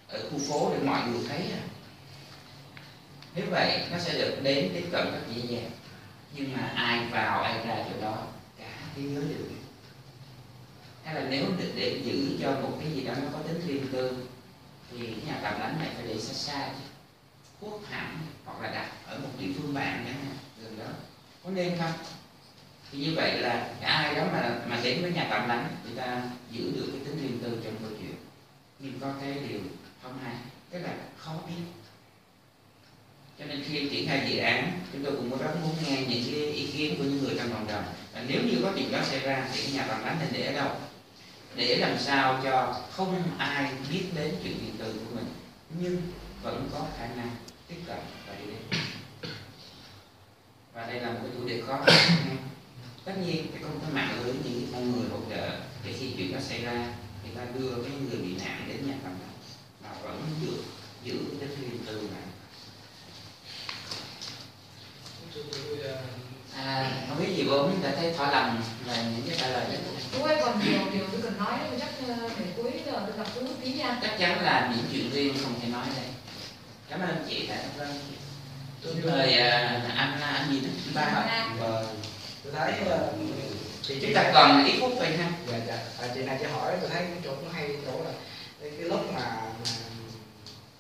ở 0.09 0.31
khu 0.31 0.39
phố 0.49 0.73
để 0.75 0.85
mọi 0.85 1.09
người 1.09 1.21
thấy 1.29 1.39
à. 1.39 1.63
nếu 3.35 3.45
vậy, 3.51 3.87
nó 3.93 3.99
sẽ 3.99 4.19
được 4.19 4.41
đến 4.43 4.71
tiếp 4.75 4.89
cận 4.93 5.13
rất 5.13 5.21
dễ 5.35 5.43
dàng. 5.49 5.71
Nhưng 6.35 6.57
mà 6.57 6.73
ai 6.75 7.07
vào, 7.11 7.43
ai 7.43 7.67
ra 7.67 7.77
chỗ 7.77 8.01
đó, 8.03 8.17
cả 8.59 8.71
thế 8.97 9.03
giới 9.03 9.25
đều 9.25 9.49
biết 9.49 9.60
hay 11.05 11.15
là 11.15 11.27
nếu 11.31 11.45
để, 11.59 11.73
để 11.77 12.01
giữ 12.05 12.39
cho 12.43 12.61
một 12.61 12.77
cái 12.81 12.93
gì 12.93 13.05
đó 13.05 13.15
nó 13.15 13.29
có 13.33 13.39
tính 13.39 13.61
riêng 13.67 13.87
tư 13.93 14.27
thì 14.91 15.07
cái 15.07 15.25
nhà 15.27 15.39
tạm 15.43 15.61
lánh 15.61 15.79
này 15.79 15.89
phải 15.95 16.07
để 16.09 16.19
xa 16.19 16.33
xa 16.33 16.69
chứ. 16.69 16.85
Quốc 17.61 17.81
hẳn 17.91 18.19
hoặc 18.45 18.63
là 18.63 18.71
đặt 18.75 18.91
ở 19.07 19.19
một 19.19 19.29
địa 19.39 19.53
phương 19.57 19.75
bạn 19.75 20.05
chẳng 20.07 20.25
hạn 20.25 20.37
gần 20.63 20.79
đó. 20.79 20.93
Có 21.45 21.51
nên 21.51 21.79
không? 21.79 21.93
Thì 22.93 22.99
như 22.99 23.13
vậy 23.17 23.39
là 23.39 23.75
ai 23.81 24.15
đó 24.15 24.25
mà 24.33 24.61
mà 24.69 24.81
đến 24.83 25.03
với 25.03 25.13
nhà 25.13 25.27
tạm 25.31 25.49
lánh 25.49 25.77
người 25.85 25.97
ta 25.97 26.23
giữ 26.51 26.73
được 26.75 26.89
cái 26.93 27.01
tính 27.05 27.23
riêng 27.23 27.39
tư 27.43 27.61
trong 27.65 27.77
câu 27.81 27.91
chuyện. 28.01 28.15
Nhưng 28.79 29.01
có 29.01 29.13
cái 29.21 29.35
điều 29.49 29.61
không 30.03 30.19
hay 30.25 30.35
tức 30.71 30.79
là 30.79 30.95
khó 31.19 31.33
biết 31.47 31.80
cho 33.41 33.47
nên 33.47 33.65
khi 33.65 33.89
triển 33.89 34.09
khai 34.09 34.27
dự 34.31 34.39
án, 34.39 34.81
chúng 34.93 35.05
tôi 35.05 35.13
cũng 35.17 35.39
rất 35.39 35.57
muốn 35.63 35.75
nghe 35.85 35.97
những 36.01 36.23
cái 36.25 36.53
ý 36.53 36.67
kiến 36.67 36.95
của 36.99 37.05
những 37.05 37.25
người 37.25 37.35
trong 37.39 37.53
cộng 37.53 37.67
đồng. 37.67 37.85
Và 38.13 38.25
nếu 38.29 38.43
như 38.43 38.59
có 38.63 38.73
chuyện 38.77 38.93
đó 38.93 39.03
xảy 39.03 39.21
ra 39.21 39.49
thì 39.53 39.63
cái 39.63 39.73
nhà 39.73 39.87
bằng 39.87 40.05
lánh 40.05 40.17
nên 40.21 40.29
để 40.33 40.47
ở 40.47 40.53
đâu? 40.53 40.77
Để 41.57 41.77
làm 41.77 41.99
sao 41.99 42.41
cho 42.45 42.81
không 42.91 43.23
ai 43.39 43.73
biết 43.91 44.05
đến 44.15 44.35
chuyện 44.43 44.59
điện 44.61 44.75
tư 44.79 44.93
của 44.93 45.15
mình, 45.17 45.27
nhưng 45.81 46.03
vẫn 46.43 46.69
có 46.73 46.87
khả 46.99 47.07
năng 47.07 47.31
tiếp 47.69 47.77
cận 47.87 47.99
và 48.29 48.35
đi 48.35 48.45
đến. 48.47 48.81
Và 50.75 50.87
đây 50.87 51.01
là 51.01 51.11
một 51.11 51.19
cái 51.23 51.31
chủ 51.39 51.49
đề 51.49 51.63
khó 51.67 51.85
tất 53.05 53.13
nhiên, 53.27 53.47
cái 53.53 53.63
công 53.63 53.81
tác 53.81 53.89
mạng 53.93 54.23
lưới 54.25 54.35
những 54.45 54.69
con 54.73 54.93
người 54.93 55.11
hỗ 55.11 55.19
trợ 55.31 55.61
để 55.85 55.95
khi 55.99 56.11
chuyện 56.17 56.33
đó 56.33 56.39
xảy 56.49 56.63
ra, 56.63 56.95
người 57.25 57.35
ta 57.37 57.45
đưa 57.59 57.83
cái 57.83 57.93
người 57.93 58.19
bị 58.19 58.37
nạn 58.45 58.65
đến 58.69 58.87
nhà 58.87 58.95
tạm 59.03 59.13
lánh 59.13 59.39
mà 59.83 60.03
vẫn 60.03 60.23
được 60.43 60.63
giữ 61.05 61.19
cái 61.41 61.49
điện 61.61 61.79
riêng 61.87 62.13
này 62.13 62.23
à, 66.57 66.93
không 67.09 67.19
biết 67.19 67.35
gì 67.37 67.45
bốn 67.45 67.83
đã 67.83 67.91
thấy 67.97 68.13
thỏa 68.13 68.31
lòng 68.31 68.63
về 68.87 68.97
những 68.97 69.27
cái 69.29 69.37
trả 69.41 69.49
lời 69.49 69.65
đó 70.13 70.27
ấy 70.27 70.37
còn 70.45 70.61
nhiều 70.65 70.81
điều 70.93 71.05
tôi 71.13 71.21
cần 71.23 71.39
nói 71.39 71.59
chắc 71.81 71.89
ờ, 72.09 72.15
để 72.39 72.47
cuối 72.57 72.71
giờ 72.87 72.93
tôi 72.93 73.17
gặp 73.19 73.27
lúc 73.41 73.55
tí 73.65 73.73
nha. 73.73 73.99
chắc 74.03 74.19
chắn 74.19 74.43
là 74.43 74.73
những 74.77 74.87
chuyện 74.93 75.11
riêng 75.11 75.35
không 75.43 75.61
thể 75.63 75.69
nói 75.69 75.87
đây 75.97 76.05
cảm 76.89 77.01
ơn 77.01 77.25
chị 77.29 77.47
đã 77.47 77.57
vâng 77.77 77.95
tôi 78.83 78.95
mời 79.05 79.39
à, 79.39 79.83
anh 79.97 80.21
anh 80.21 80.53
gì 80.53 80.61
đó 80.61 80.69
anh 80.87 80.95
ba 80.95 81.03
hả? 81.03 81.49
Vâng. 81.59 81.87
tôi 82.45 82.53
thấy 82.57 82.73
ờ, 82.89 83.13
thì 83.89 83.99
chúng 84.03 84.15
ta 84.15 84.31
còn 84.35 84.65
ít 84.65 84.79
phút 84.81 84.93
vậy 84.99 85.17
ha 85.17 85.31
dạ 85.51 85.59
dạ 85.67 85.79
à, 86.01 86.09
chị 86.15 86.23
này 86.23 86.37
chị 86.41 86.47
hỏi 86.53 86.73
tôi 86.81 86.91
thấy 86.91 87.07
chỗ 87.25 87.31
nó 87.45 87.51
hay 87.53 87.69
chỗ 87.87 88.05
là 88.05 88.11
cái, 88.61 88.71
cái 88.71 88.89
lúc 88.89 89.01
mà, 89.15 89.21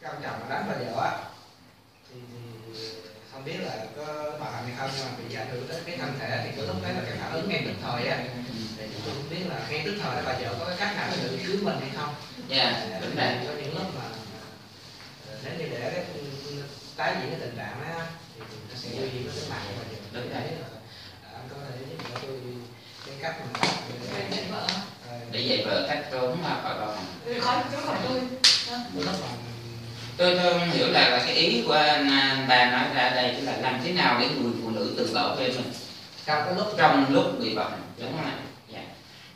mà 0.02 0.08
ông 0.08 0.22
chồng 0.22 0.50
đánh 0.50 0.64
bà 0.68 0.74
vợ 0.74 1.02
á 1.04 1.29
không 3.40 3.52
biết 3.52 3.60
là 3.66 3.86
có 3.96 4.32
bà 4.40 4.46
hay 4.50 4.72
không 4.78 4.90
nhưng 4.96 5.04
mà 5.06 5.12
bị 5.28 5.34
ảnh 5.34 5.48
hưởng 5.50 5.68
đến 5.68 5.82
cái 5.86 5.96
thân 5.98 6.12
thể 6.20 6.40
thì 6.44 6.50
cái 6.56 6.66
lúc 6.66 6.76
đấy 6.82 6.92
là 6.94 7.00
cái 7.06 7.16
phản 7.20 7.32
ứng 7.32 7.48
ngay 7.48 7.62
tức 7.66 7.72
thời 7.82 8.06
á. 8.06 8.18
Thì 8.78 8.84
tôi 9.04 9.14
không 9.14 9.30
biết 9.30 9.44
là 9.48 9.66
ngay 9.70 9.82
tức 9.84 9.94
thời 10.02 10.16
đó 10.16 10.22
bà 10.26 10.32
vợ 10.32 10.54
có 10.58 10.64
cái 10.68 10.76
cách 10.78 10.96
nào 10.96 11.08
để 11.22 11.38
cứu 11.46 11.56
mình 11.62 11.76
hay 11.80 11.90
không. 11.96 12.14
Dạ 12.48 12.86
đúng 13.02 13.16
rồi. 13.16 13.26
có 13.46 13.52
những 13.62 13.74
lúc 13.74 13.86
mà 13.98 14.04
ờ, 15.28 15.34
nếu 15.44 15.52
như 15.58 15.66
để 15.70 15.90
cái 15.94 16.04
tái 16.96 17.14
diễn 17.20 17.30
cái 17.30 17.40
tình 17.40 17.56
trạng 17.56 17.80
đó 17.80 18.02
thì 18.36 18.40
nó 18.68 18.74
sẽ 18.76 18.88
nguy 18.94 19.08
hiểm 19.08 19.24
đến 19.24 19.34
tính 19.34 19.50
mạng 19.50 19.62
của 19.68 19.74
bà 19.78 19.82
vợ. 19.92 20.20
Đúng 20.20 20.30
đấy 20.30 20.42
rồi. 20.60 20.80
anh 21.34 21.48
có 21.50 21.56
thể 21.68 21.76
giúp 21.90 21.96
đỡ 22.10 22.18
tôi 22.22 22.36
cái 23.06 23.14
cách 23.22 23.36
mà 24.50 24.58
ờ, 25.08 25.18
để 25.32 25.40
dạy 25.40 25.64
vợ 25.66 25.86
cách 25.88 26.04
trốn 26.12 26.38
mà 26.42 26.60
khỏi 26.62 26.74
bảo 26.78 26.92
hành 26.94 27.04
Ừ, 27.26 27.40
Khỏi 27.40 27.62
chỗ 27.72 27.78
khỏi 27.86 27.96
tôi. 28.08 28.20
cái 28.66 29.04
lúc 29.04 29.14
mà 29.22 29.28
tôi 30.20 30.38
tôi 30.42 30.52
không 30.52 30.70
hiểu 30.70 30.88
là, 30.88 31.08
là 31.08 31.22
cái 31.26 31.34
ý 31.34 31.62
của 31.66 31.72
anh, 31.72 32.08
bà 32.48 32.70
nói 32.70 32.94
ra 32.94 33.10
đây 33.10 33.34
tức 33.34 33.44
là 33.44 33.56
làm 33.56 33.80
thế 33.84 33.92
nào 33.92 34.20
để 34.20 34.28
người 34.28 34.52
phụ 34.62 34.70
nữ 34.70 34.94
tự 34.96 35.10
bảo 35.14 35.36
vệ 35.36 35.48
mình 35.48 35.72
trong 36.26 36.42
cái 36.46 36.54
lúc 36.54 36.66
trong 36.76 37.12
lúc 37.12 37.40
bị 37.40 37.54
bạo 37.54 37.70
hành 37.70 37.82
đúng 37.98 38.12
không 38.12 38.24
ạ? 38.24 38.38
Dạ. 38.72 38.82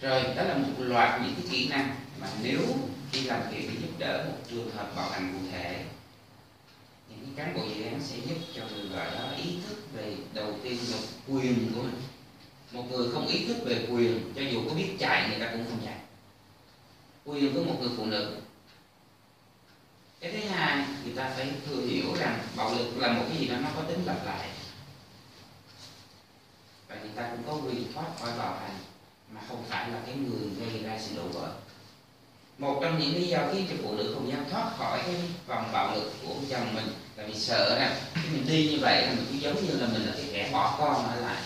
rồi 0.01 0.23
đó 0.37 0.43
là 0.43 0.55
một 0.55 0.69
loạt 0.79 1.21
những 1.21 1.35
cái 1.35 1.45
kỹ 1.51 1.69
năng 1.69 1.97
mà 2.21 2.27
nếu 2.43 2.61
khi 3.13 3.21
làm 3.23 3.41
việc 3.51 3.69
để 3.69 3.75
giúp 3.81 3.99
đỡ 3.99 4.25
một 4.29 4.37
trường 4.51 4.71
hợp 4.77 4.97
bạo 4.97 5.11
hành 5.11 5.33
cụ 5.33 5.47
thể 5.53 5.77
những 7.09 7.19
cái 7.37 7.45
cán 7.45 7.55
bộ 7.55 7.63
dự 7.77 7.85
án 7.85 8.01
sẽ 8.03 8.17
giúp 8.29 8.37
cho 8.55 8.63
người 8.77 8.89
vợ 8.89 9.05
đó 9.05 9.37
ý 9.37 9.51
thức 9.69 9.77
về 9.97 10.15
đầu 10.35 10.55
tiên 10.63 10.79
là 10.91 10.99
quyền 11.29 11.73
của 11.75 11.83
mình. 11.83 12.03
Một 12.73 12.85
người 12.91 13.09
không 13.13 13.27
ý 13.27 13.45
thức 13.47 13.57
về 13.65 13.87
quyền 13.91 14.33
cho 14.37 14.43
dù 14.43 14.63
có 14.69 14.75
biết 14.75 14.89
chạy 14.99 15.29
người 15.29 15.39
ta 15.41 15.53
cũng 15.53 15.65
không 15.65 15.81
chạy. 15.85 15.97
Quyền 17.25 17.55
của 17.55 17.65
một 17.65 17.77
người 17.81 17.91
phụ 17.97 18.05
nữ 18.05 18.37
cái 20.25 20.33
thứ 20.33 20.49
hai, 20.49 20.85
người 21.05 21.15
ta 21.17 21.31
phải 21.37 21.51
thừa 21.67 21.81
hiểu 21.87 22.15
rằng 22.15 22.39
bạo 22.57 22.75
lực 22.75 22.97
là 22.97 23.13
một 23.13 23.25
cái 23.29 23.39
gì 23.39 23.49
đó 23.49 23.57
nó 23.57 23.69
có 23.77 23.83
tính 23.83 24.05
lặp 24.07 24.27
lại. 24.27 24.49
Và 26.89 26.97
người 27.01 27.11
ta 27.17 27.29
cũng 27.31 27.43
có 27.47 27.67
quyền 27.67 27.93
thoát 27.93 28.07
khỏi 28.21 28.31
bạo 28.39 28.59
hành, 28.63 28.79
mà 29.31 29.41
không 29.49 29.65
phải 29.69 29.91
là 29.91 29.99
cái 30.07 30.15
người 30.15 30.49
gây 30.61 30.83
ra 30.83 30.99
sự 31.01 31.17
đổ 31.17 31.23
vỡ. 31.23 31.53
Một 32.59 32.79
trong 32.83 32.99
những 32.99 33.15
lý 33.15 33.29
do 33.29 33.39
khiến 33.53 33.67
cho 33.71 33.77
phụ 33.83 33.95
nữ 33.97 34.11
không 34.15 34.31
dám 34.31 34.45
thoát 34.51 34.71
khỏi 34.79 35.03
cái 35.07 35.15
vòng 35.47 35.71
bạo 35.73 35.95
lực 35.95 36.13
của 36.27 36.35
chồng 36.51 36.75
mình 36.75 36.89
là 37.17 37.25
vì 37.27 37.35
sợ 37.35 37.79
rằng 37.79 37.97
khi 38.15 38.29
mình 38.33 38.47
đi 38.47 38.71
như 38.71 38.79
vậy 38.81 39.03
là 39.03 39.15
mình 39.15 39.27
cũng 39.29 39.41
giống 39.41 39.67
như 39.67 39.81
là 39.81 39.87
mình 39.87 40.07
là 40.07 40.13
cái 40.17 40.27
kẻ 40.33 40.51
bỏ 40.53 40.77
con 40.79 41.07
ở 41.07 41.21
lại. 41.21 41.43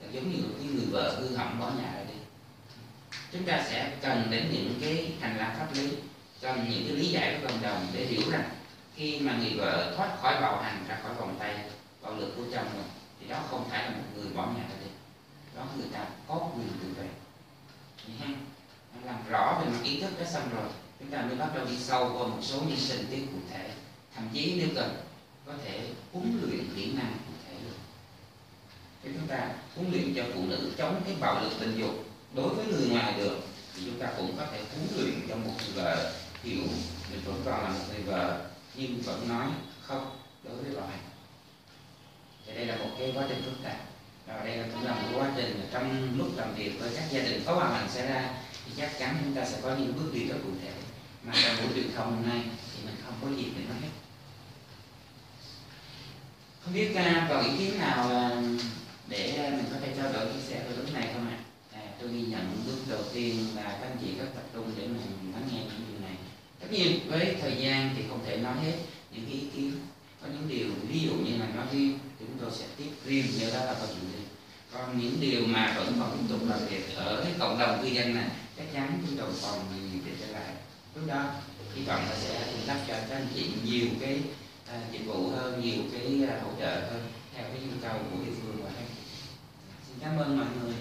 Là 0.00 0.08
giống 0.12 0.32
như 0.32 0.38
cái 0.58 0.66
người 0.66 0.86
vợ 0.90 1.20
hư 1.20 1.36
hỏng 1.36 1.60
bỏ 1.60 1.70
nhà 1.70 1.92
ra 1.94 2.04
đi. 2.08 2.18
Chúng 3.32 3.44
ta 3.44 3.64
sẽ 3.70 3.90
cần 4.02 4.26
đến 4.30 4.48
những 4.52 4.78
cái 4.80 5.12
hành 5.20 5.36
lang 5.36 5.56
pháp 5.58 5.68
lý 5.74 5.90
cho 6.42 6.54
những 6.54 6.84
cái 6.88 6.96
lý 6.96 7.08
giải 7.08 7.38
của 7.40 7.48
cộng 7.48 7.62
đồng 7.62 7.86
để 7.92 8.04
hiểu 8.04 8.30
rằng 8.30 8.50
khi 8.96 9.18
mà 9.20 9.36
người 9.36 9.54
vợ 9.58 9.94
thoát 9.96 10.16
khỏi 10.22 10.40
bạo 10.40 10.62
hành, 10.62 10.84
ra 10.88 10.98
khỏi 11.02 11.14
vòng 11.14 11.36
tay, 11.38 11.54
bạo 12.02 12.14
lực 12.14 12.32
của 12.36 12.42
chồng 12.52 12.66
mình 12.76 12.86
thì 13.20 13.28
đó 13.28 13.42
không 13.50 13.68
phải 13.70 13.84
là 13.84 13.90
một 13.90 14.04
người 14.14 14.32
bỏ 14.34 14.46
nhà 14.46 14.62
ra 14.68 14.74
đi. 14.80 14.90
Đó 15.56 15.66
người 15.76 15.88
ta 15.92 16.06
có 16.28 16.34
quyền 16.34 16.68
tự 16.82 16.88
vệ. 16.98 17.08
Làm 19.04 19.28
rõ 19.28 19.60
về 19.60 19.70
mặt 19.70 19.78
ý 19.84 20.00
thức 20.00 20.20
đó 20.20 20.26
xong 20.32 20.48
rồi, 20.54 20.68
chúng 20.98 21.10
ta 21.10 21.22
mới 21.22 21.36
bắt 21.36 21.48
đầu 21.54 21.64
đi 21.64 21.76
sâu 21.78 22.08
vào 22.08 22.28
một 22.28 22.38
số 22.42 22.60
những 22.60 22.78
sinh 22.78 23.06
tiết 23.10 23.26
cụ 23.32 23.38
thể. 23.50 23.70
Thậm 24.14 24.28
chí 24.32 24.54
nếu 24.56 24.68
cần, 24.74 24.96
có 25.46 25.52
thể 25.64 25.80
huấn 26.12 26.40
luyện 26.42 26.64
kỹ 26.76 26.92
năng 26.92 27.12
cụ 27.12 27.32
thể 27.46 27.54
được. 27.64 27.76
Thì 29.02 29.10
chúng 29.14 29.28
ta 29.28 29.48
huấn 29.76 29.90
luyện 29.90 30.14
cho 30.14 30.24
phụ 30.34 30.40
nữ 30.46 30.72
chống 30.78 31.02
cái 31.04 31.14
bạo 31.20 31.40
lực 31.42 31.52
tình 31.60 31.78
dục 31.78 32.04
đối 32.34 32.54
với 32.54 32.66
người 32.66 32.88
ngoài 32.88 33.14
được, 33.18 33.38
thì 33.74 33.82
chúng 33.86 33.98
ta 34.00 34.08
cũng 34.16 34.36
có 34.36 34.46
thể 34.52 34.60
huấn 34.74 34.88
luyện 34.96 35.28
cho 35.28 35.36
một 35.36 35.52
người 35.58 35.72
vợ 35.74 36.12
hiểu 36.46 36.62
mình 37.10 37.20
vẫn 37.24 37.42
còn 37.44 37.64
là 37.64 37.68
một 37.68 37.84
người 37.88 38.02
vợ 38.02 38.46
nhưng 38.74 39.02
vẫn 39.02 39.28
nói 39.28 39.46
không 39.82 40.10
đối 40.44 40.56
với 40.56 40.76
bạo 40.76 40.88
thì 42.46 42.54
đây 42.54 42.66
là 42.66 42.76
một 42.76 42.90
cái 42.98 43.12
quá 43.14 43.24
trình 43.28 43.42
phức 43.44 43.62
tạp. 43.62 43.76
Và 44.26 44.44
đây 44.44 44.56
là 44.56 44.66
cũng 44.72 44.84
là 44.84 44.94
một 44.94 45.08
quá 45.14 45.32
trình 45.36 45.68
trong 45.72 46.18
lúc 46.18 46.28
làm 46.36 46.54
việc 46.54 46.72
với 46.80 46.90
các 46.94 47.04
gia 47.10 47.22
đình 47.22 47.42
có 47.46 47.56
bạo 47.56 47.72
hành 47.72 47.90
xảy 47.90 48.06
ra 48.06 48.34
thì 48.66 48.72
chắc 48.76 48.98
chắn 48.98 49.16
chúng 49.24 49.34
ta 49.34 49.44
sẽ 49.44 49.58
có 49.62 49.76
những 49.76 49.94
bước 49.96 50.10
đi 50.14 50.24
rất 50.24 50.36
cụ 50.44 50.50
thể. 50.62 50.72
Mà 51.24 51.32
trong 51.44 51.56
buổi 51.56 51.74
truyền 51.74 51.92
thông 51.96 52.16
hôm 52.16 52.28
nay 52.28 52.42
thì 52.74 52.86
mình 52.86 52.94
không 53.04 53.14
có 53.22 53.36
dịp 53.36 53.50
để 53.56 53.64
nói 53.68 53.76
hết. 53.82 53.88
Không 56.64 56.74
biết 56.74 56.90
ca 56.94 57.26
còn 57.28 57.44
ý 57.44 57.58
kiến 57.58 57.78
nào 57.78 58.08
à, 58.08 58.42
để 59.08 59.50
mình 59.56 59.66
có 59.72 59.76
thể 59.80 59.94
trao 59.96 60.12
đổi 60.12 60.26
chia 60.26 60.48
sẻ 60.48 60.64
về 60.68 60.76
lúc 60.76 60.94
này 60.94 61.10
không 61.14 61.28
ạ? 61.28 61.38
À, 61.72 61.80
tôi 62.00 62.08
ghi 62.08 62.22
nhận 62.22 62.62
bước 62.66 62.78
đầu 62.88 63.02
tiên 63.14 63.46
là 63.54 63.62
các 63.62 63.86
anh 63.86 63.96
chị 64.00 64.18
rất 64.18 64.26
tập 64.34 64.44
trung 64.54 64.72
để 64.76 64.86
mình 64.86 65.32
lắng 65.32 65.48
nghe 65.52 65.58
những 65.58 65.86
điều 65.90 66.00
này 66.00 66.16
tất 66.60 66.66
nhiên 66.70 67.00
với 67.08 67.36
thời 67.40 67.56
gian 67.56 67.94
thì 67.96 68.02
không 68.08 68.20
thể 68.26 68.36
nói 68.36 68.54
hết 68.64 68.74
những 69.10 69.30
ý 69.30 69.40
kiến. 69.54 69.72
Có 70.22 70.28
những 70.28 70.48
điều 70.48 70.68
ví 70.88 71.00
dụ 71.00 71.14
như 71.14 71.36
là 71.38 71.46
nói 71.56 71.66
riêng 71.72 71.98
thì 72.18 72.26
chúng 72.28 72.38
tôi 72.40 72.50
sẽ 72.58 72.64
tiếp 72.76 72.90
riêng 73.04 73.26
nếu 73.40 73.50
đó 73.54 73.64
là 73.64 73.74
câu 73.74 73.86
chuyện 73.86 74.10
riêng. 74.12 74.26
Còn 74.72 75.00
những 75.00 75.16
điều 75.20 75.46
mà 75.46 75.74
vẫn 75.76 75.96
còn 76.00 76.18
tiếp 76.18 76.24
tục 76.28 76.40
làm 76.48 76.58
việc 76.70 76.96
ở 76.96 77.24
cái 77.24 77.32
cộng 77.38 77.58
đồng 77.58 77.82
cư 77.82 77.88
dân 77.88 78.14
này 78.14 78.28
chắc 78.56 78.64
chắn 78.72 79.02
chúng 79.06 79.18
tôi 79.18 79.28
còn 79.42 79.58
nhiều 79.74 80.00
việc 80.04 80.12
trở 80.20 80.26
lại. 80.26 80.54
Lúc 80.94 81.06
đó 81.06 81.24
hy 81.74 81.82
vọng 81.82 82.02
là 82.10 82.16
sẽ 82.16 82.46
cung 82.52 82.66
cấp 82.66 82.76
cho 82.88 82.94
các 82.94 83.16
anh 83.16 83.26
chị 83.34 83.46
nhiều 83.64 83.86
cái 84.00 84.20
uh, 84.64 84.92
dịch 84.92 85.06
vụ 85.06 85.28
hơn 85.30 85.62
nhiều 85.64 85.82
cái 85.92 86.06
uh, 86.22 86.42
hỗ 86.42 86.50
trợ 86.60 86.80
hơn 86.80 87.02
theo 87.34 87.44
cái 87.44 87.60
nhu 87.62 87.76
cầu 87.82 87.98
của 88.10 88.24
địa 88.24 88.32
phương 88.42 88.64
và 88.64 88.70
các 88.70 88.80
anh 88.80 88.86
xin 89.88 89.96
cảm 90.00 90.18
ơn 90.18 90.38
mọi 90.38 90.46
người. 90.62 90.74